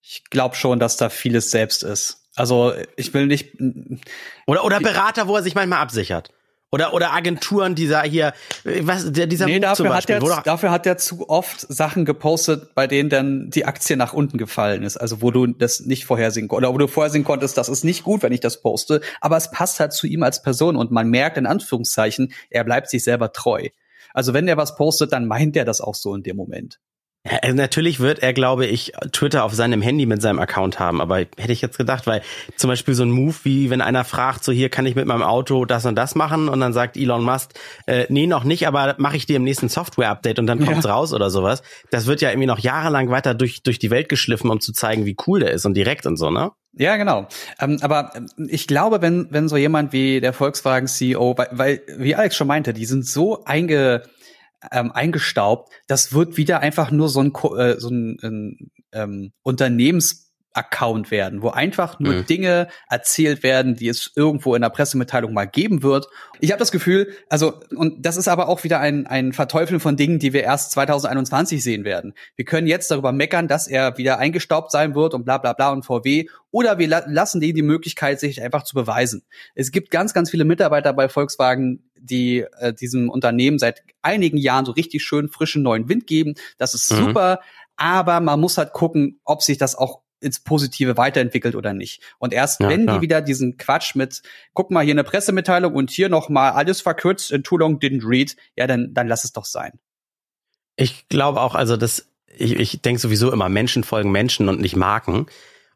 Ich 0.00 0.24
glaube 0.30 0.54
schon, 0.54 0.78
dass 0.78 0.96
da 0.96 1.10
vieles 1.10 1.50
selbst 1.50 1.82
ist. 1.82 2.28
Also 2.34 2.72
ich 2.96 3.12
will 3.12 3.26
nicht. 3.26 3.56
Oder, 4.46 4.64
oder 4.64 4.80
Berater, 4.80 5.28
wo 5.28 5.36
er 5.36 5.42
sich 5.42 5.54
manchmal 5.54 5.80
absichert? 5.80 6.32
Oder, 6.70 6.92
oder 6.92 7.14
Agenturen, 7.14 7.74
dieser 7.74 8.02
hier, 8.02 8.34
äh, 8.64 8.80
was, 8.82 9.10
der, 9.10 9.26
dieser 9.26 9.46
Nee, 9.46 9.58
dafür 9.58 9.86
hat, 9.86 10.06
Beispiel, 10.06 10.20
wo 10.20 10.28
doch- 10.28 10.42
dafür 10.42 10.70
hat 10.70 10.84
der 10.84 10.98
zu 10.98 11.28
oft 11.30 11.60
Sachen 11.60 12.04
gepostet, 12.04 12.74
bei 12.74 12.86
denen 12.86 13.08
dann 13.08 13.48
die 13.50 13.64
Aktie 13.64 13.96
nach 13.96 14.12
unten 14.12 14.36
gefallen 14.36 14.82
ist. 14.82 14.98
Also 14.98 15.22
wo 15.22 15.30
du 15.30 15.46
das 15.46 15.80
nicht 15.80 16.04
vorhersehen 16.04 16.46
konntest. 16.48 16.68
Oder 16.68 16.74
wo 16.74 16.78
du 16.78 16.86
vorhersehen 16.86 17.24
konntest, 17.24 17.56
das 17.56 17.70
ist 17.70 17.84
nicht 17.84 18.04
gut, 18.04 18.22
wenn 18.22 18.32
ich 18.32 18.40
das 18.40 18.60
poste. 18.60 19.00
Aber 19.22 19.38
es 19.38 19.50
passt 19.50 19.80
halt 19.80 19.94
zu 19.94 20.06
ihm 20.06 20.22
als 20.22 20.42
Person 20.42 20.76
und 20.76 20.90
man 20.90 21.08
merkt 21.08 21.38
in 21.38 21.46
Anführungszeichen, 21.46 22.32
er 22.50 22.64
bleibt 22.64 22.90
sich 22.90 23.02
selber 23.02 23.32
treu. 23.32 23.68
Also 24.12 24.34
wenn 24.34 24.46
er 24.46 24.56
was 24.58 24.76
postet, 24.76 25.12
dann 25.12 25.26
meint 25.26 25.56
er 25.56 25.64
das 25.64 25.80
auch 25.80 25.94
so 25.94 26.14
in 26.14 26.22
dem 26.22 26.36
Moment. 26.36 26.80
Ja, 27.26 27.38
also 27.42 27.56
natürlich 27.56 27.98
wird 28.00 28.20
er, 28.20 28.32
glaube 28.32 28.64
ich, 28.66 28.92
Twitter 29.12 29.42
auf 29.44 29.52
seinem 29.52 29.82
Handy 29.82 30.06
mit 30.06 30.22
seinem 30.22 30.38
Account 30.38 30.78
haben, 30.78 31.00
aber 31.00 31.18
hätte 31.18 31.52
ich 31.52 31.60
jetzt 31.60 31.76
gedacht, 31.76 32.06
weil 32.06 32.22
zum 32.56 32.68
Beispiel 32.68 32.94
so 32.94 33.02
ein 33.02 33.10
Move 33.10 33.34
wie, 33.42 33.70
wenn 33.70 33.80
einer 33.80 34.04
fragt, 34.04 34.44
so 34.44 34.52
hier 34.52 34.68
kann 34.68 34.86
ich 34.86 34.94
mit 34.94 35.04
meinem 35.06 35.22
Auto 35.22 35.64
das 35.64 35.84
und 35.84 35.96
das 35.96 36.14
machen 36.14 36.48
und 36.48 36.60
dann 36.60 36.72
sagt 36.72 36.96
Elon 36.96 37.24
Musk, 37.24 37.50
äh, 37.86 38.06
nee, 38.08 38.26
noch 38.28 38.44
nicht, 38.44 38.68
aber 38.68 38.94
mache 38.98 39.16
ich 39.16 39.26
dir 39.26 39.36
im 39.36 39.44
nächsten 39.44 39.68
Software-Update 39.68 40.38
und 40.38 40.46
dann 40.46 40.64
kommt's 40.64 40.84
Ja. 40.84 40.92
raus 40.92 41.12
oder 41.12 41.28
sowas. 41.28 41.62
Das 41.90 42.06
wird 42.06 42.20
ja 42.20 42.30
irgendwie 42.30 42.46
noch 42.46 42.60
jahrelang 42.60 43.10
weiter 43.10 43.34
durch, 43.34 43.62
durch 43.64 43.78
die 43.80 43.90
Welt 43.90 44.08
geschliffen, 44.08 44.48
um 44.50 44.60
zu 44.60 44.72
zeigen, 44.72 45.04
wie 45.04 45.16
cool 45.26 45.40
der 45.40 45.50
ist 45.50 45.66
und 45.66 45.74
direkt 45.74 46.06
und 46.06 46.16
so, 46.16 46.30
ne? 46.30 46.52
Ja, 46.74 46.96
genau. 46.96 47.26
Ähm, 47.58 47.78
aber 47.80 48.12
ähm, 48.14 48.28
ich 48.48 48.68
glaube, 48.68 49.02
wenn, 49.02 49.26
wenn 49.30 49.48
so 49.48 49.56
jemand 49.56 49.92
wie 49.92 50.20
der 50.20 50.32
Volkswagen-CEO, 50.32 51.34
weil, 51.36 51.48
weil, 51.50 51.82
wie 51.96 52.14
Alex 52.14 52.36
schon 52.36 52.46
meinte, 52.46 52.72
die 52.72 52.84
sind 52.86 53.04
so 53.04 53.44
einge, 53.44 54.02
ähm, 54.72 54.92
eingestaubt, 54.92 55.72
das 55.86 56.12
wird 56.12 56.36
wieder 56.36 56.60
einfach 56.60 56.90
nur 56.90 57.08
so 57.08 57.20
ein, 57.20 57.32
äh, 57.56 57.78
so 57.78 57.88
ein, 57.90 58.18
ein 58.22 58.70
ähm, 58.92 59.32
Unternehmensaccount 59.42 61.10
werden, 61.10 61.42
wo 61.42 61.50
einfach 61.50 62.00
nur 62.00 62.14
Mhm. 62.14 62.26
Dinge 62.26 62.68
erzählt 62.88 63.42
werden, 63.42 63.76
die 63.76 63.88
es 63.88 64.10
irgendwo 64.16 64.54
in 64.54 64.62
der 64.62 64.70
Pressemitteilung 64.70 65.32
mal 65.32 65.46
geben 65.46 65.82
wird. 65.82 66.08
Ich 66.40 66.50
habe 66.50 66.58
das 66.58 66.72
Gefühl, 66.72 67.12
also, 67.28 67.60
und 67.74 68.04
das 68.04 68.16
ist 68.16 68.28
aber 68.28 68.48
auch 68.48 68.64
wieder 68.64 68.80
ein, 68.80 69.06
ein 69.06 69.32
Verteufeln 69.32 69.80
von 69.80 69.96
Dingen, 69.96 70.18
die 70.18 70.32
wir 70.32 70.42
erst 70.42 70.72
2021 70.72 71.62
sehen 71.62 71.84
werden. 71.84 72.14
Wir 72.36 72.44
können 72.44 72.66
jetzt 72.66 72.90
darüber 72.90 73.12
meckern, 73.12 73.48
dass 73.48 73.66
er 73.68 73.96
wieder 73.98 74.18
eingestaubt 74.18 74.72
sein 74.72 74.94
wird 74.94 75.14
und 75.14 75.24
bla 75.24 75.38
bla 75.38 75.52
bla 75.52 75.70
und 75.70 75.84
VW, 75.84 76.26
oder 76.50 76.78
wir 76.78 76.88
la 76.88 77.02
lassen 77.06 77.40
denen 77.40 77.54
die 77.54 77.62
Möglichkeit, 77.62 78.20
sich 78.20 78.42
einfach 78.42 78.62
zu 78.62 78.74
beweisen. 78.74 79.22
Es 79.54 79.70
gibt 79.70 79.90
ganz, 79.90 80.14
ganz 80.14 80.30
viele 80.30 80.44
Mitarbeiter 80.44 80.92
bei 80.92 81.08
Volkswagen, 81.08 81.87
die 82.10 82.44
äh, 82.58 82.72
diesem 82.72 83.10
Unternehmen 83.10 83.58
seit 83.58 83.82
einigen 84.02 84.38
Jahren 84.38 84.64
so 84.64 84.72
richtig 84.72 85.02
schön 85.04 85.28
frischen 85.28 85.62
neuen 85.62 85.88
Wind 85.88 86.06
geben. 86.06 86.34
Das 86.56 86.74
ist 86.74 86.90
Mhm. 86.92 86.96
super, 86.96 87.40
aber 87.76 88.20
man 88.20 88.40
muss 88.40 88.58
halt 88.58 88.72
gucken, 88.72 89.20
ob 89.24 89.42
sich 89.42 89.58
das 89.58 89.74
auch 89.76 90.00
ins 90.20 90.40
Positive 90.40 90.96
weiterentwickelt 90.96 91.54
oder 91.54 91.72
nicht. 91.74 92.02
Und 92.18 92.32
erst 92.32 92.60
Ja, 92.60 92.68
wenn 92.68 92.84
klar. 92.84 92.96
die 92.96 93.02
wieder 93.02 93.22
diesen 93.22 93.56
Quatsch 93.56 93.94
mit, 93.94 94.22
guck 94.52 94.70
mal 94.72 94.84
hier 94.84 94.94
eine 94.94 95.04
Pressemitteilung 95.04 95.74
und 95.74 95.90
hier 95.90 96.08
noch 96.08 96.28
mal 96.28 96.50
alles 96.50 96.80
verkürzt 96.80 97.30
in 97.30 97.44
Too 97.44 97.58
Long 97.58 97.78
Didn't 97.78 98.02
Read, 98.04 98.34
ja, 98.56 98.66
dann, 98.66 98.92
dann 98.94 99.06
lass 99.06 99.22
es 99.22 99.32
doch 99.32 99.44
sein. 99.44 99.78
Ich 100.76 101.08
glaube 101.08 101.40
auch, 101.40 101.54
also 101.54 101.76
das, 101.76 102.08
ich, 102.36 102.56
ich 102.58 102.82
denke 102.82 103.00
sowieso 103.00 103.32
immer, 103.32 103.48
Menschen 103.48 103.84
folgen 103.84 104.10
Menschen 104.10 104.48
und 104.48 104.60
nicht 104.60 104.76
Marken. 104.76 105.26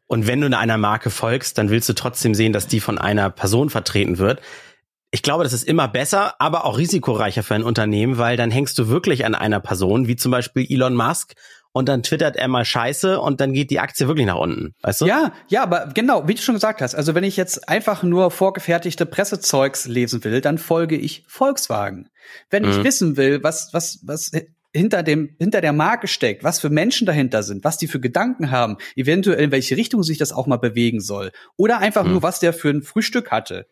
Und 0.07 0.27
wenn 0.27 0.41
du 0.41 0.55
einer 0.57 0.77
Marke 0.77 1.09
folgst, 1.09 1.57
dann 1.57 1.69
willst 1.69 1.87
du 1.89 1.93
trotzdem 1.93 2.35
sehen, 2.35 2.53
dass 2.53 2.67
die 2.67 2.79
von 2.81 2.97
einer 2.97 3.29
Person 3.29 3.69
vertreten 3.69 4.17
wird. 4.17 4.41
Ich 5.15 5.21
glaube, 5.21 5.43
das 5.43 5.53
ist 5.53 5.63
immer 5.63 5.87
besser, 5.87 6.33
aber 6.39 6.65
auch 6.65 6.79
risikoreicher 6.79 7.43
für 7.43 7.53
ein 7.53 7.61
Unternehmen, 7.63 8.17
weil 8.17 8.35
dann 8.35 8.49
hängst 8.49 8.79
du 8.79 8.87
wirklich 8.87 9.25
an 9.25 9.35
einer 9.35 9.59
Person, 9.59 10.07
wie 10.07 10.15
zum 10.15 10.31
Beispiel 10.31 10.65
Elon 10.67 10.95
Musk, 10.95 11.33
und 11.71 11.87
dann 11.87 12.01
twittert 12.01 12.35
er 12.35 12.47
mal 12.47 12.65
Scheiße 12.65 13.19
und 13.19 13.39
dann 13.39 13.53
geht 13.53 13.69
die 13.69 13.79
Aktie 13.79 14.07
wirklich 14.07 14.25
nach 14.25 14.37
unten. 14.37 14.73
Weißt 14.81 15.01
du? 15.01 15.05
Ja, 15.05 15.31
ja, 15.49 15.61
aber 15.61 15.89
genau, 15.93 16.27
wie 16.27 16.33
du 16.33 16.41
schon 16.41 16.55
gesagt 16.55 16.81
hast, 16.81 16.95
also 16.95 17.13
wenn 17.13 17.23
ich 17.23 17.37
jetzt 17.37 17.69
einfach 17.69 18.01
nur 18.01 18.31
vorgefertigte 18.31 19.05
Pressezeugs 19.05 19.85
lesen 19.85 20.23
will, 20.23 20.41
dann 20.41 20.57
folge 20.57 20.95
ich 20.95 21.23
Volkswagen. 21.27 22.09
Wenn 22.49 22.63
ich 22.63 22.77
Mhm. 22.77 22.83
wissen 22.83 23.17
will, 23.17 23.43
was, 23.43 23.69
was, 23.71 23.99
was 24.03 24.31
hinter 24.73 25.03
dem, 25.03 25.35
hinter 25.39 25.61
der 25.61 25.71
Marke 25.73 26.07
steckt, 26.07 26.43
was 26.43 26.59
für 26.59 26.69
Menschen 26.69 27.05
dahinter 27.05 27.43
sind, 27.43 27.63
was 27.63 27.77
die 27.77 27.87
für 27.87 27.99
Gedanken 27.99 28.49
haben, 28.51 28.77
eventuell 28.95 29.43
in 29.43 29.51
welche 29.51 29.77
Richtung 29.77 30.01
sich 30.03 30.17
das 30.17 30.31
auch 30.31 30.47
mal 30.47 30.57
bewegen 30.57 30.99
soll. 30.99 31.31
Oder 31.57 31.77
einfach 31.79 32.03
Mhm. 32.05 32.11
nur, 32.13 32.23
was 32.23 32.39
der 32.39 32.53
für 32.53 32.69
ein 32.69 32.81
Frühstück 32.81 33.29
hatte. 33.31 33.67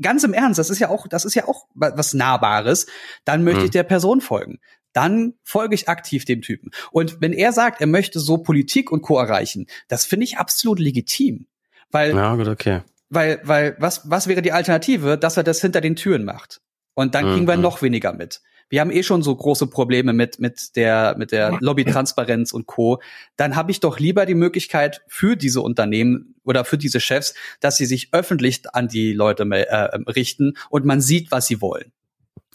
Ganz 0.00 0.24
im 0.24 0.32
Ernst, 0.32 0.58
das 0.58 0.70
ist 0.70 0.78
ja 0.78 0.88
auch, 0.88 1.06
das 1.08 1.24
ist 1.26 1.34
ja 1.34 1.46
auch 1.46 1.66
wa- 1.74 1.92
was 1.94 2.14
Nahbares. 2.14 2.86
Dann 3.26 3.44
möchte 3.44 3.60
Mhm. 3.60 3.64
ich 3.66 3.70
der 3.72 3.82
Person 3.82 4.20
folgen. 4.22 4.58
Dann 4.94 5.34
folge 5.44 5.74
ich 5.74 5.88
aktiv 5.88 6.24
dem 6.24 6.40
Typen. 6.42 6.70
Und 6.90 7.20
wenn 7.20 7.32
er 7.32 7.52
sagt, 7.52 7.80
er 7.80 7.86
möchte 7.86 8.18
so 8.18 8.38
Politik 8.38 8.90
und 8.90 9.02
Co. 9.02 9.18
erreichen, 9.18 9.66
das 9.88 10.04
finde 10.06 10.24
ich 10.24 10.38
absolut 10.38 10.78
legitim. 10.80 11.46
Weil, 11.90 12.14
Ja, 12.16 12.34
gut, 12.34 12.48
okay. 12.48 12.80
weil, 13.10 13.40
weil, 13.44 13.76
was, 13.78 14.08
was 14.10 14.26
wäre 14.26 14.42
die 14.42 14.52
Alternative, 14.52 15.18
dass 15.18 15.36
er 15.36 15.42
das 15.44 15.60
hinter 15.60 15.80
den 15.80 15.96
Türen 15.96 16.24
macht? 16.24 16.60
Und 16.94 17.14
dann 17.14 17.24
kriegen 17.24 17.46
wir 17.46 17.56
Mhm. 17.56 17.62
noch 17.62 17.82
weniger 17.82 18.12
mit. 18.12 18.40
Wir 18.70 18.80
haben 18.80 18.90
eh 18.90 19.02
schon 19.02 19.22
so 19.22 19.34
große 19.34 19.66
Probleme 19.66 20.12
mit, 20.12 20.40
mit 20.40 20.76
der, 20.76 21.16
mit 21.18 21.32
der 21.32 21.58
Lobbytransparenz 21.60 22.52
und 22.52 22.66
Co. 22.66 23.02
Dann 23.36 23.56
habe 23.56 23.72
ich 23.72 23.80
doch 23.80 23.98
lieber 23.98 24.24
die 24.24 24.34
Möglichkeit 24.34 25.02
für 25.08 25.36
diese 25.36 25.60
Unternehmen 25.60 26.36
oder 26.44 26.64
für 26.64 26.78
diese 26.78 27.00
Chefs, 27.00 27.34
dass 27.60 27.76
sie 27.76 27.84
sich 27.86 28.08
öffentlich 28.12 28.62
an 28.72 28.88
die 28.88 29.12
Leute 29.12 29.42
äh, 29.42 29.98
richten 30.10 30.54
und 30.70 30.84
man 30.86 31.00
sieht, 31.00 31.30
was 31.30 31.46
sie 31.46 31.60
wollen. 31.60 31.92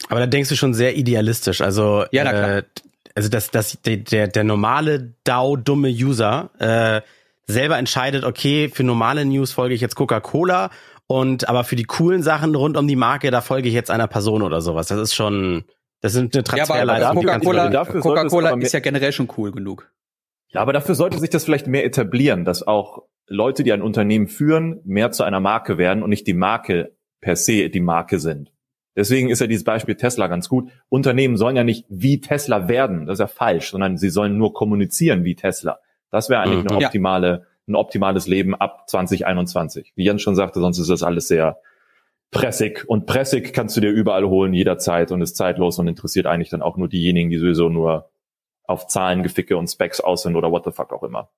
Aber 0.08 0.20
da 0.20 0.26
denkst 0.26 0.48
du 0.48 0.56
schon 0.56 0.74
sehr 0.74 0.96
idealistisch. 0.96 1.60
Also, 1.60 2.04
Ja, 2.10 2.24
na 2.24 2.30
klar. 2.30 2.56
äh, 2.58 2.62
also 3.14 3.28
dass, 3.28 3.50
dass 3.50 3.78
der, 3.82 3.98
der, 3.98 4.28
der 4.28 4.44
normale 4.44 5.14
DAO-dumme 5.24 5.88
User 5.88 6.50
äh, 6.58 7.00
selber 7.50 7.78
entscheidet, 7.78 8.24
okay, 8.24 8.68
für 8.68 8.84
normale 8.84 9.24
News 9.24 9.52
folge 9.52 9.74
ich 9.74 9.80
jetzt 9.80 9.96
Coca-Cola 9.96 10.70
und 11.06 11.48
aber 11.48 11.64
für 11.64 11.76
die 11.76 11.84
coolen 11.84 12.22
Sachen 12.22 12.54
rund 12.54 12.76
um 12.76 12.88
die 12.88 12.96
Marke, 12.96 13.30
da 13.30 13.40
folge 13.40 13.68
ich 13.68 13.74
jetzt 13.74 13.90
einer 13.90 14.08
Person 14.08 14.42
oder 14.42 14.60
sowas. 14.60 14.88
Das 14.88 14.98
ist 14.98 15.14
schon, 15.14 15.64
das 16.00 16.12
sind 16.12 16.34
eine 16.36 16.44
Ja, 16.46 16.64
kannst 16.64 16.70
du 16.70 18.00
Coca-Cola 18.00 18.56
mehr- 18.56 18.66
ist 18.66 18.72
ja 18.72 18.80
generell 18.80 19.12
schon 19.12 19.28
cool 19.36 19.52
genug. 19.52 19.90
Ja, 20.48 20.60
aber 20.60 20.72
dafür 20.72 20.94
sollte 20.94 21.18
sich 21.18 21.30
das 21.30 21.44
vielleicht 21.44 21.66
mehr 21.66 21.84
etablieren, 21.84 22.44
dass 22.44 22.66
auch 22.66 23.02
Leute, 23.28 23.64
die 23.64 23.72
ein 23.72 23.82
Unternehmen 23.82 24.28
führen, 24.28 24.80
mehr 24.84 25.10
zu 25.10 25.24
einer 25.24 25.40
Marke 25.40 25.78
werden 25.78 26.02
und 26.02 26.10
nicht 26.10 26.26
die 26.26 26.34
Marke 26.34 26.96
per 27.20 27.34
se 27.36 27.68
die 27.70 27.80
Marke 27.80 28.18
sind. 28.20 28.52
Deswegen 28.94 29.28
ist 29.28 29.40
ja 29.40 29.46
dieses 29.46 29.64
Beispiel 29.64 29.96
Tesla 29.96 30.26
ganz 30.28 30.48
gut. 30.48 30.70
Unternehmen 30.88 31.36
sollen 31.36 31.56
ja 31.56 31.64
nicht 31.64 31.84
wie 31.88 32.20
Tesla 32.20 32.68
werden, 32.68 33.06
das 33.06 33.14
ist 33.14 33.20
ja 33.20 33.26
falsch, 33.26 33.70
sondern 33.70 33.98
sie 33.98 34.08
sollen 34.10 34.38
nur 34.38 34.54
kommunizieren 34.54 35.24
wie 35.24 35.34
Tesla. 35.34 35.80
Das 36.10 36.30
wäre 36.30 36.40
eigentlich 36.42 36.64
Mhm. 36.64 36.70
eine 36.70 36.80
Ja. 36.80 36.86
optimale, 36.86 37.46
ein 37.68 37.74
optimales 37.74 38.26
Leben 38.28 38.54
ab 38.54 38.88
2021. 38.88 39.92
Wie 39.96 40.04
Jens 40.04 40.22
schon 40.22 40.36
sagte, 40.36 40.60
sonst 40.60 40.78
ist 40.78 40.88
das 40.88 41.02
alles 41.02 41.26
sehr 41.28 41.58
pressig. 42.30 42.84
Und 42.86 43.06
pressig 43.06 43.52
kannst 43.52 43.76
du 43.76 43.80
dir 43.80 43.90
überall 43.90 44.24
holen, 44.24 44.52
jederzeit 44.52 45.12
und 45.12 45.22
ist 45.22 45.36
zeitlos 45.36 45.78
und 45.78 45.88
interessiert 45.88 46.26
eigentlich 46.26 46.50
dann 46.50 46.62
auch 46.62 46.76
nur 46.76 46.88
diejenigen, 46.88 47.30
die 47.30 47.38
sowieso 47.38 47.68
nur 47.68 48.10
auf 48.64 48.88
Zahlen, 48.88 49.22
Geficke 49.22 49.56
und 49.56 49.68
Specs 49.68 50.00
aus 50.00 50.22
sind 50.22 50.34
oder 50.34 50.50
what 50.50 50.64
the 50.64 50.72
fuck 50.72 50.92
auch 50.92 51.04
immer. 51.04 51.30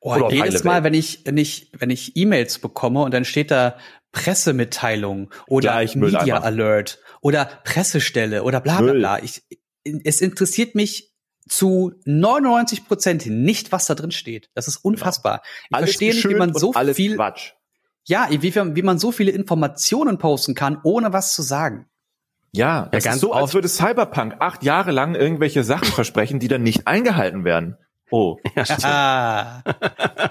Oh, 0.00 0.14
Oder 0.14 0.32
jedes 0.32 0.64
Mal, 0.64 0.82
wenn 0.82 0.94
ich, 0.94 1.20
wenn 1.26 1.36
ich, 1.36 1.70
wenn 1.78 1.90
ich 1.90 2.16
E-Mails 2.16 2.58
bekomme 2.58 3.02
und 3.02 3.12
dann 3.12 3.24
steht 3.24 3.50
da 3.50 3.76
Pressemitteilung 4.12 5.30
oder 5.46 5.72
Gleich 5.72 5.94
Media 5.94 6.20
Mülleimer. 6.20 6.44
Alert 6.44 6.98
oder 7.20 7.44
Pressestelle 7.64 8.42
oder 8.42 8.60
bla 8.60 8.80
bla 8.80 8.92
bla. 8.92 9.22
Ich, 9.22 9.42
es 9.84 10.20
interessiert 10.20 10.74
mich 10.74 11.12
zu 11.48 11.92
99 12.04 12.86
Prozent 12.86 13.26
nicht, 13.26 13.72
was 13.72 13.86
da 13.86 13.94
drin 13.94 14.10
steht. 14.10 14.50
Das 14.54 14.68
ist 14.68 14.78
unfassbar. 14.78 15.42
Ich 15.68 15.76
Alles 15.76 15.90
verstehe 15.90 16.14
nicht, 16.14 16.28
wie 16.28 16.34
man 16.34 16.54
so 16.54 16.72
viel, 16.72 17.16
Quatsch. 17.16 17.52
Ja, 18.10 18.26
wie, 18.28 18.54
wie 18.54 18.82
man 18.82 18.98
so 18.98 19.12
viele 19.12 19.30
Informationen 19.30 20.18
posten 20.18 20.54
kann, 20.54 20.78
ohne 20.82 21.12
was 21.12 21.32
zu 21.32 21.42
sagen. 21.42 21.86
Ja, 22.52 22.88
das 22.90 23.04
ganz 23.04 23.16
ist 23.16 23.20
so, 23.20 23.32
als 23.32 23.54
würde 23.54 23.68
Cyberpunk 23.68 24.36
acht 24.40 24.64
Jahre 24.64 24.90
lang 24.90 25.14
irgendwelche 25.14 25.62
Sachen 25.62 25.86
versprechen, 25.86 26.40
die 26.40 26.48
dann 26.48 26.64
nicht 26.64 26.88
eingehalten 26.88 27.44
werden. 27.44 27.76
Oh, 28.10 28.38
Ah. 28.82 29.62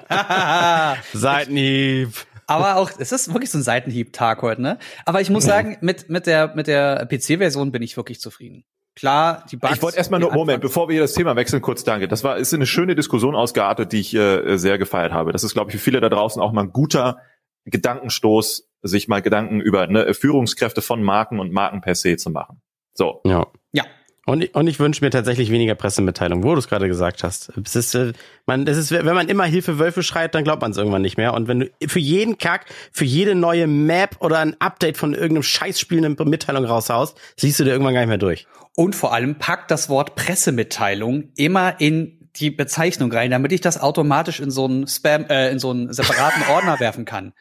Seitenhieb. 1.14 2.10
Aber 2.46 2.76
auch, 2.76 2.92
es 3.00 3.14
ist 3.14 3.34
wirklich 3.34 3.50
so 3.50 3.60
ein 3.60 3.64
Seitenhieb-Tag 3.64 4.42
heute, 4.42 4.62
ne? 4.62 4.78
Aber 5.06 5.22
ich 5.22 5.30
muss 5.30 5.46
sagen, 5.46 5.78
mit, 5.80 6.10
mit 6.10 6.28
der, 6.28 6.54
mit 6.56 6.68
der 6.68 7.08
PC-Version 7.10 7.72
bin 7.72 7.82
ich 7.82 7.96
wirklich 7.96 8.20
zufrieden. 8.20 8.66
Klar, 8.96 9.46
die 9.50 9.56
Bugs. 9.56 9.76
ich 9.76 9.82
wollte 9.82 9.98
erstmal 9.98 10.20
nur, 10.20 10.34
Moment, 10.34 10.62
bevor 10.62 10.90
wir 10.90 10.94
hier 10.94 11.04
das 11.04 11.14
Thema 11.14 11.38
wechseln, 11.38 11.62
kurz 11.62 11.86
danke. 11.86 12.10
Das 12.10 12.26
war, 12.26 12.36
ist 12.36 12.54
eine 12.54 12.66
schöne 12.66 12.96
Diskussion 12.96 13.36
ausgeartet, 13.36 13.94
die 13.94 14.00
ich 14.02 14.14
äh, 14.14 14.58
sehr 14.58 14.78
gefeiert 14.78 15.14
habe. 15.14 15.32
Das 15.32 15.46
ist, 15.46 15.54
glaube 15.54 15.70
ich, 15.70 15.78
für 15.78 15.82
viele 15.82 16.02
da 16.02 16.10
draußen 16.10 16.42
auch 16.42 16.52
mal 16.52 16.64
ein 16.64 16.74
guter 16.74 17.20
Gedankenstoß, 17.66 18.70
sich 18.82 19.08
mal 19.08 19.22
Gedanken 19.22 19.60
über 19.62 19.88
ne, 19.88 20.14
Führungskräfte 20.14 20.82
von 20.82 21.04
Marken 21.04 21.40
und 21.40 21.52
Marken 21.52 21.82
per 21.82 21.96
se 21.96 22.18
zu 22.18 22.30
machen. 22.30 22.62
So. 22.94 23.22
Ja. 23.26 23.48
Ja. 23.74 23.84
Und, 24.26 24.44
ich- 24.44 24.54
und 24.54 24.68
ich 24.68 24.80
wünsche 24.80 25.04
mir 25.04 25.10
tatsächlich 25.10 25.50
weniger 25.52 25.74
Pressemitteilungen, 25.76 26.44
wo 26.44 26.54
du 26.54 26.60
es 26.60 26.68
gerade 26.68 26.88
gesagt 26.88 27.24
hast. 27.24 27.52
Es 27.66 27.76
ist, 27.76 27.96
äh, 27.96 28.14
man, 28.46 28.66
das 28.66 28.78
ist, 28.78 28.92
wenn 28.92 29.06
man 29.16 29.28
immer 29.28 29.46
Hilfe 29.46 29.80
Wölfe 29.80 30.04
schreit, 30.04 30.36
dann 30.36 30.44
glaubt 30.44 30.62
man 30.62 30.70
es 30.72 30.78
irgendwann 30.78 31.02
nicht 31.02 31.18
mehr. 31.18 31.34
Und 31.34 31.48
wenn 31.48 31.62
du 31.62 31.70
für 31.88 32.00
jeden 32.00 32.38
Kack, 32.38 32.66
für 32.92 33.06
jede 33.06 33.34
neue 33.34 33.66
Map 33.66 34.18
oder 34.20 34.40
ein 34.40 34.56
Update 34.60 34.98
von 34.98 35.14
irgendeinem 35.14 35.44
Scheißspiel 35.44 35.98
eine 36.06 36.10
Mitteilung 36.26 36.66
raushaust, 36.66 37.18
siehst 37.38 37.60
du 37.60 37.64
dir 37.64 37.72
irgendwann 37.72 37.94
gar 37.96 38.02
nicht 38.02 38.10
mehr 38.10 38.18
durch. 38.20 38.46
Und 38.76 38.96
vor 38.96 39.14
allem 39.14 39.36
packt 39.40 39.72
das 39.72 39.90
Wort 39.90 40.16
Pressemitteilung 40.16 41.30
immer 41.36 41.82
in 41.82 42.19
die 42.40 42.52
Bezeichnung 42.52 43.12
rein, 43.12 43.32
damit 43.32 43.52
ich 43.52 43.62
das 43.62 43.80
automatisch 43.80 44.40
in 44.40 44.52
so 44.52 44.66
einen 44.66 44.88
Spam, 44.88 45.26
äh, 45.26 45.52
in 45.52 45.60
so 45.60 45.72
einen 45.72 45.92
separaten 45.94 46.44
Ordner 46.50 46.80
werfen 46.80 47.06
kann. 47.06 47.34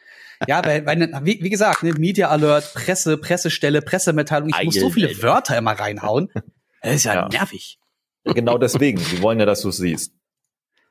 Ja, 0.47 0.63
weil, 0.65 0.85
weil 0.85 0.99
wie, 1.23 1.39
wie 1.41 1.49
gesagt, 1.49 1.83
ne, 1.83 1.93
Media 1.93 2.29
Alert, 2.29 2.73
Presse, 2.73 3.17
Pressestelle, 3.17 3.81
Pressemitteilung, 3.81 4.49
ich 4.57 4.63
muss 4.65 4.75
so 4.75 4.89
viele 4.89 5.09
Alter. 5.09 5.21
Wörter 5.23 5.57
immer 5.57 5.73
reinhauen. 5.73 6.29
Das 6.81 6.95
ist 6.95 7.03
ja, 7.03 7.13
Ja. 7.15 7.27
nervig. 7.27 7.77
Genau 8.23 8.57
deswegen. 8.57 8.99
Sie 8.99 9.21
wollen 9.21 9.37
ja, 9.37 9.45
dass 9.45 9.59
du 9.63 9.67
es 9.67 9.75
siehst. 9.77 10.13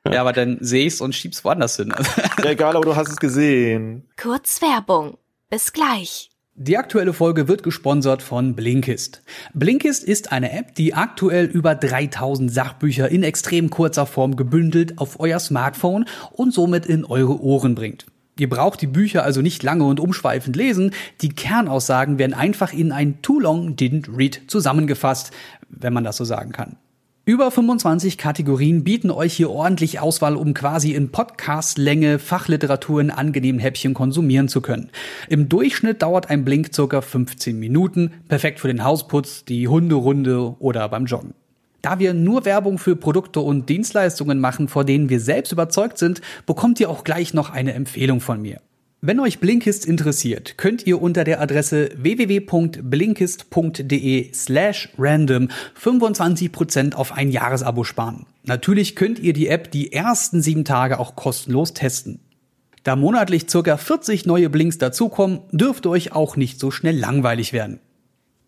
Ja, 0.07 0.21
aber 0.21 0.33
dann 0.33 0.57
sehe 0.61 0.85
ich's 0.85 1.01
und 1.01 1.15
schieb's 1.15 1.43
woanders 1.43 1.77
hin. 1.77 1.91
Ja, 2.43 2.51
egal, 2.51 2.75
aber 2.75 2.85
du 2.85 2.95
hast 2.95 3.09
es 3.09 3.17
gesehen. 3.17 4.07
Kurz 4.15 4.61
Werbung. 4.61 5.17
Bis 5.49 5.73
gleich. 5.73 6.29
Die 6.61 6.77
aktuelle 6.77 7.13
Folge 7.13 7.47
wird 7.47 7.63
gesponsert 7.63 8.21
von 8.21 8.53
Blinkist. 8.53 9.21
Blinkist 9.53 10.03
ist 10.03 10.33
eine 10.33 10.51
App, 10.51 10.75
die 10.75 10.93
aktuell 10.93 11.45
über 11.45 11.73
3000 11.73 12.51
Sachbücher 12.51 13.07
in 13.07 13.23
extrem 13.23 13.69
kurzer 13.69 14.05
Form 14.05 14.35
gebündelt 14.35 14.97
auf 14.97 15.21
euer 15.21 15.39
Smartphone 15.39 16.03
und 16.33 16.53
somit 16.53 16.85
in 16.85 17.05
eure 17.05 17.41
Ohren 17.41 17.75
bringt. 17.75 18.07
Ihr 18.37 18.49
braucht 18.49 18.81
die 18.81 18.87
Bücher 18.87 19.23
also 19.23 19.41
nicht 19.41 19.63
lange 19.63 19.85
und 19.85 20.01
umschweifend 20.01 20.57
lesen. 20.57 20.91
Die 21.21 21.29
Kernaussagen 21.29 22.19
werden 22.19 22.33
einfach 22.33 22.73
in 22.73 22.91
ein 22.91 23.21
Too 23.21 23.39
Long 23.39 23.77
Didn't 23.77 24.17
Read 24.17 24.41
zusammengefasst, 24.47 25.31
wenn 25.69 25.93
man 25.93 26.03
das 26.03 26.17
so 26.17 26.25
sagen 26.25 26.51
kann. 26.51 26.75
Über 27.29 27.51
25 27.51 28.17
Kategorien 28.17 28.83
bieten 28.83 29.11
euch 29.11 29.33
hier 29.33 29.51
ordentlich 29.51 29.99
Auswahl, 29.99 30.35
um 30.35 30.55
quasi 30.55 30.95
in 30.95 31.11
Podcast-Länge 31.11 32.17
Fachliteratur 32.17 33.01
in 33.01 33.11
angenehmen 33.11 33.61
Häppchen 33.61 33.93
konsumieren 33.93 34.47
zu 34.47 34.61
können. 34.61 34.89
Im 35.27 35.47
Durchschnitt 35.47 36.01
dauert 36.01 36.31
ein 36.31 36.43
Blink 36.43 36.73
circa 36.73 37.01
15 37.01 37.59
Minuten, 37.59 38.13
perfekt 38.29 38.59
für 38.59 38.67
den 38.67 38.83
Hausputz, 38.83 39.45
die 39.45 39.67
Hunderunde 39.67 40.55
oder 40.57 40.89
beim 40.89 41.05
Joggen. 41.05 41.35
Da 41.83 41.99
wir 41.99 42.15
nur 42.15 42.45
Werbung 42.45 42.79
für 42.79 42.95
Produkte 42.95 43.41
und 43.41 43.69
Dienstleistungen 43.69 44.39
machen, 44.39 44.67
vor 44.67 44.83
denen 44.83 45.09
wir 45.09 45.19
selbst 45.19 45.51
überzeugt 45.51 45.99
sind, 45.99 46.21
bekommt 46.47 46.79
ihr 46.79 46.89
auch 46.89 47.03
gleich 47.03 47.35
noch 47.35 47.51
eine 47.51 47.73
Empfehlung 47.75 48.21
von 48.21 48.41
mir. 48.41 48.59
Wenn 49.01 49.21
euch 49.21 49.39
Blinkist 49.39 49.85
interessiert, 49.85 50.57
könnt 50.57 50.85
ihr 50.85 51.01
unter 51.01 51.23
der 51.23 51.39
Adresse 51.39 51.89
www.blinkist.de 51.95 54.33
slash 54.33 54.89
random 54.97 55.47
25% 55.81 56.95
auf 56.95 57.13
ein 57.13 57.31
Jahresabo 57.31 57.85
sparen. 57.85 58.25
Natürlich 58.43 58.97
könnt 58.97 59.17
ihr 59.19 59.31
die 59.31 59.47
App 59.47 59.71
die 59.71 59.93
ersten 59.93 60.41
sieben 60.41 60.65
Tage 60.65 60.99
auch 60.99 61.15
kostenlos 61.15 61.73
testen. 61.73 62.19
Da 62.83 62.97
monatlich 62.97 63.49
circa 63.49 63.77
40 63.77 64.25
neue 64.25 64.49
Blinks 64.49 64.79
dazukommen, 64.79 65.39
dürfte 65.51 65.89
euch 65.89 66.11
auch 66.11 66.35
nicht 66.35 66.59
so 66.59 66.69
schnell 66.69 66.97
langweilig 66.97 67.53
werden. 67.53 67.79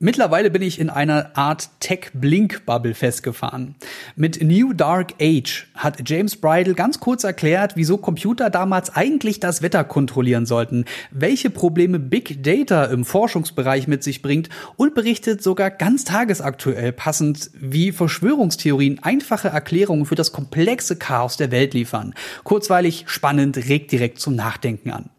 Mittlerweile 0.04 0.50
bin 0.50 0.64
ich 0.64 0.80
in 0.80 0.90
einer 0.90 1.38
Art 1.38 1.70
Tech-Blink-Bubble 1.80 2.96
festgefahren. 2.96 3.76
Mit 4.16 4.42
New 4.42 4.74
Dark 4.74 5.14
Age 5.22 5.68
hat 5.76 6.10
James 6.10 6.38
Bridle 6.38 6.74
ganz 6.74 7.00
kurz 7.00 7.24
erklärt, 7.24 7.74
wieso 7.76 7.98
Computer 7.98 8.50
damals 8.50 8.96
eigentlich 8.96 9.40
das 9.40 9.62
Wetter 9.62 9.84
kontrollieren 9.84 10.48
sollten, 10.48 10.86
welche 11.12 11.52
Probleme 11.52 12.00
Big 12.00 12.42
Data 12.42 12.86
im 12.86 13.06
Forschungsbereich 13.06 13.88
mit 13.88 14.02
sich 14.02 14.24
bringt 14.24 14.50
und 14.76 14.96
berichtet 14.96 15.44
sogar 15.44 15.70
ganz 15.70 16.04
tagesaktuell 16.04 16.94
passend, 16.94 17.52
wie 17.54 17.92
Verschwörungstheorien 17.92 19.04
einfache 19.04 19.50
Erklärungen 19.50 20.08
für 20.08 20.16
das 20.16 20.32
komplexe 20.32 20.96
Chaos 20.96 21.38
der 21.38 21.52
Welt 21.52 21.76
liefern. 21.76 22.16
Kurzweilig, 22.44 23.04
spannend, 23.06 23.56
regt 23.56 23.92
direkt 23.92 24.20
zum 24.20 24.34
Nachdenken 24.34 24.90
an. 24.90 25.11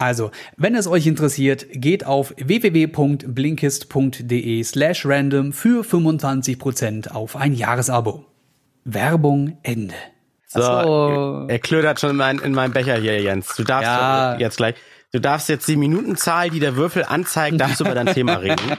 Also, 0.00 0.30
wenn 0.56 0.76
es 0.76 0.86
euch 0.86 1.08
interessiert, 1.08 1.66
geht 1.72 2.06
auf 2.06 2.32
www.blinkist.de 2.38 4.62
slash 4.62 5.04
random 5.04 5.52
für 5.52 5.82
25% 5.84 7.10
auf 7.10 7.34
ein 7.34 7.52
Jahresabo. 7.52 8.24
Werbung 8.84 9.58
Ende. 9.64 9.94
So, 10.46 10.60
So. 10.62 11.46
er 11.48 11.58
klödert 11.58 11.98
schon 12.00 12.10
in, 12.10 12.16
mein, 12.16 12.38
in 12.38 12.52
meinem 12.54 12.72
Becher 12.72 12.94
hier, 12.96 13.20
Jens. 13.20 13.56
Du 13.56 13.64
darfst 13.64 13.86
Ja. 13.88 14.36
jetzt 14.38 14.56
gleich, 14.58 14.76
du 15.12 15.20
darfst 15.20 15.48
jetzt 15.48 15.66
die 15.66 15.76
Minutenzahl, 15.76 16.48
die 16.50 16.60
der 16.60 16.76
Würfel 16.76 17.04
anzeigt, 17.04 17.60
darfst 17.60 17.80
du 17.80 17.84
über 17.84 17.94
dein 17.94 18.06
Thema 18.14 18.34
reden. 18.36 18.60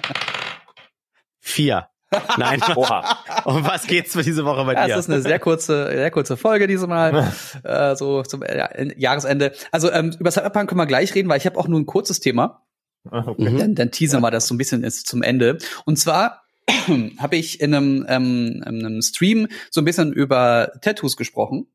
Vier. 1.42 1.90
Nein. 2.38 2.62
Oha. 2.76 3.20
Um 3.46 3.66
was 3.66 3.88
geht's 3.88 4.14
für 4.14 4.24
diese 4.24 4.46
Woche 4.46 4.66
bei 4.66 4.74
Ja, 4.74 4.86
dir? 4.88 4.94
es 4.96 5.02
ist 5.08 5.10
eine 5.10 5.22
sehr 5.22 5.40
kurze, 5.40 5.88
sehr 5.88 6.12
kurze 6.12 6.38
Folge 6.38 6.68
diesmal, 6.68 7.32
äh, 7.64 7.96
so 7.96 8.24
zum 8.24 8.44
ja, 8.44 8.70
Jahresende. 8.98 9.54
Also 9.72 9.92
ähm, 9.92 10.16
über 10.20 10.32
Cyberpunk 10.32 10.70
können 10.70 10.80
wir 10.80 10.88
gleich 10.88 11.14
reden, 11.16 11.30
weil 11.30 11.38
ich 11.38 11.46
habe 11.46 11.58
auch 11.58 11.68
nur 11.68 11.80
ein 11.80 11.86
kurzes 11.86 12.20
Thema. 12.20 12.64
Okay. 13.10 13.50
Mhm. 13.50 13.58
Dann, 13.58 13.76
dann 13.76 13.92
teasern 13.92 14.22
wir 14.22 14.32
das 14.32 14.48
so 14.48 14.56
ein 14.56 14.58
bisschen 14.58 14.84
jetzt 14.84 15.08
zum 15.08 15.22
Ende. 15.22 15.58
Und 15.86 15.98
zwar 15.98 16.44
habe 17.18 17.36
ich 17.36 17.62
in 17.62 17.74
einem, 17.74 18.06
ähm, 18.10 18.64
in 18.66 18.86
einem 18.86 19.02
Stream 19.02 19.48
so 19.72 19.82
ein 19.82 19.86
bisschen 19.86 20.12
über 20.14 20.72
Tattoos 20.82 21.16
gesprochen. 21.18 21.68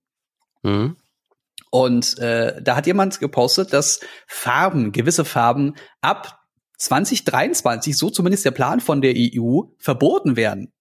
Mhm. 0.63 0.97
Und 1.71 2.19
äh, 2.19 2.63
da 2.63 2.77
hat 2.77 2.87
jemand 2.87 3.19
gepostet, 3.19 3.73
dass 3.73 4.01
Farben, 4.27 4.93
gewisse 4.93 5.25
Farben 5.25 5.75
ab 6.01 6.44
2023, 6.85 7.97
so 7.97 8.11
zumindest 8.11 8.45
der 8.45 8.51
Plan 8.51 8.81
von 8.81 9.01
der 9.01 9.15
EU, 9.17 9.63
verboten 9.79 10.37
werden. 10.37 10.73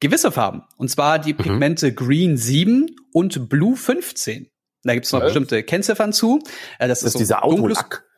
Gewisse 0.00 0.32
Farben. 0.32 0.62
Und 0.76 0.90
zwar 0.90 1.18
die 1.18 1.32
Mhm. 1.34 1.38
Pigmente 1.38 1.94
Green 1.94 2.36
7 2.36 2.86
und 3.12 3.48
Blue 3.48 3.76
15. 3.76 4.50
Da 4.82 4.94
gibt 4.94 5.06
es 5.06 5.12
noch 5.12 5.20
Was? 5.20 5.26
bestimmte 5.28 5.62
Kennziffern 5.62 6.12
zu. 6.12 6.40
Äh, 6.78 6.88
das, 6.88 7.00
Das 7.00 7.08
ist 7.08 7.12
so 7.14 7.18
dieser 7.18 7.44
Autolack. 7.44 8.04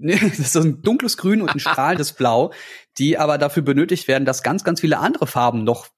Das 0.00 0.38
ist 0.38 0.52
so 0.52 0.60
ein 0.60 0.80
dunkles 0.82 1.16
Grün 1.16 1.42
und 1.42 1.50
ein 1.50 1.58
strahlendes 1.58 2.12
Blau, 2.12 2.52
die 2.98 3.18
aber 3.18 3.36
dafür 3.36 3.64
benötigt 3.64 4.06
werden, 4.06 4.24
dass 4.24 4.44
ganz, 4.44 4.62
ganz 4.62 4.80
viele 4.80 4.98
andere 4.98 5.26
Farben 5.26 5.64
noch 5.64 5.88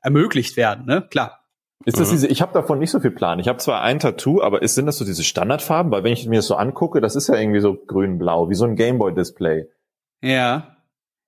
ermöglicht 0.00 0.56
werden. 0.56 0.86
Ne? 0.86 1.06
Klar. 1.10 1.46
Ist 1.84 2.00
das 2.00 2.10
diese, 2.10 2.26
ich 2.26 2.42
habe 2.42 2.52
davon 2.52 2.80
nicht 2.80 2.90
so 2.90 3.00
viel 3.00 3.12
Plan. 3.12 3.38
Ich 3.38 3.48
habe 3.48 3.58
zwar 3.58 3.82
ein 3.82 4.00
Tattoo, 4.00 4.42
aber 4.42 4.62
ist, 4.62 4.74
sind 4.74 4.86
das 4.86 4.98
so 4.98 5.04
diese 5.04 5.22
Standardfarben? 5.22 5.92
Weil 5.92 6.02
wenn 6.04 6.12
ich 6.12 6.26
mir 6.26 6.36
das 6.36 6.46
so 6.46 6.56
angucke, 6.56 7.00
das 7.00 7.14
ist 7.16 7.28
ja 7.28 7.36
irgendwie 7.36 7.60
so 7.60 7.74
grün-blau, 7.74 8.50
wie 8.50 8.54
so 8.54 8.64
ein 8.64 8.74
Gameboy-Display. 8.76 9.66
Ja. 10.22 10.76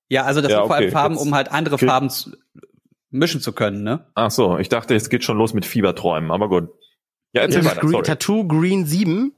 Ja, 0.09 0.25
also 0.25 0.41
das 0.41 0.51
Ja, 0.51 0.59
sind 0.59 0.67
vor 0.67 0.77
allem. 0.77 0.91
Farben, 0.91 1.15
Jetzt 1.15 1.23
um 1.25 1.35
halt 1.35 1.53
andere 1.53 1.79
Farben 1.79 2.11
zu, 2.11 2.33
mischen 3.11 3.41
zu 3.41 3.53
können, 3.53 3.85
ne? 3.85 4.07
Ach 4.15 4.31
so, 4.33 4.59
ich 4.59 4.69
dachte, 4.69 4.95
es 4.97 5.09
geht 5.09 5.23
schon 5.23 5.39
los 5.39 5.55
mit 5.55 5.65
Fieberträumen, 5.65 6.33
aber 6.33 6.49
gut. 6.49 6.69
Ja, 7.33 7.43
erzähl 7.43 7.65
weiter, 7.65 7.81
Green, 7.81 7.93
sorry. 7.93 8.05
Tattoo 8.05 8.47
Green 8.49 8.87
7. 8.87 9.33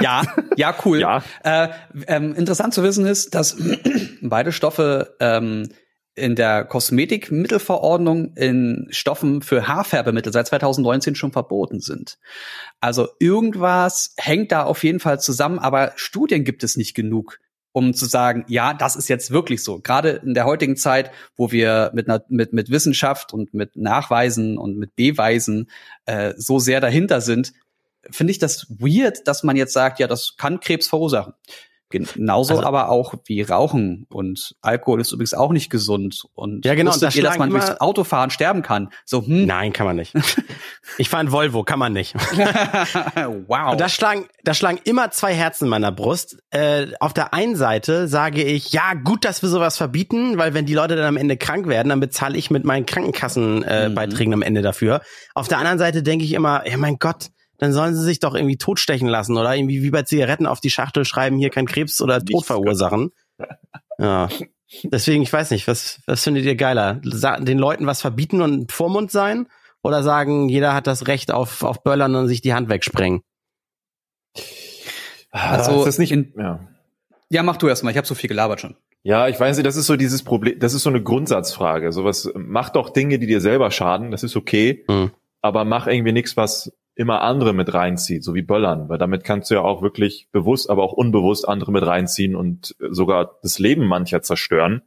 Ja, 0.00 0.22
ja, 0.56 0.74
cool. 0.84 1.00
Ja. 1.00 1.22
Äh, 1.42 1.70
ähm, 2.06 2.34
interessant 2.34 2.74
zu 2.74 2.82
wissen 2.82 3.06
ist, 3.06 3.34
dass 3.34 3.56
beide 4.22 4.52
Stoffe 4.52 5.16
ähm, 5.20 5.70
in 6.14 6.36
der 6.36 6.64
Kosmetikmittelverordnung 6.64 8.34
in 8.36 8.86
Stoffen 8.90 9.42
für 9.42 9.66
Haarfärbemittel 9.66 10.32
seit 10.32 10.46
2019 10.46 11.14
schon 11.14 11.32
verboten 11.32 11.80
sind. 11.80 12.18
Also 12.80 13.08
irgendwas 13.18 14.14
hängt 14.16 14.52
da 14.52 14.62
auf 14.62 14.84
jeden 14.84 15.00
Fall 15.00 15.20
zusammen, 15.20 15.58
aber 15.58 15.92
Studien 15.96 16.44
gibt 16.44 16.62
es 16.62 16.76
nicht 16.76 16.94
genug, 16.94 17.40
um 17.72 17.92
zu 17.92 18.06
sagen, 18.06 18.44
ja, 18.46 18.72
das 18.72 18.94
ist 18.94 19.08
jetzt 19.08 19.32
wirklich 19.32 19.64
so. 19.64 19.80
Gerade 19.80 20.20
in 20.24 20.34
der 20.34 20.44
heutigen 20.44 20.76
Zeit, 20.76 21.10
wo 21.36 21.50
wir 21.50 21.90
mit, 21.92 22.06
mit, 22.28 22.52
mit 22.52 22.70
Wissenschaft 22.70 23.32
und 23.32 23.52
mit 23.52 23.74
Nachweisen 23.74 24.56
und 24.56 24.78
mit 24.78 24.94
Beweisen 24.94 25.68
äh, 26.06 26.34
so 26.36 26.60
sehr 26.60 26.80
dahinter 26.80 27.20
sind, 27.20 27.52
finde 28.10 28.30
ich 28.30 28.38
das 28.38 28.66
weird, 28.68 29.26
dass 29.26 29.42
man 29.42 29.56
jetzt 29.56 29.72
sagt, 29.72 29.98
ja, 29.98 30.06
das 30.06 30.36
kann 30.36 30.60
Krebs 30.60 30.86
verursachen. 30.86 31.34
Genauso 32.14 32.54
Also- 32.54 32.66
aber 32.66 32.88
auch 32.90 33.14
wie 33.26 33.42
Rauchen 33.42 34.06
und 34.10 34.54
Alkohol 34.60 35.00
ist 35.00 35.12
übrigens 35.12 35.34
auch 35.34 35.52
nicht 35.52 35.70
gesund. 35.70 36.24
Und 36.34 36.64
Ja, 36.64 36.74
genau, 36.74 36.90
und 36.90 36.96
wusstet 37.02 37.14
da 37.14 37.16
ihr, 37.18 37.22
dass 37.24 37.38
man 37.38 37.50
durchs 37.50 37.70
Autofahren 37.80 38.30
sterben 38.30 38.62
kann? 38.62 38.90
So, 39.04 39.24
hm, 39.26 39.46
Nein, 39.46 39.72
kann 39.72 39.86
man 39.86 39.96
nicht. 39.96 40.12
Ich 40.98 41.08
fahre 41.08 41.24
ein 41.24 41.32
Volvo, 41.32 41.64
kann 41.64 41.78
man 41.78 41.92
nicht. 41.94 42.14
wow. 43.48 43.72
Und 43.72 43.80
da 43.80 43.88
schlagen, 43.88 44.26
da 44.44 44.54
schlagen 44.54 44.78
immer 44.84 45.10
zwei 45.10 45.34
Herzen 45.34 45.64
in 45.64 45.70
meiner 45.70 45.90
Brust. 45.92 46.36
Äh, 46.50 46.88
auf 47.00 47.12
der 47.14 47.32
einen 47.34 47.56
Seite 47.56 48.06
sage 48.06 48.42
ich, 48.44 48.72
ja, 48.72 48.92
gut, 48.94 49.24
dass 49.24 49.42
wir 49.42 49.48
sowas 49.48 49.76
verbieten, 49.76 50.36
weil 50.38 50.54
wenn 50.54 50.66
die 50.66 50.74
Leute 50.74 50.94
dann 50.96 51.06
am 51.06 51.16
Ende 51.16 51.36
krank 51.36 51.66
werden, 51.68 51.88
dann 51.88 52.00
bezahle 52.00 52.36
ich 52.36 52.50
mit 52.50 52.64
meinen 52.64 52.86
Krankenkassenbeiträgen 52.86 54.32
äh, 54.32 54.36
Mhm. 54.36 54.42
Am 54.42 54.42
Ende 54.42 54.62
dafür. 54.62 55.00
Auf 55.34 55.48
der 55.48 55.58
anderen 55.58 55.78
Seite 55.78 56.02
denke 56.02 56.24
ich 56.24 56.32
immer, 56.32 56.68
ja, 56.68 56.76
mein 56.76 56.98
Gott, 56.98 57.28
dann 57.58 57.72
sollen 57.72 57.94
sie 57.94 58.02
sich 58.02 58.20
doch 58.20 58.34
irgendwie 58.34 58.56
totstechen 58.56 59.08
lassen 59.08 59.36
oder 59.36 59.54
irgendwie 59.54 59.82
wie 59.82 59.90
bei 59.90 60.02
Zigaretten 60.02 60.46
auf 60.46 60.60
die 60.60 60.70
Schachtel 60.70 61.04
schreiben, 61.04 61.38
hier 61.38 61.50
kein 61.50 61.66
Krebs 61.66 62.00
oder 62.02 62.24
Tod 62.24 62.44
verursachen. 62.46 63.10
Ja. 63.98 64.28
Deswegen, 64.82 65.22
ich 65.22 65.32
weiß 65.32 65.52
nicht, 65.52 65.68
was, 65.68 66.00
was 66.06 66.24
findet 66.24 66.44
ihr 66.46 66.56
geiler? 66.56 67.00
Sa 67.04 67.38
den 67.38 67.58
Leuten 67.58 67.86
was 67.86 68.00
verbieten 68.00 68.40
und 68.42 68.72
Vormund 68.72 69.12
sein? 69.12 69.46
Oder 69.84 70.02
sagen, 70.02 70.48
jeder 70.48 70.74
hat 70.74 70.88
das 70.88 71.06
Recht 71.06 71.30
auf, 71.30 71.62
auf 71.62 71.84
Böllern 71.84 72.16
und 72.16 72.26
sich 72.26 72.40
die 72.40 72.54
Hand 72.54 72.68
wegsprengen? 72.68 73.20
Also, 75.30 75.78
ist 75.78 75.86
das 75.86 75.98
nicht, 75.98 76.12
in- 76.12 76.32
ja. 76.36 76.60
Ja, 77.30 77.42
mach 77.42 77.56
du 77.56 77.68
erst 77.68 77.84
mal. 77.84 77.90
Ich 77.90 77.96
habe 77.96 78.06
so 78.06 78.14
viel 78.14 78.28
gelabert 78.28 78.60
schon. 78.60 78.76
Ja, 79.02 79.28
ich 79.28 79.38
weiß 79.38 79.56
nicht, 79.56 79.66
das 79.66 79.76
ist 79.76 79.86
so 79.86 79.96
dieses 79.96 80.22
Problem, 80.22 80.58
das 80.58 80.74
ist 80.74 80.82
so 80.82 80.90
eine 80.90 81.02
Grundsatzfrage. 81.02 81.92
Sowas, 81.92 82.30
mach 82.34 82.70
doch 82.70 82.90
Dinge, 82.90 83.18
die 83.18 83.26
dir 83.26 83.40
selber 83.40 83.70
schaden, 83.70 84.10
das 84.10 84.22
ist 84.22 84.34
okay, 84.36 84.84
Mhm. 84.88 85.10
aber 85.42 85.64
mach 85.64 85.86
irgendwie 85.86 86.12
nichts, 86.12 86.36
was 86.36 86.72
immer 86.96 87.22
andere 87.22 87.52
mit 87.52 87.72
reinzieht, 87.74 88.22
so 88.22 88.34
wie 88.34 88.42
Böllern, 88.42 88.88
weil 88.88 88.98
damit 88.98 89.24
kannst 89.24 89.50
du 89.50 89.54
ja 89.54 89.62
auch 89.62 89.82
wirklich 89.82 90.28
bewusst, 90.30 90.70
aber 90.70 90.82
auch 90.82 90.92
unbewusst 90.92 91.48
andere 91.48 91.72
mit 91.72 91.84
reinziehen 91.84 92.36
und 92.36 92.76
sogar 92.78 93.38
das 93.42 93.58
Leben 93.58 93.86
mancher 93.86 94.22
zerstören. 94.22 94.82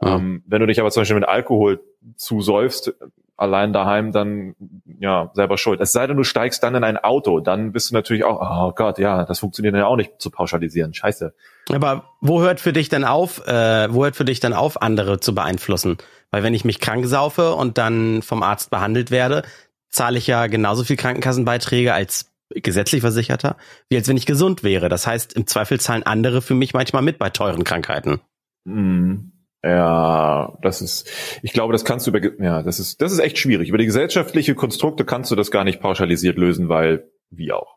Mhm. 0.00 0.08
Ähm, 0.08 0.42
wenn 0.46 0.60
du 0.60 0.66
dich 0.66 0.80
aber 0.80 0.90
zum 0.90 1.00
Beispiel 1.00 1.18
mit 1.18 1.28
Alkohol 1.28 1.80
zusäufst, 2.16 2.94
allein 3.36 3.72
daheim, 3.72 4.12
dann 4.12 4.54
ja 4.98 5.30
selber 5.34 5.58
schuld. 5.58 5.80
Es 5.80 5.92
sei 5.92 6.06
denn, 6.06 6.16
du 6.16 6.24
steigst 6.24 6.62
dann 6.62 6.74
in 6.74 6.84
ein 6.84 6.96
Auto, 6.96 7.40
dann 7.40 7.72
bist 7.72 7.90
du 7.90 7.94
natürlich 7.94 8.24
auch, 8.24 8.40
oh 8.40 8.72
Gott, 8.74 8.98
ja, 8.98 9.24
das 9.24 9.40
funktioniert 9.40 9.74
ja 9.74 9.86
auch 9.86 9.96
nicht 9.96 10.12
zu 10.18 10.30
pauschalisieren. 10.30 10.94
Scheiße. 10.94 11.34
Aber 11.70 12.04
wo 12.20 12.40
hört 12.40 12.60
für 12.60 12.72
dich 12.72 12.88
denn 12.88 13.04
auf, 13.04 13.46
äh, 13.46 13.92
wo 13.92 14.04
hört 14.04 14.16
für 14.16 14.24
dich 14.24 14.40
denn 14.40 14.54
auf, 14.54 14.80
andere 14.80 15.20
zu 15.20 15.34
beeinflussen? 15.34 15.98
Weil 16.30 16.42
wenn 16.42 16.54
ich 16.54 16.64
mich 16.64 16.80
krank 16.80 17.06
saufe 17.06 17.54
und 17.54 17.78
dann 17.78 18.22
vom 18.22 18.42
Arzt 18.42 18.70
behandelt 18.70 19.10
werde, 19.10 19.42
zahle 19.90 20.18
ich 20.18 20.26
ja 20.26 20.46
genauso 20.46 20.84
viel 20.84 20.96
Krankenkassenbeiträge 20.96 21.94
als 21.94 22.32
gesetzlich 22.54 23.00
Versicherter, 23.00 23.56
wie 23.88 23.96
als 23.96 24.08
wenn 24.08 24.16
ich 24.16 24.26
gesund 24.26 24.62
wäre. 24.62 24.88
Das 24.88 25.06
heißt, 25.06 25.32
im 25.32 25.46
Zweifel 25.46 25.80
zahlen 25.80 26.04
andere 26.04 26.42
für 26.42 26.54
mich 26.54 26.74
manchmal 26.74 27.02
mit 27.02 27.18
bei 27.18 27.30
teuren 27.30 27.64
Krankheiten. 27.64 28.20
Hm. 28.66 29.32
Ja, 29.64 30.56
das 30.62 30.80
ist, 30.80 31.10
ich 31.42 31.52
glaube, 31.52 31.72
das 31.72 31.84
kannst 31.84 32.06
du 32.06 32.12
über, 32.12 32.20
ja, 32.42 32.62
das 32.62 32.78
ist, 32.78 33.02
das 33.02 33.10
ist 33.10 33.18
echt 33.18 33.38
schwierig. 33.38 33.68
Über 33.68 33.78
die 33.78 33.86
gesellschaftliche 33.86 34.54
Konstrukte 34.54 35.04
kannst 35.04 35.30
du 35.30 35.34
das 35.34 35.50
gar 35.50 35.64
nicht 35.64 35.80
pauschalisiert 35.80 36.38
lösen, 36.38 36.68
weil, 36.68 37.10
wie 37.30 37.50
auch. 37.52 37.76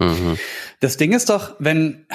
Mhm. 0.00 0.38
Das 0.80 0.96
Ding 0.96 1.12
ist 1.12 1.30
doch, 1.30 1.56
wenn, 1.58 2.06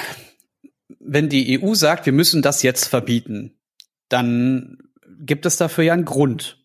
wenn 0.98 1.28
die 1.28 1.60
EU 1.60 1.74
sagt, 1.74 2.06
wir 2.06 2.14
müssen 2.14 2.40
das 2.40 2.62
jetzt 2.62 2.86
verbieten, 2.86 3.58
dann 4.08 4.78
gibt 5.20 5.44
es 5.44 5.56
dafür 5.56 5.84
ja 5.84 5.92
einen 5.92 6.06
Grund. 6.06 6.59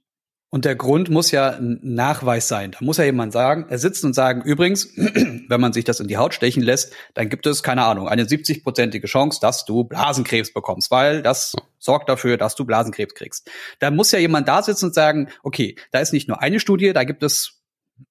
Und 0.52 0.64
der 0.64 0.76
Grund 0.76 1.10
muss 1.10 1.32
ja 1.32 1.50
ein 1.50 1.80
Nachweis 1.82 2.48
sein. 2.48 2.72
Da 2.72 2.78
muss 2.82 2.98
ja 2.98 3.04
jemand 3.04 3.34
sagen, 3.34 3.66
er 3.68 3.78
sitzt 3.78 4.06
und 4.06 4.14
sagen, 4.14 4.42
übrigens, 4.44 4.90
wenn 4.96 5.60
man 5.60 5.74
sich 5.74 5.84
das 5.84 6.00
in 6.00 6.08
die 6.08 6.16
Haut 6.18 6.34
stechen 6.34 6.64
lässt, 6.64 6.94
dann 7.14 7.28
gibt 7.30 7.46
es, 7.46 7.62
keine 7.62 7.84
Ahnung, 7.84 8.08
eine 8.08 8.24
70-prozentige 8.24 9.08
Chance, 9.08 9.40
dass 9.42 9.66
du 9.66 9.84
Blasenkrebs 9.84 10.54
bekommst, 10.54 10.92
weil 10.92 11.22
das 11.22 11.54
sorgt 11.78 12.08
dafür, 12.08 12.38
dass 12.38 12.56
du 12.56 12.64
Blasenkrebs 12.64 13.16
kriegst. 13.16 13.50
Da 13.80 13.92
muss 13.92 14.12
ja 14.12 14.20
jemand 14.20 14.48
da 14.48 14.62
sitzen 14.64 14.86
und 14.86 14.94
sagen, 14.96 15.30
okay, 15.44 15.76
da 15.92 16.00
ist 16.00 16.14
nicht 16.14 16.30
nur 16.30 16.42
eine 16.42 16.60
Studie, 16.62 16.94
da 16.94 17.04
gibt 17.04 17.24
es, 17.24 17.62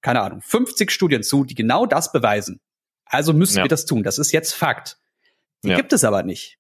keine 0.03 0.21
Ahnung, 0.21 0.43
50 0.43 0.91
Studien 0.91 1.23
zu, 1.23 1.45
die 1.45 1.55
genau 1.55 1.87
das 1.87 2.13
beweisen. 2.13 2.61
Also 3.07 3.33
müssen 3.33 3.59
Ja. 3.59 3.65
wir 3.65 3.69
das 3.69 3.87
tun. 3.87 4.03
Das 4.03 4.19
ist 4.19 4.33
jetzt 4.33 4.53
Fakt. 4.55 4.99
Die 5.63 5.69
Ja. 5.71 5.77
gibt 5.77 5.93
es 5.95 6.05
aber 6.05 6.23
nicht. 6.25 6.59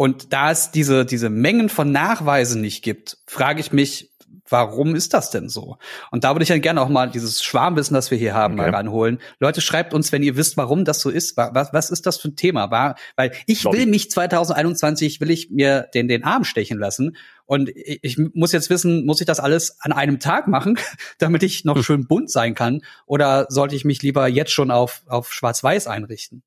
Und 0.00 0.32
da 0.32 0.50
es 0.50 0.70
diese, 0.70 1.04
diese 1.04 1.28
Mengen 1.28 1.68
von 1.68 1.92
Nachweisen 1.92 2.62
nicht 2.62 2.82
gibt, 2.82 3.18
frage 3.26 3.60
ich 3.60 3.70
mich, 3.70 4.08
warum 4.48 4.94
ist 4.94 5.12
das 5.12 5.30
denn 5.30 5.50
so? 5.50 5.76
Und 6.10 6.24
da 6.24 6.32
würde 6.34 6.42
ich 6.42 6.48
dann 6.48 6.62
gerne 6.62 6.80
auch 6.80 6.88
mal 6.88 7.10
dieses 7.10 7.44
Schwarmwissen, 7.44 7.92
das 7.92 8.10
wir 8.10 8.16
hier 8.16 8.32
haben, 8.32 8.54
Okay. 8.54 8.70
mal 8.70 8.74
ranholen. 8.74 9.20
Leute, 9.40 9.60
schreibt 9.60 9.92
uns, 9.92 10.10
wenn 10.10 10.22
ihr 10.22 10.36
wisst, 10.36 10.56
warum 10.56 10.86
das 10.86 11.02
so 11.02 11.10
ist. 11.10 11.36
Wa- 11.36 11.50
Was, 11.52 11.74
was 11.74 11.90
ist 11.90 12.06
das 12.06 12.16
für 12.16 12.28
ein 12.28 12.36
Thema? 12.36 12.70
War, 12.70 12.94
weil 13.16 13.32
ich 13.46 13.62
Lobby. 13.62 13.76
will 13.76 13.86
mich 13.88 14.10
2021, 14.10 15.20
will 15.20 15.30
ich 15.30 15.50
mir 15.50 15.88
den, 15.92 16.08
den 16.08 16.24
Arm 16.24 16.44
stechen 16.44 16.78
lassen. 16.78 17.14
Und 17.44 17.68
ich, 17.68 17.98
ich 18.02 18.18
muss 18.32 18.52
jetzt 18.52 18.70
wissen, 18.70 19.04
muss 19.04 19.20
ich 19.20 19.26
das 19.26 19.38
alles 19.38 19.76
an 19.80 19.92
einem 19.92 20.18
Tag 20.18 20.48
machen, 20.48 20.78
damit 21.18 21.42
ich 21.42 21.66
noch 21.66 21.82
schön 21.84 22.06
bunt 22.06 22.30
sein 22.30 22.54
kann? 22.54 22.80
Oder 23.04 23.44
sollte 23.50 23.76
ich 23.76 23.84
mich 23.84 24.00
lieber 24.02 24.28
jetzt 24.28 24.52
schon 24.52 24.70
auf, 24.70 25.02
auf 25.08 25.30
schwarz-weiß 25.30 25.86
einrichten? 25.88 26.42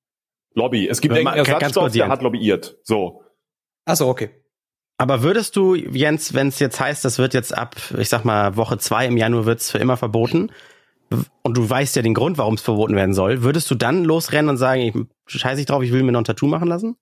Lobby. 0.56 0.88
Es 0.90 1.02
gibt 1.02 1.14
irgendeinen 1.16 1.38
ganz 1.46 1.50
Ersatzstoff, 1.50 1.84
kurz, 1.84 1.94
der 1.94 2.08
hat 2.10 2.24
lobbyiert. 2.24 2.78
So. 2.84 3.20
Ach 3.86 3.96
so, 3.96 4.08
okay. 4.08 4.30
Aber 4.98 5.24
würdest 5.24 5.56
du, 5.56 5.76
Jens, 5.76 6.34
wenn 6.34 6.48
es 6.48 6.60
jetzt 6.60 6.80
heißt, 6.80 7.04
das 7.04 7.18
wird 7.18 7.34
jetzt 7.34 7.56
ab, 7.56 7.76
ich 7.98 8.10
sag 8.10 8.24
mal, 8.26 8.56
Woche 8.56 8.78
zwei 8.78 9.08
im 9.08 9.18
Januar 9.18 9.46
wird's 9.46 9.72
für 9.72 9.80
immer 9.80 9.98
verboten, 9.98 10.52
und 11.44 11.58
du 11.58 11.70
weißt 11.70 11.96
ja 11.96 12.02
den 12.02 12.14
Grund, 12.14 12.38
warum 12.38 12.56
es 12.56 12.62
verboten 12.62 12.96
werden 12.96 13.14
soll, 13.14 13.44
würdest 13.44 13.70
du 13.70 13.76
dann 13.76 14.04
losrennen 14.04 14.50
und 14.50 14.58
sagen, 14.58 14.82
ich 14.82 14.94
scheiß 15.40 15.60
ich 15.60 15.66
drauf, 15.66 15.84
ich 15.84 15.92
will 15.92 16.04
mir 16.04 16.12
noch 16.12 16.22
ein 16.22 16.26
Tattoo 16.26 16.48
machen 16.48 16.68
lassen? 16.68 16.96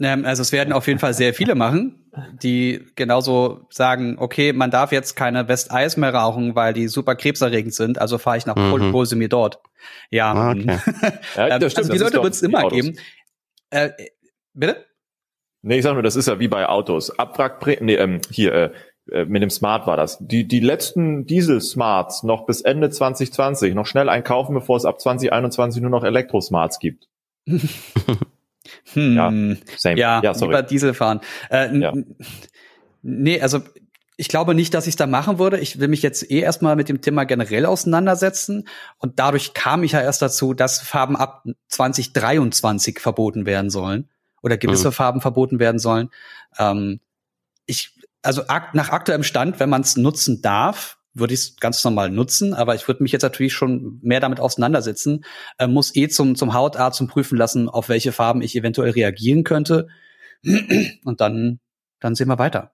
Also 0.00 0.40
es 0.40 0.50
werden 0.50 0.72
auf 0.72 0.86
jeden 0.86 0.98
Fall 0.98 1.12
sehr 1.12 1.34
viele 1.34 1.54
machen, 1.54 2.10
die 2.42 2.86
genauso 2.96 3.66
sagen, 3.68 4.16
okay, 4.18 4.54
man 4.54 4.70
darf 4.70 4.92
jetzt 4.92 5.14
keine 5.14 5.46
West 5.46 5.70
Eis 5.70 5.98
mehr 5.98 6.14
rauchen, 6.14 6.54
weil 6.54 6.72
die 6.72 6.88
super 6.88 7.14
krebserregend 7.14 7.74
sind, 7.74 7.98
also 8.00 8.16
fahre 8.16 8.38
ich 8.38 8.46
nach 8.46 8.56
Mhm. 8.56 8.70
Polen, 8.70 8.92
hol 8.94 9.04
sie 9.04 9.16
mir 9.16 9.28
dort. 9.28 9.60
Ja, 10.10 10.32
Ah, 10.32 10.54
mhm. 10.54 10.62
okay. 10.62 10.78
Ja, 11.36 11.48
Ähm, 11.48 11.60
das 11.60 11.72
stimmt, 11.72 11.90
also 11.90 11.92
die 11.92 11.98
Leute 11.98 12.22
wird 12.22 12.32
es 12.34 12.42
immer 12.42 12.68
geben. 12.68 12.98
Äh, 13.68 13.90
bitte? 14.54 14.86
Nee, 15.62 15.78
ich 15.78 15.82
sag 15.82 15.92
nur, 15.94 16.02
das 16.02 16.16
ist 16.16 16.28
ja 16.28 16.38
wie 16.38 16.48
bei 16.48 16.68
Autos. 16.68 17.18
Abwrackprä 17.18 17.78
nee, 17.80 17.94
ähm, 17.94 18.20
hier, 18.30 18.52
äh, 18.52 18.70
äh, 19.10 19.24
mit 19.24 19.42
dem 19.42 19.50
Smart 19.50 19.86
war 19.86 19.96
das. 19.96 20.18
Die, 20.20 20.46
die 20.46 20.60
letzten 20.60 21.26
Diesel-Smarts 21.26 22.22
noch 22.22 22.46
bis 22.46 22.60
Ende 22.60 22.90
2020 22.90 23.74
noch 23.74 23.86
schnell 23.86 24.08
einkaufen, 24.08 24.54
bevor 24.54 24.76
es 24.76 24.84
ab 24.84 25.00
2021 25.00 25.82
nur 25.82 25.90
noch 25.90 26.04
Elektro-Smarts 26.04 26.78
gibt. 26.78 27.08
Hm. 28.92 29.16
Ja, 29.16 29.56
Same. 29.78 29.98
Ja, 29.98 30.20
ja 30.22 30.34
sorry. 30.34 30.52
lieber 30.52 30.62
Diesel 30.62 30.94
fahren. 30.94 31.20
Äh, 31.50 31.76
Ja. 31.78 31.92
Nee, 33.02 33.40
also 33.40 33.60
ich 34.16 34.28
glaube 34.28 34.54
nicht, 34.54 34.74
dass 34.74 34.86
ich 34.86 34.96
da 34.96 35.06
machen 35.06 35.38
würde. 35.38 35.58
Ich 35.58 35.80
will 35.80 35.88
mich 35.88 36.02
jetzt 36.02 36.30
eh 36.30 36.40
erstmal 36.40 36.76
mit 36.76 36.88
dem 36.90 37.00
Thema 37.00 37.24
generell 37.24 37.64
auseinandersetzen. 37.64 38.68
Und 38.98 39.18
dadurch 39.18 39.54
kam 39.54 39.82
ich 39.82 39.92
ja 39.92 40.02
erst 40.02 40.20
dazu, 40.20 40.52
dass 40.52 40.80
Farben 40.80 41.16
ab 41.16 41.42
2023 41.68 43.00
verboten 43.00 43.46
werden 43.46 43.70
sollen 43.70 44.08
oder 44.42 44.56
gewisse 44.56 44.88
Mhm. 44.88 44.92
Farben 44.92 45.20
verboten 45.20 45.58
werden 45.58 45.78
sollen. 45.78 46.10
Ähm, 46.58 47.00
ich, 47.66 47.92
also 48.22 48.42
ak 48.48 48.74
nach 48.74 48.90
aktuellem 48.90 49.22
Stand, 49.22 49.60
wenn 49.60 49.70
man 49.70 49.82
es 49.82 49.96
nutzen 49.96 50.42
darf, 50.42 50.98
würde 51.12 51.34
ich 51.34 51.40
es 51.40 51.56
ganz 51.56 51.82
normal 51.84 52.10
nutzen, 52.10 52.54
aber 52.54 52.74
ich 52.74 52.86
würde 52.86 53.02
mich 53.02 53.12
jetzt 53.12 53.22
natürlich 53.22 53.52
schon 53.52 53.98
mehr 54.02 54.20
damit 54.20 54.38
auseinandersetzen, 54.38 55.24
äh, 55.58 55.66
muss 55.66 55.94
eh 55.96 56.08
zum, 56.08 56.36
zum 56.36 56.54
Hautarzt 56.54 56.98
zum 56.98 57.08
prüfen 57.08 57.36
lassen, 57.36 57.68
auf 57.68 57.88
welche 57.88 58.12
Farben 58.12 58.42
ich 58.42 58.54
eventuell 58.56 58.90
reagieren 58.92 59.44
könnte. 59.44 59.88
Und 61.04 61.20
dann, 61.20 61.60
dann 61.98 62.14
sehen 62.14 62.28
wir 62.28 62.38
weiter. 62.38 62.72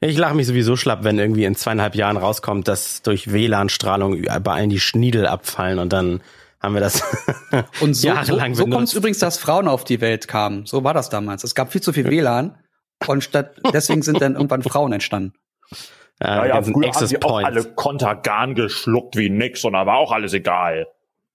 Ich 0.00 0.16
lache 0.16 0.34
mich 0.34 0.46
sowieso 0.46 0.76
schlapp, 0.76 1.02
wenn 1.02 1.18
irgendwie 1.18 1.44
in 1.44 1.56
zweieinhalb 1.56 1.96
Jahren 1.96 2.16
rauskommt, 2.16 2.68
dass 2.68 3.02
durch 3.02 3.32
WLAN-Strahlung 3.32 4.22
bei 4.22 4.52
allen 4.52 4.70
die 4.70 4.78
Schniedel 4.78 5.26
abfallen 5.26 5.80
und 5.80 5.92
dann 5.92 6.20
haben 6.60 6.74
wir 6.74 6.80
das 6.80 7.02
Und 7.80 7.94
so, 7.94 8.02
so, 8.02 8.08
jahrelang 8.08 8.54
so 8.54 8.66
kommt 8.66 8.88
es 8.88 8.94
übrigens, 8.94 9.18
dass 9.18 9.38
Frauen 9.38 9.68
auf 9.68 9.84
die 9.84 10.00
Welt 10.00 10.28
kamen. 10.28 10.66
So 10.66 10.84
war 10.84 10.94
das 10.94 11.08
damals. 11.08 11.44
Es 11.44 11.54
gab 11.54 11.72
viel 11.72 11.80
zu 11.80 11.92
viel 11.92 12.10
WLAN 12.10 12.58
und 13.06 13.22
statt 13.22 13.56
deswegen 13.72 14.02
sind 14.02 14.20
dann 14.20 14.34
irgendwann 14.34 14.62
Frauen 14.62 14.92
entstanden. 14.92 15.34
Ja, 16.20 16.42
die 16.42 16.48
ganzen 16.48 16.84
Access 16.84 17.14
Points. 17.20 17.68
Kontergan 17.76 18.54
geschluckt 18.54 19.16
wie 19.16 19.30
nix 19.30 19.64
und 19.64 19.74
da 19.74 19.86
war 19.86 19.98
auch 19.98 20.10
alles 20.10 20.32
egal. 20.32 20.88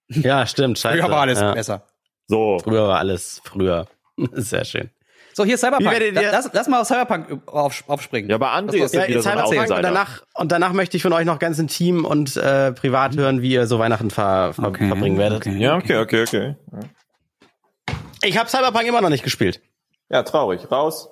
Ja, 0.09 0.45
stimmt. 0.45 0.77
Scheiße. 0.77 0.99
Früher 0.99 1.09
war 1.09 1.21
alles 1.21 1.39
ja. 1.39 1.53
besser. 1.53 1.87
So. 2.27 2.59
Früher 2.59 2.87
war 2.89 2.99
alles 2.99 3.41
früher. 3.45 3.87
Sehr 4.33 4.65
schön. 4.65 4.89
So, 5.35 5.43
hier 5.45 5.57
Cyberpunk. 5.57 5.81
Wie 5.89 5.99
werdet 5.99 6.21
ihr- 6.21 6.31
lass, 6.31 6.49
lass 6.53 6.67
mal 6.67 6.81
auf 6.81 6.87
Cyberpunk 6.87 7.47
auf, 7.47 7.83
aufspringen. 7.87 8.29
Ja, 8.29 8.35
aber 8.35 8.53
André 8.53 8.83
ist 8.83 8.93
ja 8.93 9.07
wieder 9.07 9.21
so 9.21 9.29
ein 9.29 9.37
Cyberpunk 9.37 9.53
Cyberpunk 9.53 9.77
und 9.77 9.83
danach, 9.83 10.21
und 10.35 10.51
danach 10.51 10.73
möchte 10.73 10.95
ich 10.97 11.03
von 11.03 11.11
euch 11.13 11.25
noch 11.25 11.39
ganz 11.39 11.57
intim 11.59 12.05
und 12.05 12.37
äh, 12.37 12.71
privat 12.71 13.15
hören, 13.15 13.41
wie 13.41 13.51
ihr 13.53 13.65
so 13.67 13.79
Weihnachten 13.79 14.11
ver, 14.11 14.53
ver, 14.53 14.67
Okay, 14.67 14.87
verbringen 14.87 15.17
werdet. 15.17 15.39
okay. 15.47 15.57
Ja, 15.57 15.75
okay, 15.75 15.97
okay, 15.97 16.21
okay. 16.23 16.55
Ich 18.23 18.37
habe 18.37 18.49
Cyberpunk 18.49 18.85
immer 18.87 19.01
noch 19.01 19.09
nicht 19.09 19.23
gespielt. 19.23 19.61
Ja, 20.09 20.23
traurig. 20.23 20.71
Raus. 20.71 21.09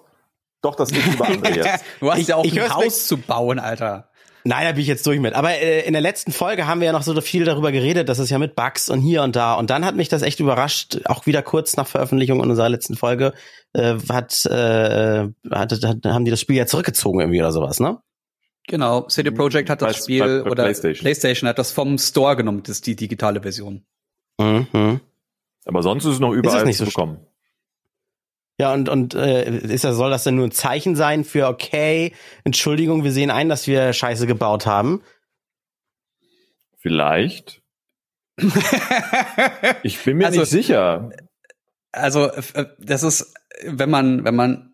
Doch, 0.62 0.76
das 0.76 0.92
liegt 0.92 1.08
über 1.16 1.26
André 1.26 1.56
jetzt. 1.56 1.84
Du 2.00 2.12
hast 2.12 2.20
Ich- 2.20 2.28
ja 2.28 2.36
auch 2.36 2.44
ein 2.46 2.74
Haus 2.74 3.08
zu 3.08 3.18
bauen, 3.18 3.58
Alter. 3.60 4.11
Nein, 4.44 4.66
da 4.66 4.72
bin 4.72 4.82
ich 4.82 4.88
jetzt 4.88 5.06
durch 5.06 5.20
mit. 5.20 5.34
Aber 5.34 5.52
äh, 5.52 5.86
in 5.86 5.94
der 5.94 6.02
letzten 6.02 6.32
Folge 6.32 6.66
haben 6.68 6.80
wir 6.82 6.88
ja 6.88 6.92
noch 6.94 7.04
so 7.04 7.20
viel 7.22 7.46
darüber 7.46 7.72
geredet, 7.72 8.10
dass 8.10 8.18
es 8.20 8.30
ja 8.30 8.40
mit 8.40 8.56
Bugs 8.56 8.90
und 8.90 9.02
hier 9.02 9.22
und 9.24 9.36
da. 9.36 9.54
Und 9.54 9.70
dann 9.70 9.86
hat 9.86 9.96
mich 9.96 10.10
das 10.10 10.22
echt 10.24 10.40
überrascht, 10.40 11.00
auch 11.06 11.26
wieder 11.26 11.42
kurz 11.42 11.78
nach 11.78 11.88
Veröffentlichung 11.88 12.40
unserer 12.40 12.70
letzten 12.70 12.96
Folge, 12.96 13.34
äh, 13.74 13.96
hat, 14.10 14.46
äh, 14.48 15.28
hat, 15.52 15.72
hat, 15.84 15.98
haben 16.06 16.26
die 16.26 16.32
das 16.32 16.40
Spiel 16.42 16.56
ja 16.56 16.66
zurückgezogen 16.66 17.20
irgendwie 17.20 17.40
oder 17.40 17.52
sowas, 17.52 17.80
ne? 17.80 18.00
Genau, 18.68 19.02
CD 19.08 19.32
Projekt 19.32 19.70
hat 19.70 19.82
das 19.82 19.98
Bei- 19.98 20.02
Spiel 20.04 20.20
bei- 20.20 20.44
bei 20.44 20.52
oder 20.52 20.64
PlayStation. 20.64 21.02
PlayStation 21.04 21.50
hat 21.50 21.60
das 21.60 21.72
vom 21.72 21.98
Store 21.98 22.36
genommen, 22.36 22.62
das 22.64 22.78
ist 22.78 22.88
die 22.88 22.96
digitale 22.96 23.42
Version. 23.42 23.86
Mhm. 24.40 25.02
Aber 25.66 25.84
sonst 25.84 26.06
ist 26.06 26.14
es 26.14 26.20
noch 26.20 26.32
überall 26.32 26.66
nicht 26.66 26.78
zu 26.78 26.86
so 26.86 26.90
bekommen. 26.92 27.20
Ja, 28.62 28.74
und, 28.74 28.90
und 28.90 29.16
äh, 29.16 29.50
ist 29.58 29.84
das, 29.84 29.96
soll 29.96 30.12
das 30.12 30.24
denn 30.24 30.36
nur 30.36 30.46
ein 30.46 30.52
Zeichen 30.52 30.96
sein 30.96 31.24
für, 31.24 31.48
okay, 31.48 32.14
Entschuldigung, 32.44 33.04
wir 33.04 33.12
sehen 33.12 33.32
ein, 33.32 33.50
dass 33.50 33.66
wir 33.66 33.92
Scheiße 33.92 34.28
gebaut 34.28 34.68
haben? 34.68 35.02
Vielleicht. 36.78 37.62
Ich 39.84 40.00
bin 40.04 40.18
mir 40.18 40.28
Also- 40.28 40.42
nicht 40.42 40.50
sicher. 40.50 41.10
Also 41.92 42.28
äh, 42.28 42.68
das 42.78 43.02
ist, 43.04 43.34
wenn 43.66 43.90
man, 43.90 44.24
wenn 44.26 44.36
man 44.36 44.74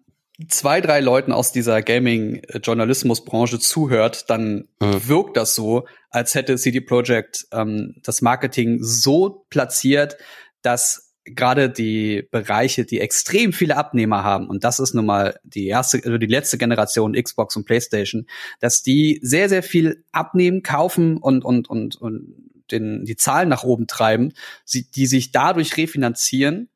zwei, 0.49 0.81
drei 0.81 0.99
Leuten 0.99 1.31
aus 1.31 1.51
dieser 1.53 1.81
Gaming-Journalismus-Branche 1.81 3.57
zuhört, 3.59 4.29
dann 4.29 4.67
Mhm. 4.81 5.07
wirkt 5.07 5.38
das 5.38 5.55
so, 5.55 5.88
als 6.09 6.35
hätte 6.35 6.57
CD 6.57 6.81
Projekt 6.81 7.47
ähm, 7.53 7.95
das 8.03 8.21
Marketing 8.21 8.79
so 8.83 9.45
platziert, 9.49 10.17
dass 10.61 11.06
gerade 11.36 11.69
die 11.69 12.28
Bereiche, 12.32 12.86
die 12.86 12.99
extrem 12.99 13.53
viele 13.53 13.78
Abnehmer 13.78 14.23
haben, 14.23 14.47
und 14.47 14.63
das 14.63 14.80
ist 14.80 14.93
nun 14.93 15.05
mal 15.05 15.39
die 15.43 15.67
erste, 15.67 16.01
also 16.03 16.17
die 16.17 16.28
letzte 16.28 16.57
Generation 16.57 17.13
Xbox 17.13 17.55
und 17.55 17.65
PlayStation, 17.65 18.28
dass 18.59 18.84
die 18.84 19.19
sehr, 19.21 19.49
sehr 19.49 19.63
viel 19.63 20.03
abnehmen, 20.11 20.63
kaufen 20.63 21.17
und, 21.17 21.43
und, 21.45 21.69
und, 21.69 21.95
und 21.95 22.34
den, 22.71 23.05
die 23.05 23.15
Zahlen 23.15 23.49
nach 23.49 23.63
oben 23.63 23.88
treiben, 23.88 24.34
die 24.73 25.07
sich 25.07 25.32
dadurch 25.32 25.78
refinanzieren, 25.78 26.69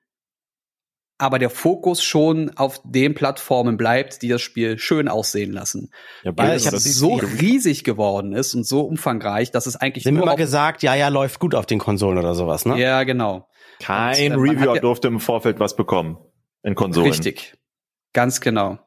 aber 1.21 1.39
der 1.39 1.49
Fokus 1.49 2.03
schon 2.03 2.51
auf 2.57 2.81
den 2.83 3.13
Plattformen 3.13 3.77
bleibt, 3.77 4.21
die 4.21 4.27
das 4.27 4.41
Spiel 4.41 4.79
schön 4.79 5.07
aussehen 5.07 5.51
lassen. 5.51 5.91
Ja, 6.23 6.31
Weil 6.35 6.57
ich 6.57 6.65
es 6.65 6.71
hab 6.71 6.79
so 6.79 7.15
riesig 7.15 7.83
geworden 7.83 8.33
ist 8.33 8.55
und 8.55 8.65
so 8.65 8.81
umfangreich, 8.81 9.51
dass 9.51 9.67
es 9.67 9.75
eigentlich 9.75 10.03
Sind 10.03 10.15
nur 10.15 10.23
immer 10.23 10.35
gesagt, 10.35 10.81
ja, 10.83 10.95
ja, 10.95 11.09
läuft 11.09 11.39
gut 11.39 11.53
auf 11.53 11.65
den 11.65 11.79
Konsolen 11.79 12.17
oder 12.17 12.33
sowas, 12.33 12.65
ne? 12.65 12.79
Ja, 12.79 13.03
genau. 13.03 13.47
Kein 13.79 14.33
Und, 14.33 14.47
äh, 14.47 14.51
Reviewer 14.51 14.75
ja- 14.75 14.81
durfte 14.81 15.07
im 15.07 15.19
Vorfeld 15.19 15.59
was 15.59 15.75
bekommen. 15.75 16.17
In 16.63 16.75
Konsolen. 16.75 17.09
Richtig. 17.11 17.55
Ganz 18.13 18.41
genau. 18.41 18.79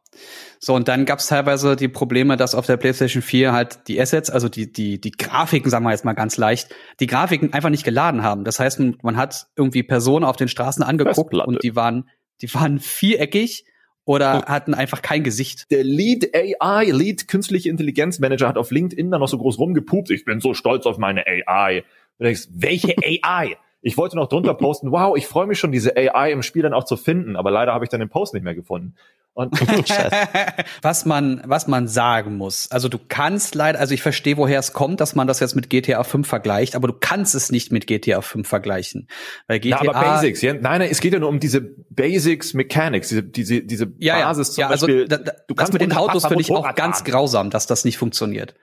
So, 0.61 0.75
und 0.75 0.89
dann 0.89 1.05
gab 1.05 1.19
es 1.19 1.27
teilweise 1.27 1.77
die 1.77 1.89
Probleme, 1.89 2.37
dass 2.37 2.55
auf 2.55 2.65
der 2.67 2.77
PlayStation 2.77 3.23
4 3.23 3.53
halt 3.53 3.87
die 3.89 4.01
Assets, 4.01 4.31
also 4.31 4.49
die, 4.49 4.73
die, 4.73 5.01
die 5.01 5.11
Grafiken, 5.11 5.71
sagen 5.71 5.85
wir 5.85 5.91
jetzt 5.91 6.05
mal 6.05 6.15
ganz 6.15 6.37
leicht, 6.37 6.75
die 7.01 7.07
Grafiken 7.07 7.53
einfach 7.53 7.69
nicht 7.69 7.85
geladen 7.85 8.23
haben. 8.23 8.45
Das 8.45 8.61
heißt, 8.61 8.81
man, 9.03 9.17
hat 9.17 9.47
irgendwie 9.57 9.83
Personen 9.83 10.25
auf 10.25 10.37
den 10.37 10.49
Straßen 10.49 10.83
angeguckt 10.83 11.35
und 11.35 11.63
die 11.63 11.77
waren, 11.77 12.09
die 12.43 12.53
waren 12.55 12.79
viereckig 12.79 13.65
oder 14.05 14.45
hatten 14.47 14.75
einfach 14.75 15.03
kein 15.03 15.25
Gesicht. 15.25 15.71
Der 15.71 15.83
Lead 15.83 16.35
AI, 16.35 16.91
Lead 16.91 17.27
Künstliche 17.29 17.71
Intelligenz 17.71 18.19
Manager 18.19 18.49
hat 18.49 18.59
auf 18.59 18.71
LinkedIn 18.71 19.11
dann 19.11 19.21
noch 19.21 19.29
so 19.29 19.39
groß 19.39 19.59
rumgepupt. 19.59 20.11
Ich 20.11 20.25
bin 20.25 20.41
so 20.41 20.55
stolz 20.55 20.87
auf 20.87 20.99
meine 20.99 21.25
AI. 21.27 21.85
Du 22.19 22.25
denkst, 22.25 22.49
welche 22.51 22.95
AI? 23.03 23.57
Ich 23.85 23.99
wollte 23.99 24.17
noch 24.17 24.29
drunter 24.29 24.55
posten, 24.55 24.91
wow, 24.91 25.17
ich 25.17 25.27
freue 25.27 25.47
mich 25.47 25.59
schon, 25.59 25.71
diese 25.71 25.97
AI 25.97 26.33
im 26.33 26.43
Spiel 26.43 26.63
dann 26.63 26.75
auch 26.75 26.85
zu 26.85 26.97
finden, 26.97 27.37
aber 27.37 27.51
leider 27.51 27.73
habe 27.73 27.85
ich 27.85 27.91
dann 27.91 28.01
den 28.01 28.09
Post 28.09 28.35
nicht 28.35 28.43
mehr 28.43 28.55
gefunden. 28.55 28.97
Und 29.35 29.53
was 30.83 31.05
man, 31.05 31.43
was 31.45 31.67
man 31.67 31.89
sagen 31.89 32.37
muss. 32.37 32.71
Also 32.71 32.89
du 32.89 32.99
kannst 33.09 33.55
leider, 33.55 33.81
also 33.81 33.93
ich 33.93 34.01
verstehe, 34.01 34.37
woher 34.37 34.61
es 34.61 34.73
kommt, 34.73 35.01
dass 35.01 35.15
man 35.15 35.27
das 35.27 35.41
jetzt 35.41 35.55
mit 35.55 35.69
GTA 35.69 36.03
5 36.03 36.27
vergleicht, 36.27 36.77
aber 36.77 36.89
du 36.89 36.95
kannst 36.95 37.35
es 37.35 37.51
nicht 37.51 37.73
mit 37.73 37.87
GTA 37.87 38.23
5 38.23 38.49
vergleichen. 38.49 39.09
Weil 39.49 39.61
Na, 39.65 39.77
GTA, 39.79 39.91
aber 39.91 39.93
Basics, 39.93 40.41
ja? 40.41 40.55
Nein, 40.55 40.81
nein, 40.81 40.89
es 40.91 41.01
geht 41.01 41.13
ja 41.13 41.19
nur 41.19 41.29
um 41.29 41.41
diese 41.41 41.61
Basics 41.61 42.55
Mechanics, 42.55 43.09
diese, 43.09 43.23
diese, 43.25 43.63
diese 43.63 43.93
ja, 43.99 44.19
ja, 44.19 44.27
Basis 44.27 44.53
zum 44.53 44.63
ja, 44.63 44.69
also 44.69 44.87
Beispiel. 44.87 45.09
da, 45.09 45.19
da, 45.19 45.33
du 45.33 45.55
das 45.55 45.57
kannst 45.57 45.73
mit 45.73 45.83
den 45.83 45.93
Autos 45.93 46.25
finde 46.25 46.41
ich 46.41 46.51
auch 46.53 46.75
ganz 46.75 47.05
grausam, 47.05 47.51
dass 47.51 47.67
das 47.67 47.85
nicht 47.85 47.99
funktioniert. 47.99 48.55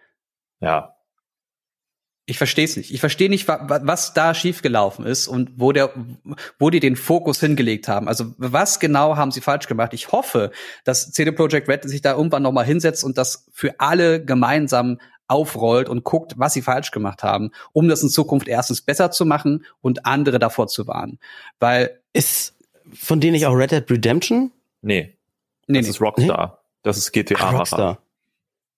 Ja. 0.62 0.96
Ich 2.28 2.38
verstehe 2.38 2.66
es 2.66 2.78
nicht. 2.78 2.94
Ich 2.94 3.00
verstehe 3.00 3.30
nicht, 3.30 3.48
wa 3.48 3.68
wa- 3.68 3.82
was 3.84 4.14
da 4.14 4.34
schiefgelaufen 4.34 5.06
ist 5.06 5.28
und 5.28 5.52
wo 5.58 5.72
der, 5.72 5.92
wo 6.60 6.70
die 6.70 6.80
den 6.80 6.96
Fokus 6.96 7.40
hingelegt 7.40 7.88
haben. 7.88 8.08
Also 8.08 8.34
was 8.38 8.80
genau 8.80 9.18
haben 9.18 9.32
sie 9.32 9.42
falsch 9.42 9.68
gemacht? 9.68 9.94
Ich 9.94 10.12
hoffe, 10.12 10.52
dass 10.84 11.12
CD 11.12 11.32
Projekt 11.32 11.68
Red 11.68 11.84
sich 11.90 12.02
da 12.02 12.16
irgendwann 12.16 12.44
noch 12.44 12.52
mal 12.52 12.66
hinsetzt 12.66 13.04
und 13.04 13.18
das 13.18 13.48
für 13.52 13.80
alle 13.80 14.24
gemeinsam 14.24 15.00
aufrollt 15.28 15.90
und 15.90 16.04
guckt, 16.04 16.34
was 16.38 16.54
sie 16.54 16.62
falsch 16.62 16.92
gemacht 16.92 17.24
haben, 17.24 17.52
um 17.74 17.88
das 17.88 18.04
in 18.04 18.10
Zukunft 18.10 18.48
erstens 18.48 18.82
besser 18.82 19.12
zu 19.12 19.26
machen 19.26 19.66
und 19.82 20.06
andere 20.06 20.40
davor 20.40 20.68
zu 20.68 20.88
warnen. 20.88 21.20
Weil 21.60 22.00
Ist 22.14 22.54
von 22.94 23.20
denen 23.20 23.34
nicht 23.34 23.46
auch 23.48 23.54
Red 23.54 23.72
Dead 23.72 23.90
Redemption? 23.90 24.52
Nee, 24.82 25.16
nee, 25.68 25.80
das 25.80 25.86
nee. 25.86 25.90
ist 25.92 26.02
Rockstar. 26.02 26.62
Das 26.84 26.98
ist 26.98 27.12
GTA. 27.14 27.36
Ach, 27.40 27.54
Rockstar. 27.54 28.00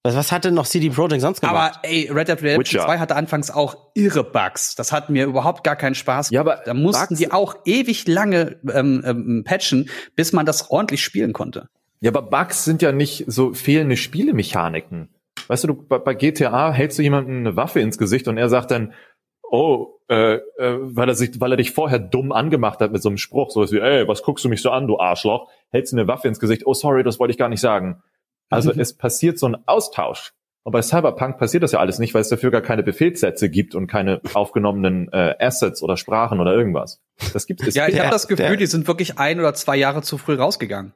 Was, 0.04 0.16
was 0.16 0.32
hat 0.34 0.44
denn 0.46 0.54
noch 0.54 0.66
CD 0.66 0.90
Projekt 0.90 1.22
sonst 1.22 1.40
gemacht? 1.42 1.80
Aber 1.82 1.88
ey, 1.90 2.10
Red 2.12 2.28
Dead 2.28 2.42
Redemption 2.42 2.60
Witcher. 2.60 2.86
2 2.86 3.00
hatte 3.00 3.16
anfangs 3.16 3.50
auch 3.52 3.78
irre 3.94 4.24
Bugs. 4.24 4.76
Das 4.76 4.92
hat 4.92 5.10
mir 5.10 5.26
überhaupt 5.26 5.64
gar 5.64 5.76
keinen 5.78 5.96
Spaß 5.96 6.30
Ja, 6.30 6.44
gemacht. 6.44 6.58
aber 6.60 6.66
Da 6.66 6.74
mussten 6.74 7.08
Bugs- 7.16 7.20
die 7.20 7.32
auch 7.32 7.56
ewig 7.66 8.08
lange 8.08 8.58
ähm, 8.74 9.02
ähm, 9.06 9.44
patchen, 9.46 9.90
bis 10.16 10.34
man 10.34 10.46
das 10.46 10.70
ordentlich 10.70 11.04
spielen 11.04 11.32
konnte. 11.32 11.70
Ja, 12.02 12.12
aber 12.12 12.22
Bugs 12.22 12.66
sind 12.66 12.82
ja 12.82 12.92
nicht 12.92 13.24
so 13.28 13.54
fehlende 13.54 13.96
Spielemechaniken. 13.96 15.08
Weißt 15.48 15.64
du, 15.64 15.68
du 15.70 15.74
bei, 15.76 16.00
bei 16.00 16.14
GTA 16.14 16.72
hältst 16.74 17.00
du 17.00 17.02
jemandem 17.04 17.38
eine 17.38 17.56
Waffe 17.56 17.80
ins 17.80 17.98
Gesicht 17.98 18.28
und 18.28 18.38
er 18.38 18.50
sagt 18.50 18.72
dann, 18.72 18.94
oh, 19.42 20.00
äh, 20.10 20.36
äh, 20.36 20.42
weil 20.82 21.08
er 21.08 21.16
sich, 21.16 21.40
weil 21.40 21.52
er 21.52 21.58
dich 21.58 21.72
vorher 21.72 22.00
dumm 22.00 22.32
angemacht 22.34 22.80
hat 22.82 22.92
mit 22.92 23.02
so 23.02 23.08
einem 23.10 23.18
Spruch, 23.18 23.52
so 23.52 23.70
wie, 23.72 23.80
ey, 23.80 24.06
was 24.08 24.22
guckst 24.24 24.44
du 24.44 24.50
mich 24.50 24.62
so 24.62 24.70
an, 24.72 24.88
du 24.88 25.00
Arschloch? 25.00 25.50
Hältst 25.70 25.94
du 25.94 25.98
eine 25.98 26.08
Waffe 26.10 26.28
ins 26.28 26.40
Gesicht, 26.40 26.64
oh 26.66 26.74
sorry, 26.74 27.04
das 27.04 27.20
wollte 27.20 27.32
ich 27.32 27.38
gar 27.38 27.50
nicht 27.50 27.62
sagen. 27.62 28.02
Also 28.54 28.72
es 28.72 28.94
passiert 28.96 29.38
so 29.40 29.48
ein 29.48 29.58
Austausch. 29.68 30.32
Und 30.66 30.72
bei 30.72 30.82
Cyberpunk 30.82 31.38
passiert 31.40 31.62
das 31.64 31.74
ja 31.74 31.80
alles 31.80 32.00
nicht, 32.00 32.14
weil 32.14 32.22
es 32.22 32.30
dafür 32.30 32.50
gar 32.50 32.62
keine 32.62 32.84
Befehlssätze 32.84 33.50
gibt 33.50 33.76
und 33.76 33.88
keine 33.88 34.22
aufgenommenen 34.34 35.12
äh, 35.12 35.36
Assets 35.40 35.84
oder 35.84 35.98
Sprachen 35.98 36.40
oder 36.40 36.54
irgendwas. 36.54 37.02
Das 37.34 37.48
gibt 37.48 37.62
es. 37.68 37.76
Ja, 37.76 37.88
ich 37.90 38.00
habe 38.00 38.10
das 38.12 38.30
Gefühl, 38.30 38.48
der- 38.48 38.56
die 38.58 38.66
sind 38.68 38.88
wirklich 38.88 39.20
ein 39.20 39.40
oder 39.40 39.54
zwei 39.54 39.76
Jahre 39.76 40.02
zu 40.04 40.18
früh 40.18 40.36
rausgegangen. 40.36 40.94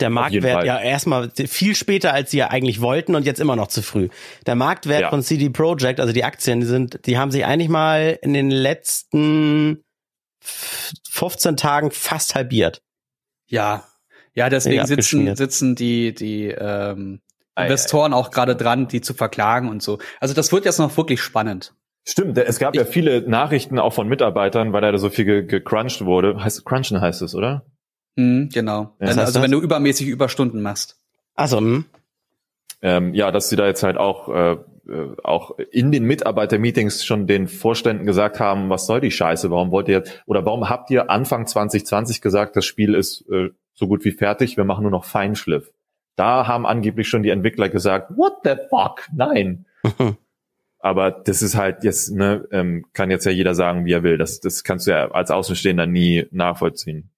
Der 0.00 0.10
Marktwert 0.10 0.64
ja 0.64 0.80
erstmal 0.80 1.30
viel 1.30 1.76
später, 1.76 2.12
als 2.12 2.32
sie 2.32 2.38
ja 2.38 2.48
eigentlich 2.50 2.80
wollten 2.80 3.14
und 3.14 3.24
jetzt 3.24 3.38
immer 3.38 3.54
noch 3.54 3.68
zu 3.68 3.80
früh. 3.82 4.08
Der 4.44 4.56
Marktwert 4.56 5.02
Ja. 5.02 5.10
von 5.10 5.22
CD 5.22 5.50
Projekt, 5.50 6.00
also 6.00 6.12
die 6.12 6.24
Aktien, 6.24 6.58
die 6.58 6.66
sind, 6.66 7.06
die 7.06 7.16
haben 7.16 7.30
sich 7.30 7.44
eigentlich 7.46 7.68
mal 7.68 8.18
in 8.20 8.34
den 8.34 8.50
letzten 8.50 9.84
15 11.08 11.56
Tagen 11.56 11.92
fast 11.92 12.34
halbiert. 12.34 12.82
Ja. 13.48 13.84
Ja, 14.36 14.48
deswegen 14.50 14.86
sitzen, 14.86 15.34
sitzen 15.34 15.74
die, 15.74 16.14
die 16.14 16.48
ähm, 16.48 17.20
Ei, 17.54 17.64
Investoren 17.64 18.12
auch 18.12 18.30
gerade 18.30 18.54
dran, 18.54 18.86
die 18.86 19.00
zu 19.00 19.14
verklagen 19.14 19.68
und 19.68 19.82
so. 19.82 19.98
Also 20.20 20.34
das 20.34 20.52
wird 20.52 20.66
jetzt 20.66 20.78
noch 20.78 20.96
wirklich 20.96 21.22
spannend. 21.22 21.74
Stimmt, 22.04 22.38
es 22.38 22.58
gab 22.58 22.76
ja 22.76 22.84
viele 22.84 23.28
Nachrichten 23.28 23.80
auch 23.80 23.94
von 23.94 24.06
Mitarbeitern, 24.06 24.72
weil 24.72 24.82
da 24.82 24.96
so 24.98 25.08
viel 25.08 25.24
ge 25.24 25.42
gecrunched 25.42 26.04
wurde. 26.04 26.44
Heißt 26.44 26.64
crunchen 26.64 27.00
heißt 27.00 27.22
es, 27.22 27.34
oder? 27.34 27.64
Mhm, 28.14 28.50
genau. 28.52 28.82
Ja, 28.82 28.88
Wenn, 28.98 29.08
was 29.08 29.16
heißt 29.16 29.26
also 29.26 29.32
das? 29.38 29.42
wenn 29.42 29.50
du 29.50 29.60
übermäßig 29.60 30.06
Überstunden 30.06 30.62
machst. 30.62 31.00
Also, 31.34 31.58
hm. 31.58 31.86
Ähm, 32.82 33.14
ja, 33.14 33.32
dass 33.32 33.48
sie 33.48 33.56
da 33.56 33.66
jetzt 33.66 33.82
halt 33.82 33.96
auch 33.96 34.28
äh, 34.28 34.56
äh, 34.88 35.16
auch 35.24 35.58
in 35.72 35.90
den 35.90 36.04
Mitarbeiter-Meetings 36.04 37.04
schon 37.04 37.26
den 37.26 37.48
Vorständen 37.48 38.06
gesagt 38.06 38.38
haben, 38.38 38.70
was 38.70 38.86
soll 38.86 39.00
die 39.00 39.10
Scheiße? 39.10 39.50
Warum 39.50 39.70
wollt 39.70 39.88
ihr 39.88 39.96
jetzt 39.96 40.22
oder 40.26 40.44
warum 40.44 40.68
habt 40.68 40.90
ihr 40.90 41.10
Anfang 41.10 41.46
2020 41.46 42.20
gesagt, 42.20 42.54
das 42.54 42.66
Spiel 42.66 42.94
ist 42.94 43.24
äh, 43.30 43.48
so 43.76 43.86
gut 43.86 44.04
wie 44.04 44.10
fertig, 44.10 44.56
wir 44.56 44.64
machen 44.64 44.82
nur 44.82 44.90
noch 44.90 45.04
Feinschliff? 45.04 45.72
Da 46.16 46.46
haben 46.46 46.66
angeblich 46.66 47.08
schon 47.08 47.22
die 47.22 47.30
Entwickler 47.30 47.68
gesagt, 47.68 48.10
what 48.16 48.38
the 48.42 48.54
fuck? 48.70 49.06
Nein. 49.14 49.66
Aber 50.78 51.10
das 51.10 51.42
ist 51.42 51.56
halt 51.56 51.84
jetzt, 51.84 52.10
ne, 52.10 52.46
ähm, 52.52 52.86
kann 52.92 53.10
jetzt 53.10 53.26
ja 53.26 53.32
jeder 53.32 53.54
sagen, 53.54 53.84
wie 53.84 53.92
er 53.92 54.02
will. 54.02 54.18
Das, 54.18 54.40
das 54.40 54.64
kannst 54.64 54.86
du 54.86 54.92
ja 54.92 55.10
als 55.10 55.30
Außenstehender 55.30 55.86
nie 55.86 56.26
nachvollziehen. 56.30 57.10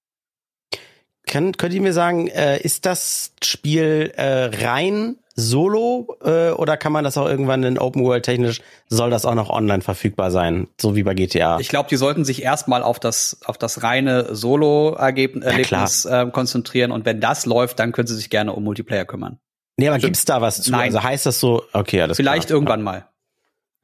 Kann, 1.27 1.53
könnt 1.53 1.73
ihr 1.73 1.81
mir 1.81 1.93
sagen, 1.93 2.27
äh, 2.27 2.59
ist 2.59 2.85
das 2.85 3.33
Spiel 3.43 4.11
äh, 4.15 4.45
rein 4.65 5.17
solo 5.39 6.15
äh, 6.23 6.51
oder 6.51 6.77
kann 6.77 6.91
man 6.91 7.03
das 7.03 7.17
auch 7.17 7.27
irgendwann 7.27 7.63
in 7.63 7.77
Open 7.79 8.03
World 8.03 8.23
technisch, 8.23 8.61
soll 8.87 9.09
das 9.09 9.25
auch 9.25 9.35
noch 9.35 9.49
online 9.49 9.81
verfügbar 9.81 10.31
sein, 10.31 10.67
so 10.79 10.95
wie 10.95 11.03
bei 11.03 11.13
GTA? 11.13 11.59
Ich 11.59 11.69
glaube, 11.69 11.89
die 11.89 11.95
sollten 11.97 12.25
sich 12.25 12.43
erstmal 12.43 12.83
auf 12.83 12.99
das, 12.99 13.39
auf 13.45 13.57
das 13.57 13.83
reine 13.83 14.35
Solo-Erlebnis 14.35 16.05
äh, 16.05 16.25
konzentrieren 16.31 16.91
und 16.91 17.05
wenn 17.05 17.19
das 17.21 17.45
läuft, 17.45 17.79
dann 17.79 17.91
können 17.91 18.07
sie 18.07 18.15
sich 18.15 18.29
gerne 18.29 18.53
um 18.53 18.63
Multiplayer 18.63 19.05
kümmern. 19.05 19.39
nee, 19.77 19.87
aber 19.87 19.97
Stimmt. 19.97 20.13
gibt's 20.13 20.25
da 20.25 20.41
was 20.41 20.61
zu? 20.61 20.71
Nein. 20.71 20.81
Also 20.81 21.03
heißt 21.03 21.25
das 21.25 21.39
so, 21.39 21.63
okay, 21.73 22.01
alles 22.01 22.17
Vielleicht 22.17 22.47
klar. 22.47 22.57
irgendwann 22.57 22.81
mal. 22.81 23.07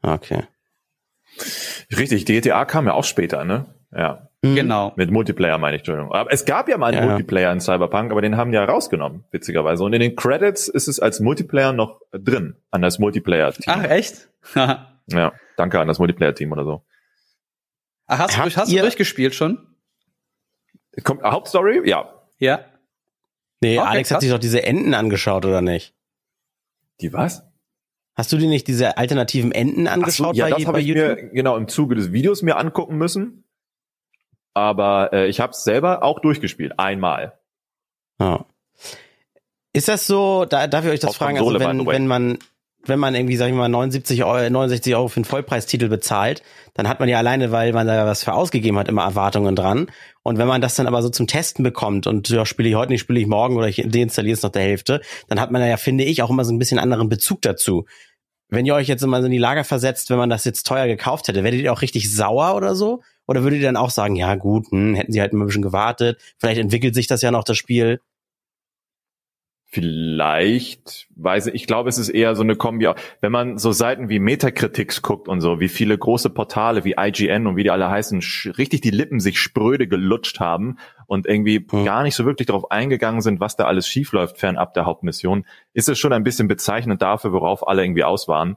Okay. 0.02 0.44
Richtig, 1.96 2.26
GTA 2.26 2.66
kam 2.66 2.86
ja 2.88 2.94
auch 2.94 3.04
später, 3.04 3.44
ne? 3.46 3.66
Ja. 3.96 4.30
Mhm. 4.42 4.56
Genau. 4.56 4.94
Mit 4.96 5.10
Multiplayer 5.12 5.58
meine 5.58 5.76
ich, 5.78 5.82
Entschuldigung. 5.82 6.12
Aber 6.12 6.32
es 6.32 6.46
gab 6.46 6.68
ja 6.70 6.78
mal 6.78 6.88
einen 6.94 7.04
Ja. 7.04 7.10
Multiplayer 7.14 7.52
in 7.52 7.60
Cyberpunk, 7.62 8.12
aber 8.12 8.22
den 8.22 8.38
haben 8.38 8.52
die 8.52 8.56
ja 8.56 8.66
rausgenommen, 8.66 9.24
witzigerweise. 9.32 9.84
Und 9.84 9.94
in 9.94 10.02
den 10.02 10.16
Credits 10.16 10.68
ist 10.68 10.88
es 10.88 11.00
als 11.00 11.20
Multiplayer 11.20 11.74
noch 11.74 12.02
drin, 12.12 12.56
an 12.72 12.82
das 12.82 13.00
Multiplayer-Team. 13.00 13.64
Ach, 13.68 13.84
echt? 13.86 14.30
Ach, 14.56 14.88
Ja, 15.08 15.34
danke 15.58 15.80
an 15.80 15.88
das 15.88 15.98
Multiplayer-Team 16.00 16.52
oder 16.52 16.64
so. 16.66 16.84
hast 18.08 18.36
du, 18.38 18.42
hast 18.42 18.72
du 18.72 18.78
durchgespielt 18.78 19.34
schon? 19.34 19.66
Kommt 21.04 21.24
Hauptstory? 21.24 21.88
Ja. 21.90 22.10
Ja. 22.38 22.66
Nee, 23.62 23.80
Okay, 23.80 23.88
Alex 23.88 24.10
krass. 24.10 24.16
hat 24.18 24.22
sich 24.22 24.32
doch 24.32 24.40
diese 24.40 24.64
Enden 24.64 24.94
angeschaut, 24.94 25.46
oder 25.46 25.62
nicht? 25.62 25.94
Die 27.02 27.12
was? 27.14 27.44
Hast 28.16 28.32
du 28.32 28.38
dir 28.38 28.48
nicht 28.48 28.68
diese 28.68 28.98
alternativen 28.98 29.52
Enden 29.52 29.88
Ach 29.88 29.94
so, 29.94 30.26
angeschaut 30.26 30.36
ja, 30.36 30.46
bei, 30.46 30.50
das 30.52 30.60
bei 30.64 30.66
habe 30.68 30.82
ich 30.82 30.88
YouTube? 30.88 31.16
mir 31.24 31.30
genau 31.32 31.58
im 31.58 31.68
Zuge 31.68 31.96
des 31.96 32.12
Videos 32.14 32.42
mir 32.44 32.58
angucken 32.58 32.98
müssen. 32.98 33.45
Aber 34.56 35.12
äh, 35.14 35.28
ich 35.28 35.40
habe 35.40 35.52
es 35.52 35.64
selber 35.64 36.02
auch 36.02 36.20
durchgespielt, 36.20 36.80
einmal. 36.80 37.34
Ja. 38.20 38.46
Ist 39.74 39.90
das 39.90 40.08
so, 40.08 40.46
da, 40.46 40.68
darf 40.68 40.86
ich 40.86 40.92
euch 40.92 41.00
das 41.02 41.10
Auf 41.12 41.18
fragen, 41.18 41.38
Konsole, 41.38 41.60
also 41.60 41.80
wenn, 41.80 41.86
wenn 41.86 42.08
man, 42.08 42.38
wenn 42.86 42.98
man 42.98 43.14
irgendwie, 43.14 43.36
sag 43.36 43.50
ich 43.50 43.54
mal, 43.54 43.68
79 43.68 44.24
Euro, 44.24 44.50
69 44.50 44.96
Euro 44.96 45.10
für 45.10 45.18
einen 45.18 45.26
Vollpreistitel 45.26 45.90
bezahlt, 45.90 46.42
dann 46.74 46.88
hat 46.88 47.02
man 47.02 47.10
ja 47.10 47.18
alleine, 47.18 47.52
weil 47.52 47.74
man 47.74 47.86
da 47.86 48.06
was 48.06 48.24
für 48.24 48.34
ausgegeben 48.34 48.78
hat, 48.80 48.88
immer 48.88 49.04
Erwartungen 49.04 49.58
dran. 49.58 49.88
Und 50.24 50.38
wenn 50.38 50.48
man 50.48 50.62
das 50.62 50.76
dann 50.76 50.88
aber 50.88 51.02
so 51.02 51.10
zum 51.10 51.28
Testen 51.28 51.64
bekommt 51.64 52.08
und 52.08 52.30
ja, 52.30 52.46
spiele 52.46 52.70
ich 52.70 52.76
heute 52.76 52.94
nicht, 52.94 53.02
spiele 53.02 53.20
ich 53.20 53.28
morgen 53.28 53.58
oder 53.58 53.68
ich 53.68 53.84
deinstalliere 53.86 54.36
es 54.36 54.44
noch 54.44 54.52
der 54.52 54.62
Hälfte, 54.62 55.02
dann 55.28 55.42
hat 55.42 55.52
man 55.52 55.62
ja, 55.68 55.76
finde 55.76 56.06
ich, 56.06 56.22
auch 56.22 56.30
immer 56.30 56.46
so 56.46 56.54
ein 56.54 56.60
bisschen 56.60 56.80
anderen 56.80 57.10
Bezug 57.10 57.42
dazu. 57.42 57.86
Wenn 58.48 58.66
ihr 58.66 58.76
euch 58.76 58.88
jetzt 58.88 59.04
immer 59.04 59.20
so 59.20 59.26
in 59.26 59.34
die 59.34 59.38
Lager 59.38 59.66
versetzt, 59.66 60.10
wenn 60.10 60.18
man 60.18 60.30
das 60.30 60.46
jetzt 60.46 60.66
teuer 60.66 60.88
gekauft 60.88 61.28
hätte, 61.28 61.44
werdet 61.44 61.60
ihr 61.60 61.74
auch 61.74 61.82
richtig 61.82 62.14
sauer 62.16 62.56
oder 62.56 62.76
so? 62.76 63.02
Oder 63.28 63.44
würdet 63.44 63.60
ihr 63.60 63.66
dann 63.66 63.78
auch 63.78 63.90
sagen, 63.90 64.16
ja 64.16 64.36
gut, 64.36 64.68
hm, 64.72 64.96
hätten 64.96 65.12
sie 65.12 65.22
halt 65.22 65.34
mal 65.34 65.44
ein 65.44 65.48
bisschen 65.48 65.62
gewartet, 65.62 66.20
vielleicht 66.38 66.60
entwickelt 66.60 66.96
sich 66.96 67.08
das 67.08 67.22
ja 67.22 67.32
noch 67.32 67.44
das 67.44 67.58
Spiel. 67.58 68.00
Vielleicht, 69.68 71.08
weiß 71.18 71.48
ich, 71.48 71.56
ich 71.56 71.68
glaube, 71.68 71.90
es 71.90 71.98
ist 71.98 72.08
eher 72.08 72.36
so 72.36 72.44
eine 72.44 72.56
Kombi. 72.56 72.88
Wenn 73.20 73.32
man 73.32 73.58
so 73.58 73.74
Seiten 73.74 74.08
wie 74.08 74.20
Metacritics 74.20 75.02
guckt 75.02 75.28
und 75.28 75.42
so, 75.42 75.60
wie 75.60 75.68
viele 75.68 75.98
große 75.98 76.30
Portale 76.30 76.86
wie 76.86 76.96
IGN 76.98 77.46
und 77.46 77.58
wie 77.58 77.64
die 77.64 77.72
alle 77.72 77.90
heißen, 77.90 78.22
richtig 78.58 78.80
die 78.80 78.92
Lippen 78.92 79.20
sich 79.20 79.38
spröde 79.38 79.88
gelutscht 79.90 80.40
haben 80.40 80.78
und 81.08 81.28
irgendwie 81.28 81.66
Hm. 81.70 81.84
gar 81.84 82.04
nicht 82.04 82.16
so 82.16 82.26
wirklich 82.26 82.46
darauf 82.46 82.72
eingegangen 82.72 83.20
sind, 83.20 83.42
was 83.42 83.58
da 83.58 83.66
alles 83.66 83.86
schiefläuft 83.86 84.38
fernab 84.38 84.76
der 84.76 84.86
Hauptmission, 84.86 85.46
ist 85.74 85.90
es 85.90 86.00
schon 86.00 86.14
ein 86.14 86.24
bisschen 86.24 86.48
bezeichnend 86.48 87.02
dafür, 87.02 87.34
worauf 87.34 87.68
alle 87.68 87.84
irgendwie 87.84 88.06
aus 88.06 88.30
waren. 88.30 88.56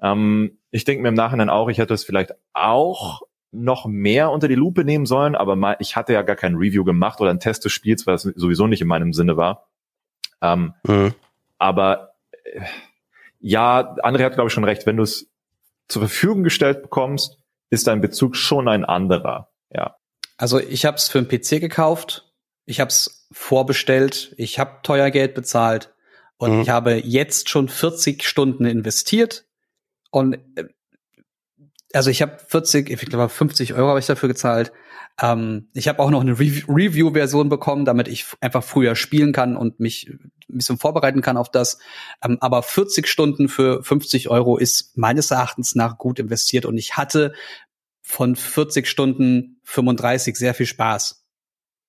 Ähm, 0.00 0.58
ich 0.72 0.82
denke 0.84 1.02
mir 1.02 1.10
im 1.10 1.14
Nachhinein 1.14 1.48
auch, 1.48 1.68
ich 1.68 1.78
hätte 1.78 1.94
es 1.94 2.02
vielleicht 2.02 2.32
auch 2.54 3.22
noch 3.52 3.86
mehr 3.86 4.30
unter 4.30 4.48
die 4.48 4.54
Lupe 4.54 4.84
nehmen 4.84 5.06
sollen, 5.06 5.34
aber 5.34 5.56
mal, 5.56 5.76
ich 5.80 5.96
hatte 5.96 6.12
ja 6.12 6.22
gar 6.22 6.36
kein 6.36 6.56
Review 6.56 6.84
gemacht 6.84 7.20
oder 7.20 7.30
ein 7.30 7.40
Test 7.40 7.64
des 7.64 7.72
Spiels, 7.72 8.06
weil 8.06 8.14
es 8.16 8.22
sowieso 8.22 8.66
nicht 8.66 8.82
in 8.82 8.88
meinem 8.88 9.12
Sinne 9.12 9.36
war. 9.36 9.68
Ähm, 10.42 10.74
Mhm. 10.86 11.14
aber 11.58 12.14
äh, 12.44 12.60
ja, 13.40 13.94
André 14.02 14.24
hat, 14.24 14.34
glaube 14.34 14.48
ich, 14.48 14.52
schon 14.52 14.64
recht. 14.64 14.86
Wenn 14.86 14.96
du 14.96 15.02
es 15.04 15.30
zur 15.88 16.02
Verfügung 16.02 16.42
gestellt 16.42 16.82
bekommst, 16.82 17.38
ist 17.70 17.86
dein 17.86 18.00
Bezug 18.00 18.36
schon 18.36 18.68
ein 18.68 18.84
anderer. 18.84 19.50
Ja. 19.70 19.96
Also 20.36 20.58
ich 20.58 20.84
habe 20.84 20.96
es 20.96 21.08
für 21.08 21.18
einen 21.18 21.28
PC 21.28 21.60
gekauft, 21.60 22.32
ich 22.64 22.80
habe 22.80 22.88
es 22.88 23.26
vorbestellt, 23.32 24.34
ich 24.36 24.58
habe 24.58 24.80
teuer 24.82 25.10
Geld 25.10 25.34
bezahlt 25.34 25.94
und 26.36 26.56
Mhm. 26.56 26.60
ich 26.62 26.68
habe 26.68 26.94
jetzt 26.94 27.48
schon 27.48 27.68
40 27.68 28.24
Stunden 28.24 28.66
investiert 28.66 29.46
und 30.10 30.34
äh, 30.56 30.64
also 31.96 32.10
ich 32.10 32.22
habe 32.22 32.38
40, 32.46 32.90
ich 32.90 33.00
glaube 33.00 33.28
50 33.28 33.74
Euro 33.74 33.88
habe 33.88 33.98
ich 33.98 34.06
dafür 34.06 34.28
gezahlt. 34.28 34.72
Ähm, 35.20 35.68
ich 35.72 35.88
habe 35.88 35.98
auch 36.00 36.10
noch 36.10 36.20
eine 36.20 36.34
Rev- 36.34 36.64
Review-Version 36.68 37.48
bekommen, 37.48 37.84
damit 37.86 38.06
ich 38.06 38.26
einfach 38.40 38.62
früher 38.62 38.94
spielen 38.96 39.32
kann 39.32 39.56
und 39.56 39.80
mich 39.80 40.08
ein 40.10 40.58
bisschen 40.58 40.78
vorbereiten 40.78 41.22
kann 41.22 41.36
auf 41.38 41.50
das. 41.50 41.78
Ähm, 42.22 42.36
aber 42.40 42.62
40 42.62 43.08
Stunden 43.08 43.48
für 43.48 43.82
50 43.82 44.28
Euro 44.28 44.58
ist 44.58 44.96
meines 44.98 45.30
Erachtens 45.30 45.74
nach 45.74 45.96
gut 45.98 46.18
investiert 46.18 46.66
und 46.66 46.76
ich 46.76 46.96
hatte 46.96 47.32
von 48.02 48.36
40 48.36 48.86
Stunden 48.86 49.60
35 49.64 50.36
sehr 50.36 50.54
viel 50.54 50.66
Spaß. 50.66 51.24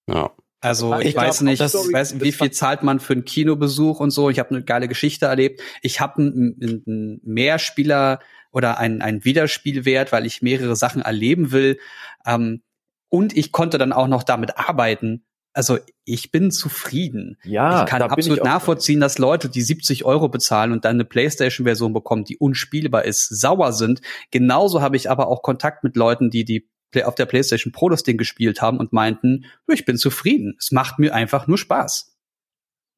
Ja. 0.10 0.32
Also 0.60 0.98
ich, 1.00 1.08
Ich 1.08 1.14
glaub, 1.14 1.26
weiß 1.28 1.42
nicht, 1.42 1.62
das- 1.62 1.76
ich 1.76 1.94
weiß, 1.94 2.20
wie 2.22 2.32
viel 2.32 2.50
zahlt 2.52 2.82
man 2.82 3.00
für 3.00 3.14
einen 3.14 3.26
Kinobesuch 3.26 4.00
und 4.00 4.10
so. 4.10 4.30
Ich 4.32 4.40
habe 4.40 4.50
eine 4.50 4.64
geile 4.64 4.88
Geschichte 4.88 5.28
erlebt. 5.28 5.62
Ich 5.84 6.00
habe 6.00 6.20
einen, 6.22 6.82
einen 6.88 7.22
Mehrspieler 7.24 8.20
oder 8.58 8.80
einen, 8.80 9.04
einen 9.04 9.24
Wiederspielwert, 9.24 10.12
weil 10.12 10.26
ich 10.26 10.42
mehrere 10.42 10.76
Sachen 10.76 11.04
erleben 11.04 11.52
will. 11.52 11.78
Ähm, 12.26 12.64
und 13.08 13.38
ich 13.38 13.52
konnte 13.52 13.78
dann 13.78 13.94
auch 13.94 14.08
noch 14.08 14.24
damit 14.24 14.58
arbeiten. 14.58 15.24
Also 15.54 15.78
ich 16.06 16.32
bin 16.32 16.50
zufrieden. 16.50 17.38
Ja, 17.44 17.84
ich 17.84 17.90
kann 17.90 18.02
absolut 18.02 18.40
ich 18.40 18.44
nachvollziehen, 18.44 19.00
dass 19.00 19.20
Leute, 19.20 19.48
die 19.48 19.62
70 19.62 20.06
Euro 20.06 20.28
bezahlen 20.28 20.72
und 20.72 20.86
dann 20.86 20.96
eine 20.96 21.06
PlayStation-Version 21.06 21.94
bekommen, 21.94 22.24
die 22.26 22.38
unspielbar 22.38 23.06
ist, 23.06 23.28
sauer 23.30 23.74
sind. 23.74 24.02
Genauso 24.32 24.82
habe 24.82 24.98
ich 24.98 25.10
aber 25.10 25.28
auch 25.28 25.44
Kontakt 25.44 25.84
mit 25.84 25.96
Leuten, 25.96 26.32
die 26.32 26.44
die 26.44 26.68
Play- 26.92 27.04
auf 27.04 27.16
der 27.16 27.28
PlayStation 27.28 27.72
Pro 27.72 27.90
das 27.90 28.02
Ding 28.02 28.18
gespielt 28.18 28.60
haben 28.60 28.80
und 28.80 28.92
meinten, 28.92 29.46
"Du, 29.68 29.74
ich 29.74 29.86
bin 29.86 29.98
zufrieden. 29.98 30.56
Es 30.60 30.72
macht 30.72 30.98
mir 30.98 31.14
einfach 31.14 31.46
nur 31.46 31.60
Spaß. 31.60 32.17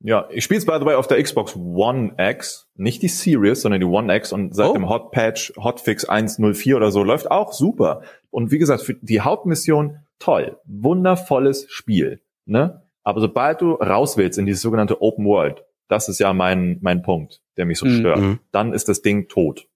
Ja, 0.02 0.28
ich 0.32 0.46
spiele 0.46 0.60
es 0.60 0.66
by 0.66 0.78
the 0.80 0.86
way 0.86 0.96
auf 0.96 1.08
der 1.08 1.22
Xbox 1.22 1.56
One 1.58 2.14
X, 2.18 2.70
nicht 2.76 3.02
die 3.02 3.10
Series, 3.10 3.62
sondern 3.62 3.82
die 3.82 3.86
One 3.88 4.16
X 4.16 4.32
und 4.32 4.56
seit 4.56 4.70
Oh. 4.70 4.74
dem 4.74 4.88
Hot 4.88 5.12
Patch 5.12 5.52
Hotfix 5.58 6.06
104 6.08 6.78
oder 6.78 6.92
so 6.92 7.04
läuft 7.04 7.30
auch 7.30 7.52
super. 7.52 8.02
Und 8.32 8.52
wie 8.52 8.60
gesagt, 8.60 8.82
für 8.84 8.94
die 9.02 9.20
Hauptmission 9.22 9.98
toll, 10.20 10.58
wundervolles 10.66 11.66
Spiel, 11.70 12.22
ne? 12.46 12.82
Aber 13.04 13.20
sobald 13.22 13.62
du 13.62 13.74
raus 13.74 14.18
willst 14.18 14.38
in 14.40 14.46
dieses 14.46 14.62
sogenannte 14.62 15.02
Open 15.02 15.26
World, 15.26 15.64
das 15.90 16.08
ist 16.10 16.20
ja 16.20 16.32
mein 16.34 16.78
mein 16.82 17.02
Punkt, 17.02 17.42
der 17.58 17.66
mich 17.66 17.80
so 17.80 17.86
Mhm. 17.86 18.00
stört, 18.00 18.20
Mhm. 18.20 18.40
dann 18.52 18.74
ist 18.74 18.88
das 18.90 19.02
Ding 19.02 19.28
tot. 19.28 19.68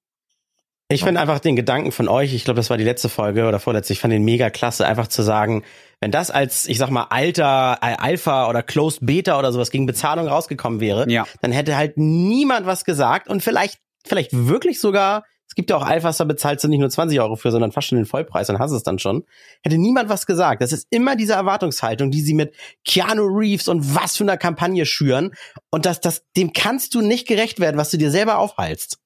Ich 0.94 1.04
finde 1.04 1.20
einfach 1.22 1.40
den 1.40 1.56
Gedanken 1.56 1.92
von 1.92 2.08
euch, 2.08 2.34
ich 2.34 2.46
glaube, 2.46 2.58
das 2.58 2.70
war 2.70 2.78
die 2.78 2.84
letzte 2.84 3.10
Folge 3.10 3.48
oder 3.48 3.60
vorletzte, 3.60 3.94
ich 3.94 4.00
fand 4.00 4.14
den 4.14 4.24
mega 4.24 4.50
klasse, 4.50 4.86
einfach 4.86 5.08
zu 5.08 5.22
sagen, 5.22 5.64
wenn 6.00 6.12
das 6.12 6.32
als, 6.32 6.68
ich 6.68 6.78
sag 6.78 6.90
mal, 6.90 7.08
alter 7.10 7.78
äh, 7.82 7.96
Alpha 7.98 8.50
oder 8.50 8.62
Closed 8.64 9.00
Beta 9.06 9.40
oder 9.40 9.52
sowas 9.54 9.72
gegen 9.72 9.86
Bezahlung 9.86 10.28
rausgekommen 10.28 10.80
wäre, 10.80 11.10
Ja. 11.10 11.26
dann 11.42 11.52
hätte 11.52 11.78
halt 11.78 11.98
niemand 11.98 12.66
was 12.66 12.84
gesagt 12.86 13.28
und 13.30 13.42
vielleicht, 13.42 13.80
vielleicht 14.06 14.32
wirklich 14.34 14.80
sogar, 14.82 15.24
es 15.48 15.56
gibt 15.56 15.70
ja 15.70 15.76
auch 15.78 15.86
Alphas, 15.86 16.18
da 16.18 16.24
bezahlst 16.24 16.64
du 16.64 16.68
nicht 16.68 16.80
nur 16.80 16.90
20 16.90 17.20
Euro 17.22 17.36
für, 17.36 17.52
sondern 17.52 17.72
fast 17.72 17.88
schon 17.88 17.98
den 17.98 18.06
Vollpreis, 18.06 18.48
dann 18.48 18.58
hast 18.60 18.72
du 18.72 18.76
es 18.76 18.82
dann 18.84 18.98
schon. 18.98 19.24
Hätte 19.62 19.78
niemand 19.78 20.10
was 20.10 20.26
gesagt. 20.26 20.62
Das 20.64 20.72
ist 20.72 20.88
immer 20.90 21.16
diese 21.16 21.34
Erwartungshaltung, 21.34 22.10
die 22.10 22.22
sie 22.22 22.34
mit 22.34 22.56
Keanu 22.86 23.24
Reeves 23.28 23.68
und 23.68 23.94
was 23.94 24.18
für 24.18 24.24
einer 24.24 24.38
Kampagne 24.38 24.86
schüren. 24.88 25.32
Und 25.70 25.86
das, 25.86 26.02
das, 26.02 26.24
dem 26.36 26.54
kannst 26.54 26.96
du 26.96 27.02
nicht 27.02 27.28
gerecht 27.28 27.60
werden, 27.60 27.78
was 27.78 27.92
du 27.92 27.98
dir 27.98 28.10
selber 28.10 28.40
aufhalst. 28.40 28.98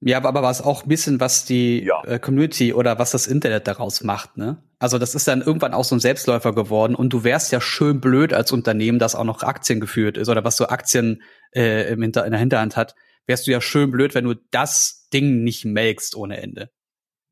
Ja, 0.00 0.18
aber, 0.18 0.28
aber 0.28 0.42
was 0.42 0.60
auch 0.60 0.82
ein 0.82 0.88
bisschen, 0.88 1.18
was 1.20 1.44
die 1.44 1.82
Ja. 1.84 2.02
äh, 2.04 2.18
Community 2.18 2.74
oder 2.74 2.98
was 2.98 3.10
das 3.12 3.26
Internet 3.26 3.66
daraus 3.66 4.02
macht, 4.02 4.36
ne? 4.36 4.58
Also 4.78 4.98
das 4.98 5.14
ist 5.14 5.26
dann 5.26 5.40
irgendwann 5.40 5.72
auch 5.72 5.84
so 5.84 5.96
ein 5.96 6.00
Selbstläufer 6.00 6.54
geworden 6.54 6.94
und 6.94 7.10
du 7.12 7.24
wärst 7.24 7.52
ja 7.52 7.60
schön 7.60 8.00
blöd 8.00 8.34
als 8.34 8.52
Unternehmen, 8.52 8.98
das 8.98 9.14
auch 9.14 9.24
noch 9.24 9.42
Aktien 9.42 9.80
geführt 9.80 10.18
ist 10.18 10.28
oder 10.28 10.44
was 10.44 10.56
so 10.56 10.66
Aktien 10.66 11.22
äh, 11.54 11.90
im 11.90 12.02
Hinter 12.02 12.26
in 12.26 12.32
der 12.32 12.40
Hinterhand 12.40 12.76
hat, 12.76 12.94
wärst 13.26 13.46
du 13.46 13.52
ja 13.52 13.62
schön 13.62 13.90
blöd, 13.90 14.14
wenn 14.14 14.24
du 14.24 14.34
das 14.50 15.08
Ding 15.14 15.42
nicht 15.42 15.64
melkst 15.64 16.14
ohne 16.16 16.36
Ende. 16.36 16.70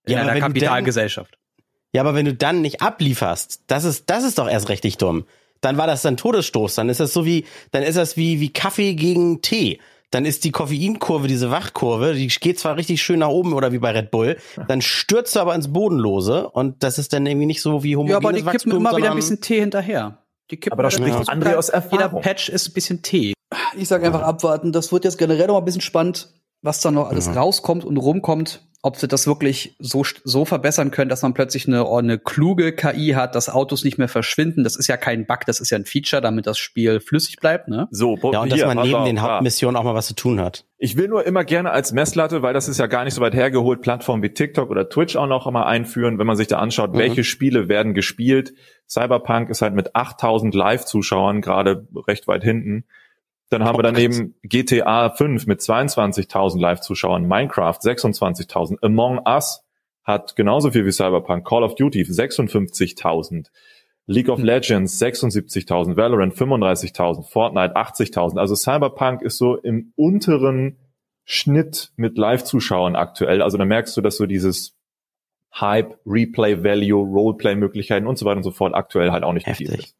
In 0.06 0.14
Ja, 0.14 0.20
einer 0.22 0.40
Kapitalgesellschaft. 0.40 1.36
Ja, 1.92 2.00
aber 2.00 2.14
wenn 2.14 2.24
du 2.24 2.32
dann 2.34 2.62
nicht 2.62 2.80
ablieferst, 2.80 3.64
das 3.66 3.84
ist, 3.84 4.08
das 4.08 4.24
ist 4.24 4.38
doch 4.38 4.48
erst 4.48 4.70
richtig 4.70 4.96
dumm. 4.96 5.26
Dann 5.60 5.76
war 5.76 5.86
das 5.86 6.00
dann 6.00 6.16
Todesstoß. 6.16 6.74
Dann 6.74 6.88
ist 6.88 7.00
das 7.00 7.12
so 7.12 7.26
wie, 7.26 7.44
dann 7.70 7.82
ist 7.82 7.96
das 7.96 8.16
wie, 8.16 8.40
wie 8.40 8.50
Kaffee 8.52 8.94
gegen 8.94 9.42
Tee. 9.42 9.78
Dann 10.12 10.24
ist 10.26 10.44
die 10.44 10.52
Koffeinkurve, 10.52 11.26
diese 11.26 11.50
Wachkurve, 11.50 12.14
die 12.14 12.28
geht 12.28 12.58
zwar 12.60 12.76
richtig 12.76 13.02
schön 13.02 13.20
nach 13.20 13.28
oben 13.28 13.54
oder 13.54 13.72
wie 13.72 13.78
bei 13.78 13.90
Red 13.90 14.10
Bull, 14.10 14.36
dann 14.68 14.82
stürzt 14.82 15.34
du 15.34 15.40
aber 15.40 15.54
ins 15.54 15.72
Bodenlose 15.72 16.48
und 16.50 16.82
das 16.82 16.98
ist 16.98 17.12
dann 17.12 17.26
irgendwie 17.26 17.46
nicht 17.46 17.62
so 17.62 17.82
wie 17.82 17.96
homogenes 17.96 18.12
Ja, 18.12 18.18
aber 18.18 18.32
die 18.32 18.38
kippen 18.38 18.54
Wachstum, 18.54 18.76
immer 18.76 18.96
wieder 18.96 19.10
ein 19.10 19.16
bisschen 19.16 19.40
Tee 19.40 19.60
hinterher. 19.60 20.18
Die 20.50 20.58
kippen 20.58 20.74
Aber 20.74 20.82
da 20.82 20.90
spricht 20.90 21.08
Ja. 21.08 21.32
André 21.32 21.54
aus 21.54 21.68
Jeder 21.68 21.78
Erfahrung. 21.78 22.20
Patch 22.20 22.50
ist 22.50 22.68
ein 22.68 22.72
bisschen 22.74 23.02
Tee. 23.02 23.32
Ich 23.76 23.88
sage 23.88 24.06
einfach 24.06 24.22
abwarten. 24.22 24.70
Das 24.72 24.92
wird 24.92 25.04
jetzt 25.04 25.16
generell 25.16 25.46
noch 25.46 25.54
mal 25.54 25.60
ein 25.60 25.64
bisschen 25.64 25.80
spannend, 25.80 26.28
was 26.62 26.80
da 26.80 26.90
noch 26.90 27.08
alles 27.10 27.26
Ja. 27.26 27.32
rauskommt 27.32 27.84
und 27.84 27.96
rumkommt. 27.96 28.66
Ob 28.84 28.96
sie 28.96 29.06
das 29.06 29.28
wirklich 29.28 29.76
so, 29.78 30.02
so 30.24 30.44
verbessern 30.44 30.90
können, 30.90 31.08
dass 31.08 31.22
man 31.22 31.34
plötzlich 31.34 31.68
eine, 31.68 31.88
eine 31.88 32.18
kluge 32.18 32.72
KI 32.72 33.10
hat, 33.14 33.36
dass 33.36 33.48
Autos 33.48 33.84
nicht 33.84 33.96
mehr 33.96 34.08
verschwinden. 34.08 34.64
Das 34.64 34.74
ist 34.74 34.88
ja 34.88 34.96
kein 34.96 35.24
Bug, 35.24 35.42
das 35.46 35.60
ist 35.60 35.70
ja 35.70 35.78
ein 35.78 35.84
Feature, 35.84 36.20
damit 36.20 36.48
das 36.48 36.58
Spiel 36.58 36.98
flüssig 36.98 37.36
bleibt. 37.36 37.68
Ne? 37.68 37.86
So, 37.92 38.18
Ja, 38.32 38.40
und 38.40 38.50
dass 38.50 38.58
hier, 38.58 38.66
man 38.66 38.78
pass 38.78 38.86
neben 38.86 38.98
auf, 38.98 39.06
den 39.06 39.18
ah. 39.18 39.22
Hauptmissionen 39.34 39.76
auch 39.76 39.84
mal 39.84 39.94
was 39.94 40.08
zu 40.08 40.16
tun 40.16 40.40
hat. 40.40 40.64
Ich 40.78 40.96
will 40.96 41.06
nur 41.06 41.24
immer 41.24 41.44
gerne 41.44 41.70
als 41.70 41.92
Messlatte, 41.92 42.42
weil 42.42 42.54
das 42.54 42.66
ist 42.66 42.78
ja 42.80 42.88
gar 42.88 43.04
nicht 43.04 43.14
so 43.14 43.20
weit 43.20 43.34
hergeholt, 43.34 43.82
Plattformen 43.82 44.20
wie 44.24 44.30
TikTok 44.34 44.68
oder 44.68 44.88
Twitch 44.88 45.14
auch 45.14 45.28
noch 45.28 45.48
mal 45.48 45.62
einführen, 45.62 46.18
wenn 46.18 46.26
man 46.26 46.34
sich 46.36 46.48
da 46.48 46.58
anschaut, 46.58 46.92
Mhm. 46.94 46.98
welche 46.98 47.22
Spiele 47.22 47.68
werden 47.68 47.94
gespielt. 47.94 48.52
Cyberpunk 48.88 49.48
ist 49.48 49.62
halt 49.62 49.74
mit 49.74 49.94
8000 49.94 50.56
Live-Zuschauern 50.56 51.40
gerade 51.40 51.86
recht 52.08 52.26
weit 52.26 52.42
hinten. 52.42 52.84
Dann 53.52 53.64
haben 53.64 53.76
wir 53.76 53.82
daneben 53.82 54.34
GTA 54.44 55.10
5 55.10 55.46
mit 55.46 55.60
22.000 55.60 56.58
Live-Zuschauern, 56.58 57.28
Minecraft 57.28 57.76
26.000, 57.76 58.78
Among 58.80 59.20
Us 59.26 59.62
hat 60.04 60.36
genauso 60.36 60.70
viel 60.70 60.86
wie 60.86 60.90
Cyberpunk, 60.90 61.46
Call 61.46 61.62
of 61.62 61.74
Duty 61.74 62.02
56.000, 62.02 63.48
League 64.06 64.30
of 64.30 64.40
Legends 64.40 64.98
76.000, 65.00 65.98
Valorant 65.98 66.34
35.000, 66.34 67.30
Fortnite 67.30 67.76
80.000. 67.76 68.38
Also 68.38 68.54
Cyberpunk 68.54 69.20
ist 69.20 69.36
so 69.36 69.56
im 69.56 69.92
unteren 69.96 70.78
Schnitt 71.24 71.92
mit 71.96 72.16
Live-Zuschauern 72.16 72.96
aktuell. 72.96 73.42
Also 73.42 73.58
da 73.58 73.66
merkst 73.66 73.94
du, 73.94 74.00
dass 74.00 74.16
so 74.16 74.24
dieses 74.24 74.78
Hype, 75.60 75.98
Replay 76.06 76.64
Value, 76.64 77.04
Roleplay 77.04 77.54
Möglichkeiten 77.54 78.06
und 78.06 78.16
so 78.16 78.24
weiter 78.24 78.38
und 78.38 78.44
so 78.44 78.50
fort 78.50 78.74
aktuell 78.74 79.12
halt 79.12 79.24
auch 79.24 79.34
nicht 79.34 79.46
Heftig. 79.46 79.68
ist. 79.68 79.96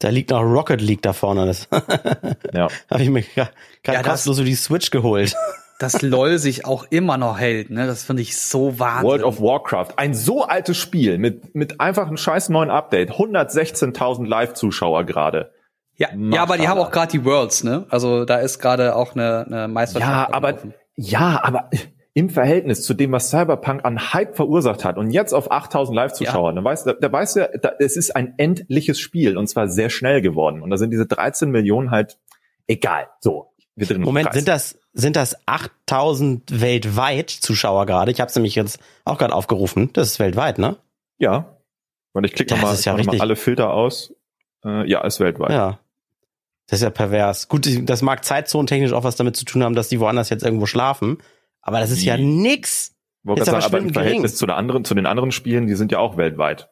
Da 0.00 0.08
liegt 0.08 0.30
noch 0.30 0.42
Rocket 0.42 0.80
League 0.80 1.02
da 1.02 1.12
vorne. 1.12 1.46
Das 1.46 1.68
Ja. 2.52 2.68
habe 2.90 3.02
ich 3.02 3.10
mir 3.10 3.22
gerade 3.22 3.50
Ja, 3.86 3.92
das- 4.02 4.04
kostenlos 4.04 4.36
so 4.38 4.44
die 4.44 4.54
Switch 4.54 4.90
geholt. 4.90 5.34
Dass 5.80 6.02
LOL 6.02 6.38
sich 6.38 6.66
auch 6.66 6.86
immer 6.90 7.16
noch 7.16 7.38
hält. 7.38 7.68
Ne? 7.70 7.86
Das 7.88 8.04
finde 8.04 8.22
ich 8.22 8.36
so 8.40 8.78
wahnsinnig. 8.78 9.10
World 9.10 9.22
of 9.24 9.40
Warcraft, 9.40 9.88
ein 9.98 10.14
so 10.14 10.44
altes 10.44 10.76
Spiel 10.76 11.18
mit, 11.18 11.54
mit 11.56 11.80
einfach 11.80 12.06
einem 12.06 12.16
scheiß 12.16 12.48
neuen 12.48 12.70
Update, 12.70 13.10
116.000 13.10 14.24
Live-Zuschauer 14.26 15.02
gerade. 15.04 15.50
Ja, 15.96 16.08
ja, 16.16 16.42
aber 16.42 16.58
die 16.58 16.68
haben 16.68 16.78
auch 16.78 16.92
gerade 16.92 17.10
die 17.10 17.24
Worlds, 17.24 17.64
ne? 17.64 17.86
Also 17.88 18.24
da 18.24 18.36
ist 18.36 18.60
gerade 18.60 18.94
auch 18.94 19.14
eine, 19.16 19.46
eine 19.46 19.68
Meisterschaft. 19.68 20.10
Ja, 20.12 20.28
aber 20.32 20.54
offen. 20.54 20.74
ja, 20.96 21.40
aber 21.42 21.70
im 22.14 22.30
Verhältnis 22.30 22.84
zu 22.84 22.94
dem, 22.94 23.10
was 23.10 23.28
Cyberpunk 23.30 23.84
an 23.84 24.12
Hype 24.12 24.36
verursacht 24.36 24.84
hat 24.84 24.98
und 24.98 25.10
jetzt 25.10 25.32
auf 25.32 25.50
8000 25.50 25.96
Live-Zuschauer, 25.96 26.52
dann 26.52 26.64
weißt, 26.64 26.86
da, 26.86 26.92
da 26.92 27.12
weißt 27.12 27.36
du, 27.36 27.40
ja, 27.40 27.48
da, 27.60 27.72
es 27.80 27.96
ist 27.96 28.14
ein 28.14 28.34
endliches 28.38 29.00
Spiel 29.00 29.36
und 29.36 29.48
zwar 29.48 29.68
sehr 29.68 29.90
schnell 29.90 30.22
geworden. 30.22 30.62
Und 30.62 30.70
da 30.70 30.76
sind 30.76 30.92
diese 30.92 31.06
13 31.06 31.50
Millionen 31.50 31.90
halt 31.90 32.18
egal. 32.68 33.08
So, 33.20 33.52
wir 33.74 33.90
uns 33.90 34.04
Moment, 34.04 34.32
sind 34.32 34.46
das 34.46 34.78
sind 34.92 35.16
das 35.16 35.36
8000 35.46 36.60
weltweit 36.60 37.30
Zuschauer 37.30 37.84
gerade? 37.86 38.12
Ich 38.12 38.20
habe 38.20 38.28
es 38.28 38.36
nämlich 38.36 38.54
jetzt 38.54 38.78
auch 39.04 39.18
gerade 39.18 39.34
aufgerufen. 39.34 39.90
Das 39.92 40.08
ist 40.08 40.20
weltweit, 40.20 40.58
ne? 40.58 40.76
Ja. 41.18 41.58
Und 42.12 42.22
ich 42.22 42.32
klicke 42.32 42.54
nochmal 42.54 42.76
ja 42.76 42.96
noch 42.96 43.04
mal 43.04 43.20
alle 43.20 43.34
Filter 43.34 43.72
aus. 43.72 44.14
Äh, 44.64 44.88
ja, 44.88 45.04
ist 45.04 45.18
weltweit. 45.18 45.50
Ja. 45.50 45.80
Das 46.68 46.78
ist 46.78 46.84
ja 46.84 46.90
pervers. 46.90 47.48
Gut, 47.48 47.68
das 47.88 48.02
mag 48.02 48.24
zeitzonentechnisch 48.24 48.92
auch 48.92 49.02
was 49.02 49.16
damit 49.16 49.36
zu 49.36 49.44
tun 49.44 49.64
haben, 49.64 49.74
dass 49.74 49.88
die 49.88 49.98
woanders 49.98 50.30
jetzt 50.30 50.44
irgendwo 50.44 50.66
schlafen. 50.66 51.18
Aber 51.64 51.80
das 51.80 51.90
ist 51.90 52.02
ja 52.02 52.16
Wie? 52.18 52.24
nix. 52.24 52.94
Wollte 53.22 53.40
Ist 53.42 53.46
gerade 53.48 53.56
aber 53.56 53.62
sagen, 53.62 53.74
aber 53.74 53.78
im 53.78 53.92
gering. 53.92 54.04
Verhältnis 54.06 54.36
zu, 54.36 54.46
der 54.46 54.56
anderen, 54.56 54.84
zu 54.84 54.94
den 54.94 55.06
anderen 55.06 55.32
Spielen, 55.32 55.66
die 55.66 55.74
sind 55.74 55.90
ja 55.90 55.98
auch 55.98 56.16
weltweit. 56.16 56.68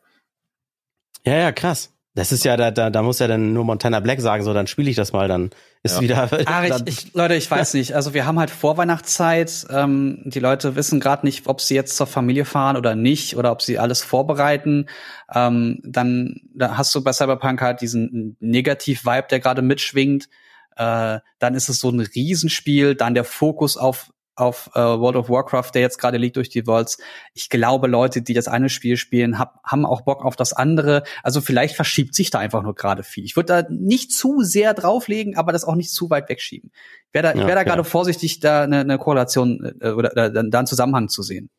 Ja, 1.24 1.36
ja, 1.36 1.53
krass. 1.53 1.88
Das 2.14 2.30
ist 2.30 2.45
ja, 2.45 2.59
da, 2.59 2.70
da, 2.70 2.90
da 2.90 3.03
muss 3.03 3.20
ja 3.20 3.26
dann 3.26 3.55
nur 3.55 3.64
Montana 3.64 3.99
Black 4.01 4.20
sagen, 4.20 4.45
so, 4.45 4.53
dann 4.53 4.66
spiele 4.66 4.90
ich 4.90 4.97
das 4.97 5.14
mal, 5.14 5.28
dann 5.28 5.49
ist 5.82 5.95
Ja. 5.97 6.01
wieder. 6.03 6.28
Ah, 6.45 6.62
ich, 6.64 6.68
dann, 6.68 6.82
ich, 6.86 7.14
Leute, 7.14 7.36
ich 7.36 7.51
weiß 7.51 7.72
nicht. 7.72 7.95
Also 7.95 8.12
wir 8.12 8.26
haben 8.26 8.38
halt 8.38 8.51
Vorweihnachtszeit. 8.51 9.66
Ähm, 9.70 10.20
die 10.26 10.40
Leute 10.40 10.76
wissen 10.76 11.01
gerade 11.01 11.24
nicht, 11.24 11.47
ob 11.47 11.62
sie 11.62 11.74
jetzt 11.74 11.97
zur 11.97 12.07
Familie 12.07 12.45
fahren 12.45 12.76
oder 12.76 12.95
nicht 12.97 13.36
oder 13.38 13.51
ob 13.51 13.62
sie 13.62 13.78
alles 13.78 14.03
vorbereiten. 14.03 14.88
Ähm, 15.34 15.80
dann 15.84 16.43
da 16.55 16.76
hast 16.76 16.95
du 16.95 17.03
bei 17.03 17.14
Cyberpunk 17.14 17.62
halt 17.62 17.80
diesen 17.80 18.36
Negativ-Vibe, 18.40 19.28
der 19.30 19.40
gerade 19.40 19.62
mitschwingt. 19.62 20.28
Äh, 20.76 21.18
dann 21.38 21.55
ist 21.55 21.70
es 21.70 21.80
so 21.80 21.88
ein 21.88 22.01
Riesenspiel. 22.01 22.95
Dann 22.95 23.14
der 23.14 23.24
Fokus 23.24 23.78
auf 23.78 24.12
auf 24.35 24.70
äh, 24.74 24.80
World 24.80 25.16
of 25.16 25.28
Warcraft, 25.28 25.70
der 25.74 25.83
jetzt 25.83 25.99
gerade 25.99 26.16
liegt 26.16 26.37
durch 26.37 26.49
die 26.49 26.66
Worlds. 26.66 26.99
Ich 27.35 27.49
glaube, 27.51 27.87
Leute, 27.87 28.22
die 28.22 28.35
das 28.35 28.49
eine 28.49 28.68
Spiel 28.70 28.97
spielen, 28.97 29.39
hab, 29.39 29.62
haben 29.64 29.85
auch 29.85 30.01
Bock 30.03 30.24
auf 30.24 30.37
das 30.37 30.53
andere. 30.53 31.03
Also 31.22 31.41
vielleicht 31.41 31.76
verschiebt 31.76 32.14
sich 32.14 32.30
da 32.30 32.39
einfach 32.39 32.62
nur 32.62 32.74
gerade 32.74 33.03
viel. 33.03 33.24
Ich 33.24 33.37
würde 33.37 33.62
da 33.62 33.68
nicht 33.70 34.12
zu 34.12 34.41
sehr 34.43 34.74
drauflegen, 34.74 35.37
aber 35.37 35.53
das 35.53 35.64
auch 35.64 35.74
nicht 35.74 35.91
zu 35.93 36.09
weit 36.11 36.28
wegschieben. 36.28 36.70
Ich 37.09 37.14
wäre 37.14 37.33
da, 37.35 37.39
Ja, 37.41 37.47
wär 37.47 37.55
da 37.55 37.61
okay. 37.61 37.70
gerade 37.70 37.85
vorsichtig, 37.85 38.41
da 38.41 38.62
eine, 38.62 38.80
eine 38.80 38.99
Korrelation 38.99 39.74
äh, 39.80 39.91
oder 39.91 40.11
da, 40.11 40.28
da 40.28 40.59
einen 40.59 40.66
Zusammenhang 40.66 41.09
zu 41.09 41.22
sehen. 41.22 41.51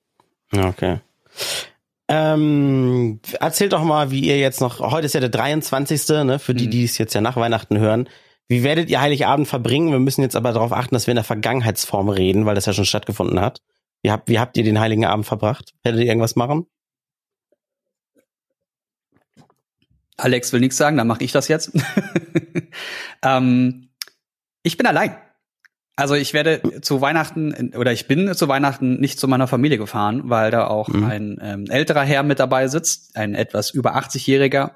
Okay. 0.55 0.99
Ähm, 2.09 3.19
erzählt 3.39 3.74
doch 3.74 3.84
mal, 3.84 4.11
wie 4.11 4.21
ihr 4.21 4.38
jetzt 4.38 4.61
noch, 4.61 4.80
heute 4.80 5.05
ist 5.05 5.13
ja 5.13 5.19
der 5.19 5.30
23. 5.30 6.09
Ne, 6.26 6.38
für 6.39 6.53
die, 6.53 6.67
Mhm. 6.67 6.71
die 6.71 6.84
es 6.84 6.97
jetzt 6.97 7.13
ja 7.13 7.21
nach 7.21 7.38
Weihnachten 7.38 7.78
hören. 7.80 8.09
Wie 8.54 8.62
werdet 8.62 8.91
ihr 8.91 9.01
Heiligabend 9.01 9.47
verbringen? 9.47 9.91
Wir 9.91 9.97
müssen 9.97 10.22
jetzt 10.22 10.36
aber 10.36 10.54
darauf 10.54 10.72
achten, 10.74 10.93
dass 10.93 11.08
wir 11.08 11.14
in 11.14 11.16
der 11.16 11.24
Vergangenheitsform 11.24 12.08
reden, 12.10 12.45
weil 12.45 12.54
das 12.54 12.68
ja 12.68 12.74
schon 12.74 12.86
stattgefunden 12.86 13.39
hat. 13.39 13.64
Wie 14.04 14.12
habt, 14.12 14.30
wie 14.30 14.38
habt 14.38 14.56
ihr 14.58 14.64
den 14.64 14.80
Heiligen 14.80 15.06
Abend 15.06 15.26
verbracht? 15.26 15.74
Werdet 15.82 16.01
ihr 16.01 16.06
irgendwas 16.08 16.36
machen? 16.36 16.68
Alex 20.18 20.54
will 20.54 20.60
nichts 20.60 20.78
sagen, 20.78 20.97
dann 20.97 21.08
mache 21.08 21.24
ich 21.24 21.32
das 21.32 21.47
jetzt. 21.47 21.72
ähm, 23.24 23.89
ich 24.62 24.78
bin 24.78 24.86
allein. 24.86 25.18
Also 25.95 26.15
ich 26.15 26.33
werde 26.33 26.81
zu 26.81 27.01
Weihnachten 27.01 27.73
oder 27.75 27.91
ich 27.91 28.07
bin 28.07 28.33
zu 28.33 28.47
Weihnachten 28.47 28.99
nicht 28.99 29.19
zu 29.19 29.27
meiner 29.27 29.47
Familie 29.47 29.77
gefahren, 29.77 30.23
weil 30.25 30.49
da 30.49 30.65
auch 30.67 30.87
Mhm. 30.89 31.03
ein 31.05 31.37
ähm, 31.41 31.65
älterer 31.69 32.01
Herr 32.03 32.23
mit 32.23 32.39
dabei 32.39 32.67
sitzt, 32.67 33.15
ein 33.15 33.35
etwas 33.35 33.69
über 33.69 33.95
80-Jähriger. 33.95 34.71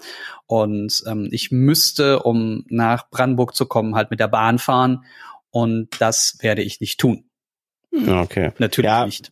Und 0.45 1.03
ähm, 1.07 1.27
ich 1.31 1.51
müsste, 1.51 2.19
um 2.21 2.65
nach 2.69 3.09
Brandenburg 3.09 3.55
zu 3.55 3.65
kommen, 3.65 3.95
halt 3.95 4.11
mit 4.11 4.19
der 4.19 4.27
Bahn 4.27 4.59
fahren. 4.59 5.05
Und 5.49 5.89
das 5.99 6.37
werde 6.41 6.61
ich 6.61 6.81
nicht 6.81 6.99
tun. 6.99 7.23
Ja, 7.91 8.21
Okay. 8.21 8.51
Natürlich 8.59 8.87
Ja, 8.89 9.05
nicht. 9.05 9.31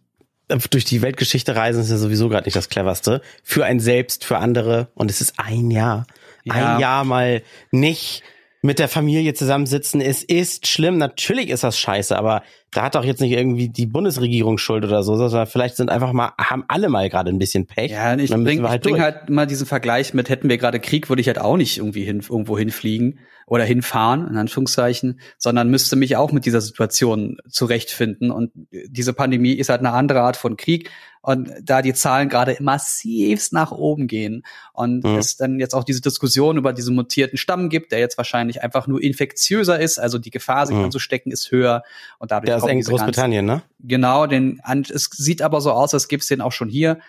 Durch 0.72 0.86
die 0.86 1.02
Weltgeschichte 1.02 1.56
reisen 1.56 1.82
ist 1.82 1.90
ja 1.92 1.98
sowieso 1.98 2.30
gerade 2.30 2.46
nicht 2.46 2.56
das 2.56 2.70
cleverste. 2.70 3.22
Für 3.44 3.66
ein 3.66 3.80
selbst, 3.80 4.26
für 4.26 4.38
andere. 4.38 4.90
Und 4.96 5.10
es 5.12 5.22
ist 5.22 5.36
ein 5.38 5.72
Jahr. 5.72 6.06
Ja. 6.44 6.54
Ein 6.76 6.80
Jahr 6.80 7.04
mal 7.04 7.42
nicht 7.72 8.24
mit 8.66 8.80
der 8.80 8.90
Familie 8.90 9.34
zusammensitzen. 9.34 10.02
Es 10.02 10.24
ist 10.24 10.68
schlimm. 10.68 10.98
Natürlich 10.98 11.50
ist 11.50 11.64
das 11.64 11.78
scheiße, 11.80 12.18
aber 12.18 12.44
da 12.76 12.84
hat 12.84 12.96
doch 12.96 13.06
jetzt 13.06 13.22
nicht 13.22 13.32
irgendwie 13.32 13.70
die 13.70 13.86
Bundesregierung 13.86 14.58
Schuld 14.58 14.84
oder 14.84 15.02
so, 15.02 15.16
sondern 15.16 15.48
vielleicht 15.48 15.78
sind 15.78 15.90
einfach 15.90 16.12
mal, 16.12 16.34
haben 16.38 16.66
alle 16.68 16.90
mal 16.90 17.10
gerade 17.10 17.30
ein 17.30 17.40
bisschen 17.40 17.68
Pech. 17.68 17.92
Ja, 17.92 18.16
ich 18.18 18.30
Dann 18.30 18.44
müssen 18.44 18.44
bring, 18.44 18.60
wir 18.60 18.66
ich 18.66 18.72
halt 18.72 18.84
bring 18.84 19.02
halt 19.02 19.30
mal 19.30 19.48
diesen 19.48 19.66
Vergleich 19.66 20.14
mit, 20.14 20.28
hätten 20.28 20.50
wir 20.50 20.58
gerade 20.58 20.80
Krieg, 20.80 21.08
würde 21.08 21.22
ich 21.22 21.28
halt 21.28 21.40
auch 21.40 21.56
nicht 21.56 21.78
irgendwie 21.78 22.04
hin, 22.04 22.22
irgendwo 22.30 22.58
hinfliegen 22.58 23.20
oder 23.48 23.64
hinfahren, 23.64 24.28
in 24.28 24.38
Anführungszeichen, 24.38 25.20
sondern 25.38 25.70
müsste 25.70 25.96
mich 25.96 26.18
auch 26.18 26.32
mit 26.32 26.46
dieser 26.46 26.62
Situation 26.62 27.38
zurechtfinden. 27.48 28.32
Und 28.32 28.52
diese 28.72 29.14
Pandemie 29.14 29.54
ist 29.54 29.70
halt 29.70 29.80
eine 29.80 29.92
andere 29.92 30.22
Art 30.22 30.36
von 30.36 30.58
Krieg. 30.58 30.90
Und 31.22 31.52
da 31.64 31.82
die 31.82 31.96
Zahlen 31.96 32.30
gerade 32.30 32.56
massivst 32.60 33.52
nach 33.52 33.72
oben 33.72 34.06
gehen 34.06 34.44
und 34.74 35.04
Mhm. 35.04 35.16
es 35.16 35.36
dann 35.38 35.60
jetzt 35.60 35.74
auch 35.74 35.84
diese 35.84 36.00
Diskussion 36.00 36.56
über 36.56 36.72
diesen 36.72 36.94
mutierten 36.94 37.40
Stamm 37.40 37.70
gibt, 37.70 37.92
der 37.92 37.98
jetzt 37.98 38.18
wahrscheinlich 38.20 38.62
einfach 38.62 38.86
nur 38.86 39.02
infektiöser 39.02 39.80
ist, 39.80 39.98
also 39.98 40.20
die 40.20 40.30
Gefahr, 40.30 40.68
sich 40.68 40.78
Mhm. 40.78 40.84
anzustecken, 40.84 41.32
ist 41.32 41.50
höher. 41.50 41.82
Und 42.20 42.30
dadurch 42.30 42.52
Ganzen- 42.68 42.90
Großbritannien, 42.92 43.46
ne? 43.46 43.64
Genau, 43.80 44.28
den, 44.28 44.62
es 44.90 45.10
sieht 45.12 45.42
aber 45.42 45.62
so 45.62 45.72
aus, 45.72 45.94
als 45.94 46.08
gibt's 46.08 46.28
den 46.28 46.42
auch 46.42 46.52
schon 46.52 46.70
hier. 46.70 47.00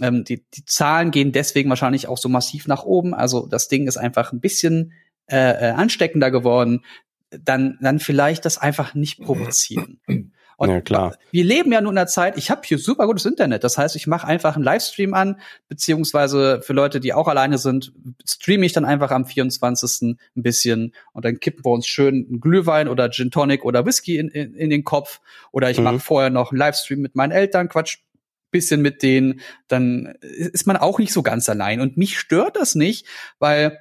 Ähm, 0.00 0.24
die, 0.24 0.44
die 0.54 0.64
Zahlen 0.64 1.10
gehen 1.10 1.32
deswegen 1.32 1.68
wahrscheinlich 1.68 2.08
auch 2.08 2.18
so 2.18 2.28
massiv 2.28 2.66
nach 2.66 2.84
oben. 2.84 3.14
Also 3.14 3.46
das 3.46 3.68
Ding 3.68 3.86
ist 3.86 3.96
einfach 3.96 4.32
ein 4.32 4.40
bisschen 4.40 4.92
äh, 5.26 5.68
äh, 5.68 5.70
ansteckender 5.72 6.30
geworden. 6.30 6.84
Dann, 7.30 7.78
dann 7.80 7.98
vielleicht 7.98 8.44
das 8.44 8.58
einfach 8.58 8.94
nicht 8.94 9.20
provozieren. 9.20 10.00
Und 10.60 10.68
Ja, 10.68 10.82
klar. 10.82 11.16
wir 11.30 11.42
leben 11.42 11.72
ja 11.72 11.80
nur 11.80 11.90
in 11.90 11.96
einer 11.96 12.06
Zeit, 12.06 12.36
ich 12.36 12.50
habe 12.50 12.60
hier 12.66 12.76
super 12.76 13.06
gutes 13.06 13.24
Internet. 13.24 13.64
Das 13.64 13.78
heißt, 13.78 13.96
ich 13.96 14.06
mache 14.06 14.26
einfach 14.26 14.56
einen 14.56 14.64
Livestream 14.64 15.14
an, 15.14 15.40
beziehungsweise 15.68 16.60
für 16.60 16.74
Leute, 16.74 17.00
die 17.00 17.14
auch 17.14 17.28
alleine 17.28 17.56
sind, 17.56 17.94
streame 18.26 18.66
ich 18.66 18.74
dann 18.74 18.84
einfach 18.84 19.10
am 19.10 19.24
24. 19.24 20.02
ein 20.36 20.42
bisschen 20.42 20.94
und 21.14 21.24
dann 21.24 21.40
kippen 21.40 21.64
wir 21.64 21.70
uns 21.70 21.86
schön 21.86 22.26
einen 22.28 22.40
Glühwein 22.42 22.88
oder 22.88 23.08
Gin 23.10 23.30
Tonic 23.30 23.64
oder 23.64 23.86
Whisky 23.86 24.18
in, 24.18 24.28
in, 24.28 24.52
in 24.52 24.68
den 24.68 24.84
Kopf. 24.84 25.20
Oder 25.50 25.70
ich 25.70 25.78
Mhm. 25.78 25.84
mache 25.84 26.00
vorher 26.00 26.28
noch 26.28 26.50
einen 26.50 26.58
Livestream 26.58 27.00
mit 27.00 27.16
meinen 27.16 27.32
Eltern, 27.32 27.70
quatsch 27.70 27.96
bisschen 28.50 28.82
mit 28.82 29.02
denen, 29.02 29.40
dann 29.68 30.14
ist 30.20 30.66
man 30.66 30.76
auch 30.76 30.98
nicht 30.98 31.14
so 31.14 31.22
ganz 31.22 31.48
allein. 31.48 31.80
Und 31.80 31.96
mich 31.96 32.18
stört 32.18 32.56
das 32.56 32.74
nicht, 32.74 33.06
weil 33.38 33.78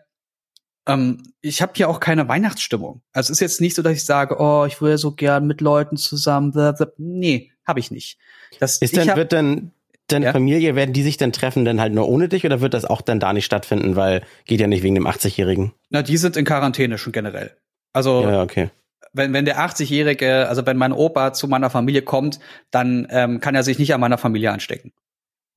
ähm, 0.90 1.24
ich 1.42 1.62
habe 1.62 1.74
hier 1.76 1.90
auch 1.90 2.00
keine 2.00 2.28
Weihnachtsstimmung. 2.28 3.02
Also 3.14 3.32
es 3.32 3.38
ist 3.38 3.42
jetzt 3.42 3.62
nicht 3.62 3.76
so, 3.76 3.82
dass 3.82 3.94
ich 3.94 4.06
sage, 4.06 4.38
oh, 4.40 4.66
ich 4.66 4.82
würde 4.82 4.98
so 4.98 5.12
gern 5.12 5.48
mit 5.48 5.62
Leuten 5.62 5.98
zusammen. 5.98 6.54
Nee, 6.98 7.52
habe 7.66 7.80
ich 7.80 7.92
nicht. 7.92 8.18
Das, 8.60 8.78
Ist 8.78 8.94
ich 8.94 9.00
denn, 9.00 9.10
hab, 9.10 9.18
wird 9.18 9.32
denn 9.32 9.72
deine 10.08 10.26
Ja? 10.26 10.32
Familie, 10.32 10.76
werden 10.76 10.94
die 10.94 11.04
sich 11.04 11.18
denn 11.18 11.32
treffen, 11.32 11.66
denn 11.66 11.80
halt 11.80 11.94
nur 11.94 12.10
ohne 12.10 12.28
dich 12.28 12.46
oder 12.46 12.62
wird 12.62 12.74
das 12.74 12.86
auch 12.86 13.02
dann 13.02 13.20
da 13.20 13.34
nicht 13.34 13.46
stattfinden, 13.46 13.96
weil 13.96 14.24
geht 14.46 14.60
ja 14.60 14.68
nicht 14.68 14.84
wegen 14.84 14.96
dem 14.96 15.08
80-Jährigen? 15.08 15.74
na, 15.90 16.02
die 16.02 16.18
sind 16.18 16.36
in 16.36 16.46
Quarantäne 16.46 16.98
schon 16.98 17.14
generell. 17.14 17.56
Also 17.94 18.24
Ja, 18.24 18.32
ja, 18.32 18.42
okay. 18.42 18.72
wenn, 19.14 19.34
wenn 19.34 19.46
der 19.46 19.60
80-Jährige, 19.60 20.48
also 20.50 20.66
wenn 20.66 20.78
mein 20.78 20.94
Opa 20.94 21.34
zu 21.34 21.48
meiner 21.48 21.70
Familie 21.70 22.02
kommt, 22.02 22.40
dann 22.72 23.08
ähm, 23.12 23.40
kann 23.40 23.56
er 23.56 23.64
sich 23.64 23.78
nicht 23.78 23.94
an 23.94 24.02
meiner 24.02 24.18
Familie 24.18 24.52
anstecken. 24.52 24.92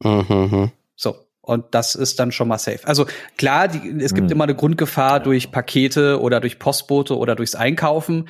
Mhm, 0.02 0.26
mhm. 0.28 0.72
So. 0.96 1.16
Und 1.44 1.74
das 1.74 1.96
ist 1.96 2.20
dann 2.20 2.30
schon 2.30 2.46
mal 2.48 2.58
safe. 2.58 2.86
Also 2.86 3.06
klar, 3.36 3.66
die, 3.66 4.00
es 4.00 4.14
gibt 4.14 4.28
Hm. 4.30 4.32
immer 4.32 4.44
eine 4.44 4.54
Grundgefahr 4.54 5.18
durch 5.20 5.50
Pakete 5.50 6.20
oder 6.20 6.40
durch 6.40 6.58
Postbote 6.60 7.18
oder 7.18 7.34
durchs 7.34 7.56
Einkaufen. 7.56 8.28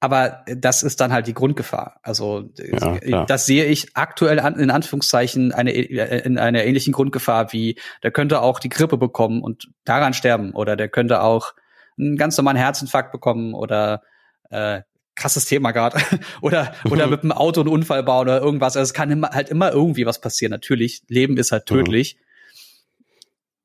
Aber 0.00 0.44
das 0.46 0.82
ist 0.82 1.00
dann 1.00 1.12
halt 1.12 1.26
die 1.26 1.32
Grundgefahr. 1.32 2.00
Also 2.02 2.50
Ja, 2.58 2.98
klar. 2.98 3.26
das 3.26 3.46
sehe 3.46 3.64
ich 3.64 3.96
aktuell 3.96 4.40
an, 4.40 4.58
in 4.58 4.70
Anführungszeichen 4.70 5.52
eine, 5.52 5.70
in 5.72 6.38
einer 6.38 6.64
ähnlichen 6.64 6.92
Grundgefahr 6.92 7.52
wie, 7.52 7.78
der 8.02 8.10
könnte 8.10 8.42
auch 8.42 8.58
die 8.58 8.68
Grippe 8.68 8.98
bekommen 8.98 9.40
und 9.42 9.68
daran 9.84 10.12
sterben 10.12 10.52
oder 10.52 10.76
der 10.76 10.88
könnte 10.88 11.22
auch 11.22 11.54
einen 11.98 12.16
ganz 12.16 12.36
normalen 12.36 12.58
Herzinfarkt 12.58 13.10
bekommen 13.10 13.54
oder 13.54 14.02
äh, 14.50 14.82
krasses 15.16 15.46
Thema 15.46 15.72
gerade 15.72 15.98
oder 16.42 16.72
oder 16.90 17.06
mit 17.08 17.22
dem 17.22 17.32
Auto 17.32 17.60
einen 17.60 17.68
Unfall 17.70 18.02
bauen 18.02 18.28
oder 18.28 18.40
irgendwas. 18.40 18.76
Also 18.76 18.88
es 18.90 18.94
kann 18.94 19.10
immer, 19.10 19.30
halt 19.30 19.48
immer 19.48 19.72
irgendwie 19.72 20.06
was 20.06 20.20
passieren. 20.20 20.50
Natürlich, 20.50 21.02
Leben 21.08 21.36
ist 21.38 21.52
halt 21.52 21.68
Mhm. 21.70 21.74
tödlich. 21.76 22.18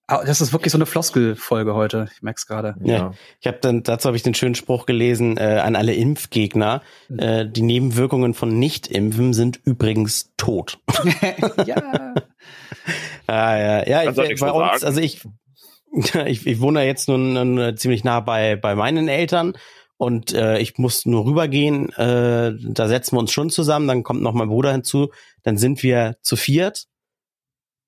Aber 0.08 0.26
das 0.26 0.42
ist 0.42 0.52
wirklich 0.52 0.74
so 0.74 0.78
eine 0.78 0.86
Floskelfolge 0.86 1.74
heute. 1.74 2.10
Ich 2.14 2.22
merk's 2.22 2.46
gerade. 2.46 2.76
Ja. 2.84 3.14
Ich 3.40 3.48
habe 3.48 3.60
dann 3.62 3.84
dazu 3.84 4.08
habe 4.08 4.18
ich 4.18 4.24
den 4.24 4.34
schönen 4.34 4.56
Spruch 4.56 4.86
gelesen 4.86 5.38
äh, 5.38 5.62
an 5.64 5.78
alle 5.78 5.94
Impfgegner: 5.94 6.82
äh, 7.18 7.46
Die 7.46 7.62
Nebenwirkungen 7.62 8.34
von 8.34 8.60
Nicht-Impfen 8.60 9.34
sind 9.34 9.62
übrigens 9.64 10.34
tot. 10.36 10.80
ja. 11.66 12.14
Ah, 13.28 13.58
ja, 13.58 13.88
ja, 13.88 14.10
ich, 14.10 14.40
bei 14.42 14.52
uns, 14.52 14.84
also 14.84 15.00
ich, 15.00 15.22
ich, 16.26 16.46
ich 16.46 16.60
wohne 16.60 16.84
jetzt 16.84 17.08
nun, 17.08 17.34
nun 17.34 17.58
äh, 17.58 17.76
ziemlich 17.76 18.04
nah 18.04 18.20
bei, 18.20 18.58
bei 18.58 18.76
meinen 18.76 19.08
Eltern 19.08 19.54
und 20.02 20.34
äh, 20.34 20.58
ich 20.58 20.80
muss 20.80 21.06
nur 21.06 21.26
rübergehen, 21.26 21.90
äh, 21.94 22.54
da 22.60 22.88
setzen 22.88 23.16
wir 23.16 23.20
uns 23.20 23.32
schon 23.32 23.52
zusammen, 23.52 23.88
dann 23.88 24.02
kommt 24.02 24.24
noch 24.24 24.34
mein 24.34 24.48
Bruder 24.48 24.72
hinzu, 24.72 25.12
dann 25.44 25.60
sind 25.60 25.84
wir 25.84 26.16
zu 26.24 26.36
viert. 26.36 26.88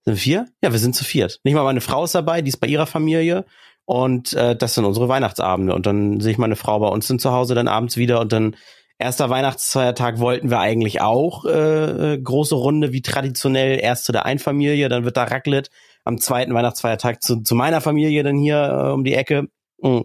Sind 0.06 0.24
wir? 0.24 0.46
Ja, 0.62 0.72
wir 0.72 0.78
sind 0.78 0.96
zu 0.96 1.04
viert. 1.04 1.40
Nicht 1.44 1.56
mal 1.56 1.64
meine 1.64 1.82
Frau 1.82 2.04
ist 2.04 2.14
dabei, 2.14 2.44
die 2.44 2.50
ist 2.50 2.58
bei 2.58 2.68
ihrer 2.68 2.86
Familie 2.86 3.46
Und 3.86 4.34
äh, 4.34 4.56
das 4.56 4.76
sind 4.76 4.86
unsere 4.86 5.10
Weihnachtsabende. 5.10 5.74
Und 5.74 5.88
dann 5.88 6.20
sehe 6.20 6.34
ich 6.34 6.38
meine 6.38 6.56
Frau 6.56 6.78
bei 6.78 6.88
uns 6.88 7.08
dann 7.08 7.18
zu 7.18 7.32
Hause 7.32 7.56
dann 7.56 7.68
abends 7.68 7.98
wieder 7.98 8.22
und 8.22 8.32
dann 8.32 8.56
erster 9.00 9.32
Weihnachtsfeiertag 9.32 10.20
wollten 10.20 10.52
wir 10.52 10.60
eigentlich 10.60 11.02
auch 11.02 11.46
äh, 11.46 12.14
äh, 12.14 12.22
große 12.22 12.54
Runde 12.54 12.94
wie 12.94 13.02
traditionell 13.02 13.80
erst 13.82 14.06
zu 14.06 14.12
der 14.12 14.28
Einfamilie, 14.28 14.88
dann 14.88 15.04
wird 15.04 15.18
da 15.18 15.24
Raclette 15.24 15.72
am 16.04 16.20
zweiten 16.20 16.54
Weihnachtsfeiertag 16.54 17.24
zu, 17.24 17.42
zu 17.42 17.56
meiner 17.56 17.82
Familie 17.82 18.22
dann 18.22 18.38
hier 18.38 18.58
äh, 18.58 18.92
um 18.92 19.04
die 19.04 19.16
Ecke. 19.16 19.48
Mhm. 19.82 20.04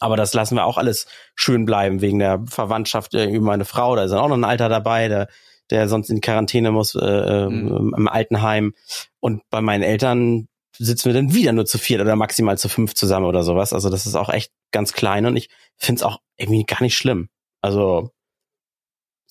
Aber 0.00 0.16
das 0.16 0.34
lassen 0.34 0.56
wir 0.56 0.64
auch 0.64 0.78
alles 0.78 1.06
schön 1.34 1.64
bleiben 1.64 2.00
wegen 2.00 2.18
der 2.18 2.44
Verwandtschaft 2.48 3.14
äh, 3.14 3.26
über 3.26 3.46
meine 3.46 3.64
Frau. 3.64 3.96
Da 3.96 4.04
ist 4.04 4.10
dann 4.10 4.20
auch 4.20 4.28
noch 4.28 4.36
ein 4.36 4.44
Alter 4.44 4.68
dabei, 4.68 5.08
der, 5.08 5.28
der 5.70 5.88
sonst 5.88 6.10
in 6.10 6.20
Quarantäne 6.20 6.70
muss 6.70 6.94
äh, 6.94 7.46
mhm. 7.46 7.94
im 7.96 8.08
Altenheim. 8.08 8.74
Und 9.20 9.42
bei 9.50 9.60
meinen 9.60 9.82
Eltern 9.82 10.48
sitzen 10.78 11.06
wir 11.06 11.14
dann 11.14 11.34
wieder 11.34 11.52
nur 11.52 11.66
zu 11.66 11.78
viert 11.78 12.00
oder 12.00 12.16
maximal 12.16 12.58
zu 12.58 12.68
fünf 12.68 12.94
zusammen 12.94 13.26
oder 13.26 13.42
sowas. 13.42 13.72
Also 13.72 13.90
das 13.90 14.06
ist 14.06 14.16
auch 14.16 14.28
echt 14.28 14.52
ganz 14.72 14.92
klein 14.92 15.26
und 15.26 15.36
ich 15.36 15.48
finde 15.76 16.00
es 16.00 16.02
auch 16.02 16.18
irgendwie 16.36 16.64
gar 16.64 16.82
nicht 16.82 16.96
schlimm. 16.96 17.28
Also 17.62 18.10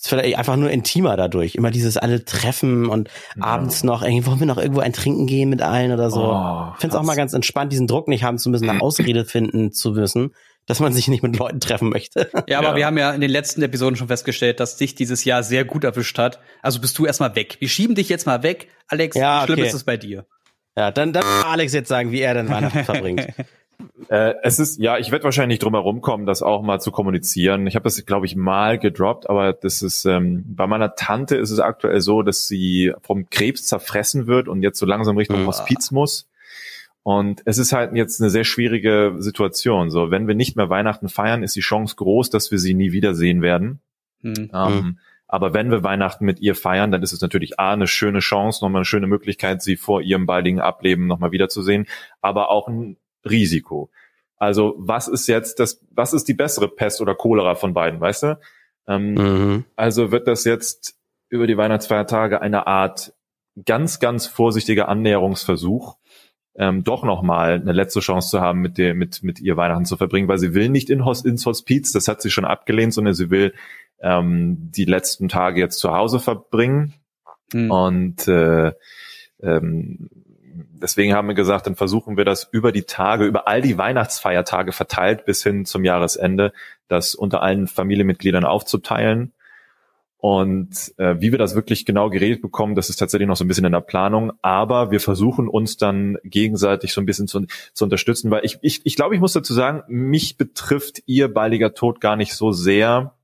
es 0.03 0.11
wird 0.11 0.35
einfach 0.35 0.57
nur 0.57 0.69
intimer 0.69 1.15
dadurch. 1.15 1.55
Immer 1.55 1.71
dieses 1.71 1.95
alle 1.95 2.25
Treffen 2.25 2.87
und 2.87 3.09
ja. 3.37 3.43
abends 3.43 3.83
noch, 3.83 4.03
irgendwie 4.03 4.25
wollen 4.25 4.39
wir 4.39 4.47
noch 4.47 4.57
irgendwo 4.57 4.81
ein 4.81 4.91
Trinken 4.91 5.27
gehen 5.27 5.49
mit 5.49 5.61
allen 5.61 5.93
oder 5.93 6.09
so. 6.09 6.33
Oh, 6.33 6.71
ich 6.73 6.81
finde 6.81 6.95
es 6.95 6.99
auch 7.01 7.05
mal 7.05 7.15
ganz 7.15 7.33
entspannt, 7.33 7.71
diesen 7.71 7.87
Druck 7.87 8.09
nicht 8.09 8.23
haben 8.23 8.37
zu 8.37 8.49
müssen, 8.49 8.69
eine 8.69 8.81
Ausrede 8.81 9.23
finden 9.23 9.71
zu 9.71 9.91
müssen, 9.91 10.33
dass 10.65 10.79
man 10.79 10.93
sich 10.93 11.07
nicht 11.07 11.23
mit 11.23 11.37
Leuten 11.37 11.59
treffen 11.59 11.89
möchte. 11.89 12.29
Ja, 12.47 12.59
aber 12.59 12.69
ja. 12.69 12.75
wir 12.75 12.85
haben 12.85 12.97
ja 12.97 13.11
in 13.11 13.21
den 13.21 13.29
letzten 13.29 13.61
Episoden 13.61 13.95
schon 13.95 14.07
festgestellt, 14.07 14.59
dass 14.59 14.75
dich 14.75 14.95
dieses 14.95 15.23
Jahr 15.23 15.43
sehr 15.43 15.65
gut 15.65 15.83
erwischt 15.83 16.17
hat. 16.17 16.39
Also 16.61 16.81
bist 16.81 16.97
du 16.97 17.05
erstmal 17.05 17.35
weg. 17.35 17.57
Wir 17.59 17.69
schieben 17.69 17.95
dich 17.95 18.09
jetzt 18.09 18.25
mal 18.25 18.43
weg. 18.43 18.67
Alex, 18.87 19.15
ja, 19.15 19.43
okay. 19.43 19.53
schlimm 19.53 19.65
ist 19.65 19.73
es 19.73 19.83
bei 19.83 19.97
dir. 19.97 20.25
Ja, 20.75 20.91
dann 20.91 21.13
darf 21.13 21.25
Alex 21.45 21.73
jetzt 21.73 21.87
sagen, 21.87 22.11
wie 22.11 22.21
er 22.21 22.33
denn 22.33 22.49
Weihnachten 22.49 22.83
verbringt. 22.83 23.27
Äh, 24.09 24.35
es 24.43 24.59
ist, 24.59 24.79
ja, 24.79 24.97
ich 24.97 25.11
werde 25.11 25.23
wahrscheinlich 25.23 25.59
drum 25.59 25.73
herum 25.73 26.01
kommen, 26.01 26.25
das 26.25 26.41
auch 26.41 26.61
mal 26.61 26.79
zu 26.79 26.91
kommunizieren. 26.91 27.67
Ich 27.67 27.75
habe 27.75 27.83
das, 27.83 28.05
glaube 28.05 28.25
ich, 28.25 28.35
mal 28.35 28.77
gedroppt, 28.79 29.29
aber 29.29 29.53
das 29.53 29.81
ist, 29.81 30.05
ähm, 30.05 30.43
bei 30.47 30.67
meiner 30.67 30.95
Tante 30.95 31.37
ist 31.37 31.51
es 31.51 31.59
aktuell 31.59 32.01
so, 32.01 32.21
dass 32.21 32.47
sie 32.47 32.93
vom 33.01 33.29
Krebs 33.29 33.65
zerfressen 33.65 34.27
wird 34.27 34.47
und 34.47 34.61
jetzt 34.61 34.79
so 34.79 34.85
langsam 34.85 35.17
Richtung 35.17 35.41
mhm. 35.41 35.47
Hospiz 35.47 35.91
muss. 35.91 36.27
Und 37.03 37.41
es 37.45 37.57
ist 37.57 37.73
halt 37.73 37.93
jetzt 37.93 38.21
eine 38.21 38.29
sehr 38.29 38.45
schwierige 38.45 39.15
Situation. 39.19 39.91
So, 39.91 40.09
wenn 40.09 40.27
wir 40.27 40.35
nicht 40.35 40.55
mehr 40.55 40.69
Weihnachten 40.69 41.09
feiern, 41.09 41.43
ist 41.43 41.55
die 41.55 41.61
Chance 41.61 41.95
groß, 41.97 42.29
dass 42.29 42.49
wir 42.49 42.59
sie 42.59 42.73
nie 42.73 42.93
wiedersehen 42.93 43.41
werden. 43.41 43.81
Mhm. 44.21 44.49
Ähm, 44.53 44.99
aber 45.27 45.53
wenn 45.53 45.69
wir 45.69 45.83
Weihnachten 45.83 46.25
mit 46.25 46.39
ihr 46.39 46.55
feiern, 46.55 46.91
dann 46.91 47.03
ist 47.03 47.11
es 47.11 47.19
natürlich 47.19 47.59
A, 47.59 47.73
eine 47.73 47.87
schöne 47.87 48.19
Chance, 48.19 48.63
nochmal 48.63 48.81
eine 48.81 48.85
schöne 48.85 49.07
Möglichkeit, 49.07 49.61
sie 49.61 49.75
vor 49.75 50.01
ihrem 50.01 50.25
baldigen 50.25 50.61
Ableben 50.61 51.07
nochmal 51.07 51.31
wiederzusehen, 51.31 51.87
aber 52.21 52.49
auch 52.49 52.67
ein 52.67 52.97
Risiko. 53.29 53.89
Also 54.37 54.75
was 54.77 55.07
ist 55.07 55.27
jetzt 55.27 55.59
das, 55.59 55.81
was 55.89 56.13
ist 56.13 56.27
die 56.27 56.33
bessere 56.33 56.67
Pest 56.67 57.01
oder 57.01 57.15
Cholera 57.15 57.55
von 57.55 57.73
beiden, 57.73 57.99
weißt 57.99 58.23
du? 58.23 58.39
Ähm, 58.87 59.13
mhm. 59.13 59.65
Also 59.75 60.11
wird 60.11 60.27
das 60.27 60.45
jetzt 60.45 60.95
über 61.29 61.47
die 61.47 61.57
Weihnachtsfeiertage 61.57 62.41
eine 62.41 62.67
Art 62.67 63.13
ganz, 63.65 63.99
ganz 63.99 64.27
vorsichtiger 64.27 64.87
Annäherungsversuch, 64.87 65.97
ähm, 66.55 66.83
doch 66.83 67.03
nochmal 67.03 67.53
eine 67.53 67.71
letzte 67.71 67.99
Chance 67.99 68.29
zu 68.29 68.41
haben, 68.41 68.59
mit, 68.61 68.77
der, 68.77 68.93
mit, 68.93 69.23
mit 69.23 69.39
ihr 69.39 69.57
Weihnachten 69.57 69.85
zu 69.85 69.97
verbringen, 69.97 70.27
weil 70.27 70.37
sie 70.37 70.53
will 70.53 70.69
nicht 70.69 70.89
in 70.89 71.05
Hos 71.05 71.25
ins 71.25 71.45
Hospiz, 71.45 71.91
das 71.91 72.07
hat 72.07 72.21
sie 72.21 72.29
schon 72.29 72.45
abgelehnt, 72.45 72.93
sondern 72.93 73.13
sie 73.13 73.29
will 73.29 73.53
ähm, 74.01 74.69
die 74.71 74.85
letzten 74.85 75.29
Tage 75.29 75.59
jetzt 75.59 75.79
zu 75.79 75.91
Hause 75.91 76.19
verbringen. 76.19 76.93
Mhm. 77.53 77.71
Und 77.71 78.27
äh, 78.27 78.73
ähm, 79.41 80.09
deswegen 80.81 81.13
haben 81.13 81.27
wir 81.27 81.35
gesagt, 81.35 81.65
dann 81.65 81.75
versuchen 81.75 82.17
wir 82.17 82.25
das 82.25 82.47
über 82.51 82.71
die 82.71 82.83
Tage, 82.83 83.25
über 83.25 83.47
all 83.47 83.61
die 83.61 83.77
Weihnachtsfeiertage 83.77 84.71
verteilt 84.71 85.25
bis 85.25 85.41
hin 85.41 85.65
zum 85.65 85.83
Jahresende, 85.83 86.53
das 86.87 87.15
unter 87.15 87.41
allen 87.41 87.67
Familienmitgliedern 87.67 88.45
aufzuteilen. 88.45 89.33
Und 90.23 90.93
äh, 90.99 91.19
wie 91.19 91.33
wir 91.33 91.37
das 91.37 91.53
wirklich 91.53 91.85
genau 91.85 92.09
geregelt 92.09 92.41
bekommen, 92.41 92.75
das 92.75 92.89
ist 92.89 92.95
tatsächlich 92.95 93.27
noch 93.27 93.35
so 93.35 93.43
ein 93.43 93.49
bisschen 93.49 93.65
in 93.65 93.73
der 93.73 93.81
Planung. 93.81 94.31
Aber 94.41 94.89
wir 94.89 95.01
versuchen 95.01 95.49
uns 95.49 95.75
dann 95.75 96.17
gegenseitig 96.23 96.93
so 96.93 97.01
ein 97.01 97.05
bisschen 97.05 97.27
zu, 97.27 97.45
zu 97.73 97.83
unterstützen, 97.83 98.31
weil 98.31 98.45
ich, 98.45 98.57
ich, 98.61 98.85
ich 98.85 98.95
glaube, 98.95 99.15
ich 99.15 99.19
muss 99.19 99.33
dazu 99.33 99.53
sagen, 99.53 99.83
mich 99.89 100.37
betrifft 100.37 101.03
ihr 101.07 101.27
baldiger 101.27 101.73
Tod 101.73 101.99
gar 101.99 102.15
nicht 102.15 102.35
so 102.35 102.53
sehr. 102.53 103.15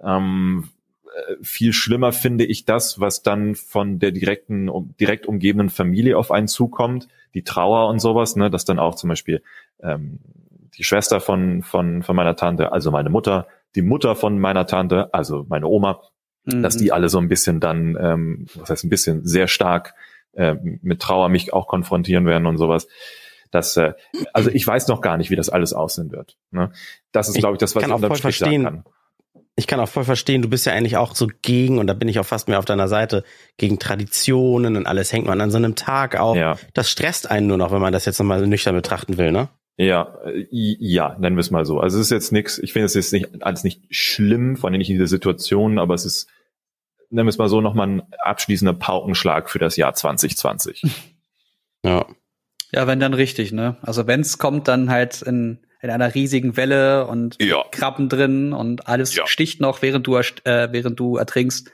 Ähm, 0.00 0.68
äh, 1.06 1.34
viel 1.42 1.72
schlimmer 1.72 2.12
finde 2.12 2.44
ich 2.44 2.64
das, 2.64 3.00
was 3.00 3.24
dann 3.24 3.56
von 3.56 3.98
der 3.98 4.12
direkten, 4.12 4.70
direkt 5.00 5.26
umgebenden 5.26 5.68
Familie 5.68 6.16
auf 6.16 6.30
einen 6.30 6.46
zukommt, 6.46 7.08
die 7.34 7.42
Trauer 7.42 7.88
und 7.88 7.98
sowas, 7.98 8.36
ne, 8.36 8.50
dass 8.50 8.64
dann 8.64 8.78
auch 8.78 8.94
zum 8.94 9.08
Beispiel 9.08 9.42
ähm, 9.82 10.20
die 10.78 10.84
Schwester 10.84 11.20
von, 11.20 11.64
von, 11.64 12.04
von 12.04 12.14
meiner 12.14 12.36
Tante, 12.36 12.70
also 12.70 12.92
meine 12.92 13.10
Mutter, 13.10 13.48
die 13.74 13.82
Mutter 13.82 14.14
von 14.14 14.38
meiner 14.38 14.68
Tante, 14.68 15.12
also 15.12 15.44
meine 15.48 15.66
Oma, 15.66 16.02
mhm. 16.46 16.62
dass 16.62 16.76
die 16.76 16.92
alle 16.92 17.08
so 17.08 17.18
ein 17.18 17.28
bisschen 17.28 17.60
dann, 17.60 17.96
ähm, 18.00 18.46
was 18.54 18.70
heißt 18.70 18.84
ein 18.84 18.90
bisschen, 18.90 19.26
sehr 19.26 19.48
stark 19.48 19.94
äh, 20.32 20.54
mit 20.62 21.00
Trauer 21.00 21.28
mich 21.28 21.52
auch 21.52 21.66
konfrontieren 21.66 22.26
werden 22.26 22.46
und 22.46 22.58
sowas. 22.58 22.88
Das, 23.50 23.76
äh, 23.76 23.92
also 24.32 24.50
ich 24.50 24.66
weiß 24.66 24.88
noch 24.88 25.00
gar 25.00 25.16
nicht, 25.16 25.30
wie 25.30 25.36
das 25.36 25.48
alles 25.48 25.72
aussehen 25.72 26.10
wird. 26.10 26.36
Ne? 26.50 26.72
Das 27.12 27.28
ist, 27.28 27.38
glaube 27.38 27.54
ich, 27.54 27.58
das, 27.58 27.76
was 27.76 27.84
ich, 27.84 27.92
unterm 27.92 28.14
Strich 28.14 28.38
sagen 28.38 28.64
kann 28.64 28.84
ich 29.56 29.66
kann 29.66 29.80
auch 29.80 29.88
voll 29.88 30.04
verstehen, 30.04 30.42
du 30.42 30.50
bist 30.50 30.66
ja 30.66 30.74
eigentlich 30.74 30.98
auch 30.98 31.14
so 31.14 31.28
gegen, 31.40 31.78
und 31.78 31.86
da 31.86 31.94
bin 31.94 32.08
ich 32.08 32.18
auch 32.18 32.26
fast 32.26 32.46
mehr 32.46 32.58
auf 32.58 32.66
deiner 32.66 32.88
Seite, 32.88 33.24
gegen 33.56 33.78
Traditionen 33.78 34.76
und 34.76 34.86
alles 34.86 35.12
hängt 35.12 35.26
man 35.26 35.40
an 35.40 35.50
so 35.50 35.56
einem 35.56 35.74
Tag 35.74 36.20
auf. 36.20 36.36
Ja. 36.36 36.58
Das 36.74 36.90
stresst 36.90 37.30
einen 37.30 37.46
nur 37.46 37.56
noch, 37.56 37.72
wenn 37.72 37.80
man 37.80 37.92
das 37.92 38.04
jetzt 38.04 38.18
nochmal 38.18 38.46
nüchtern 38.46 38.74
betrachten 38.74 39.16
will, 39.16 39.32
ne? 39.32 39.48
Ja, 39.78 40.14
äh, 40.26 40.46
ja, 40.50 41.16
nennen 41.18 41.36
wir 41.36 41.40
es 41.40 41.50
mal 41.50 41.64
so. 41.64 41.80
Also 41.80 41.98
es 41.98 42.06
ist 42.06 42.10
jetzt 42.10 42.32
nichts, 42.32 42.58
ich 42.58 42.74
finde 42.74 42.86
es 42.86 42.94
jetzt 42.94 43.12
nicht 43.14 43.42
alles 43.42 43.64
nicht 43.64 43.82
schlimm, 43.90 44.56
vor 44.56 44.68
allem 44.68 44.78
nicht 44.78 44.90
in 44.90 44.96
dieser 44.96 45.06
Situation, 45.06 45.78
aber 45.78 45.94
es 45.94 46.04
ist, 46.04 46.28
nennen 47.10 47.26
wir 47.26 47.30
es 47.30 47.38
mal 47.38 47.48
so, 47.48 47.60
nochmal 47.60 47.88
ein 47.88 48.02
abschließender 48.18 48.74
Paukenschlag 48.74 49.50
für 49.50 49.58
das 49.58 49.76
Jahr 49.76 49.94
2020. 49.94 50.82
Ja. 51.84 52.04
Ja, 52.72 52.88
wenn 52.88 52.98
dann 52.98 53.14
richtig, 53.14 53.52
ne? 53.52 53.76
Also 53.82 54.08
wenn 54.08 54.20
es 54.20 54.38
kommt, 54.38 54.66
dann 54.66 54.90
halt 54.90 55.22
in 55.22 55.60
in 55.86 55.90
einer 55.90 56.14
riesigen 56.14 56.56
Welle 56.56 57.06
und 57.06 57.40
ja. 57.40 57.62
Krabben 57.70 58.08
drin 58.08 58.52
und 58.52 58.88
alles 58.88 59.14
ja. 59.14 59.26
sticht 59.26 59.60
noch, 59.60 59.82
während 59.82 60.06
du, 60.06 60.16
äh, 60.16 60.68
während 60.72 60.98
du 60.98 61.16
ertrinkst. 61.16 61.70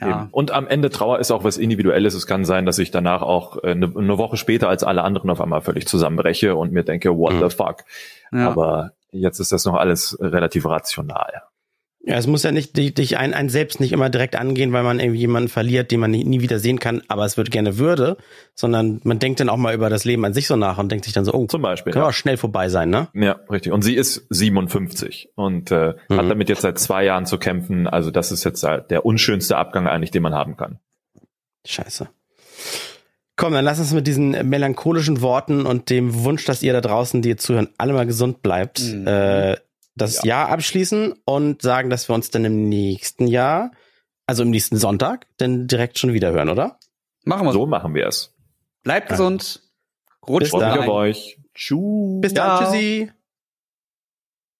Ja. 0.00 0.28
Und 0.30 0.50
am 0.50 0.66
Ende 0.66 0.88
Trauer 0.88 1.18
ist 1.18 1.30
auch 1.30 1.44
was 1.44 1.58
Individuelles. 1.58 2.14
Es 2.14 2.26
kann 2.26 2.46
sein, 2.46 2.64
dass 2.64 2.78
ich 2.78 2.90
danach 2.90 3.20
auch 3.20 3.62
eine, 3.62 3.86
äh, 3.86 3.98
eine 3.98 4.16
Woche 4.16 4.36
später 4.36 4.68
als 4.68 4.84
alle 4.84 5.02
anderen 5.02 5.30
auf 5.30 5.40
einmal 5.40 5.60
völlig 5.60 5.86
zusammenbreche 5.86 6.56
und 6.56 6.72
mir 6.72 6.82
denke, 6.82 7.16
what 7.16 7.34
mhm. 7.34 7.48
the 7.48 7.54
fuck. 7.54 7.84
Ja. 8.32 8.48
Aber 8.48 8.92
jetzt 9.10 9.38
ist 9.38 9.52
das 9.52 9.64
noch 9.66 9.74
alles 9.74 10.16
relativ 10.18 10.64
rational. 10.64 11.42
Ja, 12.04 12.16
es 12.16 12.26
muss 12.26 12.42
ja 12.42 12.50
nicht 12.50 12.76
dich 12.76 13.16
ein, 13.16 13.32
ein 13.32 13.48
selbst 13.48 13.78
nicht 13.78 13.92
immer 13.92 14.10
direkt 14.10 14.34
angehen, 14.34 14.72
weil 14.72 14.82
man 14.82 14.98
irgendwie 14.98 15.20
jemanden 15.20 15.48
verliert, 15.48 15.92
den 15.92 16.00
man 16.00 16.10
nie, 16.10 16.24
nie 16.24 16.40
wieder 16.40 16.58
sehen 16.58 16.80
kann, 16.80 17.02
aber 17.06 17.24
es 17.24 17.36
wird 17.36 17.52
gerne 17.52 17.78
würde, 17.78 18.16
sondern 18.56 19.00
man 19.04 19.20
denkt 19.20 19.38
dann 19.38 19.48
auch 19.48 19.56
mal 19.56 19.72
über 19.72 19.88
das 19.88 20.04
Leben 20.04 20.24
an 20.24 20.34
sich 20.34 20.48
so 20.48 20.56
nach 20.56 20.78
und 20.78 20.90
denkt 20.90 21.04
sich 21.04 21.14
dann 21.14 21.24
so, 21.24 21.32
oh, 21.32 21.46
zum 21.46 21.62
Beispiel, 21.62 21.92
kann 21.92 22.02
ja. 22.02 22.08
auch 22.08 22.12
schnell 22.12 22.36
vorbei 22.36 22.68
sein, 22.68 22.90
ne? 22.90 23.06
Ja, 23.14 23.38
richtig. 23.48 23.72
Und 23.72 23.82
sie 23.82 23.94
ist 23.94 24.26
57 24.30 25.30
und 25.36 25.70
äh, 25.70 25.94
mhm. 26.08 26.16
hat 26.16 26.28
damit 26.28 26.48
jetzt 26.48 26.62
seit 26.62 26.78
zwei 26.80 27.04
Jahren 27.04 27.24
zu 27.24 27.38
kämpfen. 27.38 27.86
Also 27.86 28.10
das 28.10 28.32
ist 28.32 28.42
jetzt 28.42 28.64
der 28.64 29.06
unschönste 29.06 29.56
Abgang 29.56 29.86
eigentlich, 29.86 30.10
den 30.10 30.22
man 30.22 30.34
haben 30.34 30.56
kann. 30.56 30.80
Scheiße. 31.64 32.08
Komm, 33.36 33.52
dann 33.52 33.64
lass 33.64 33.78
uns 33.78 33.92
mit 33.92 34.08
diesen 34.08 34.30
melancholischen 34.48 35.20
Worten 35.20 35.66
und 35.66 35.88
dem 35.88 36.24
Wunsch, 36.24 36.44
dass 36.44 36.62
ihr 36.64 36.72
da 36.72 36.80
draußen, 36.80 37.22
die 37.22 37.30
ihr 37.30 37.38
zuhören, 37.38 37.68
alle 37.78 37.92
mal 37.92 38.06
gesund 38.06 38.42
bleibt, 38.42 38.82
mhm. 38.82 39.06
äh, 39.06 39.56
das 39.94 40.22
ja. 40.22 40.28
Jahr 40.28 40.48
abschließen 40.50 41.14
und 41.24 41.62
sagen, 41.62 41.90
dass 41.90 42.08
wir 42.08 42.14
uns 42.14 42.30
dann 42.30 42.44
im 42.44 42.68
nächsten 42.68 43.26
Jahr, 43.26 43.72
also 44.26 44.42
im 44.42 44.50
nächsten 44.50 44.76
Sonntag, 44.76 45.26
dann 45.36 45.66
direkt 45.66 45.98
schon 45.98 46.12
wieder 46.12 46.32
hören, 46.32 46.48
oder? 46.48 46.78
Machen 47.24 47.46
wir 47.46 47.52
so. 47.52 47.60
So 47.60 47.66
machen 47.66 47.94
wir 47.94 48.06
es. 48.06 48.34
Bleibt 48.82 49.08
gesund. 49.08 49.62
Rutscht 50.26 50.54
auf 50.54 50.88
euch. 50.88 51.38
Tschüss. 51.54 52.20
Bis 52.20 52.34
dann. 52.34 52.62
Ja. 52.62 52.70
Tschüssi. 52.70 53.12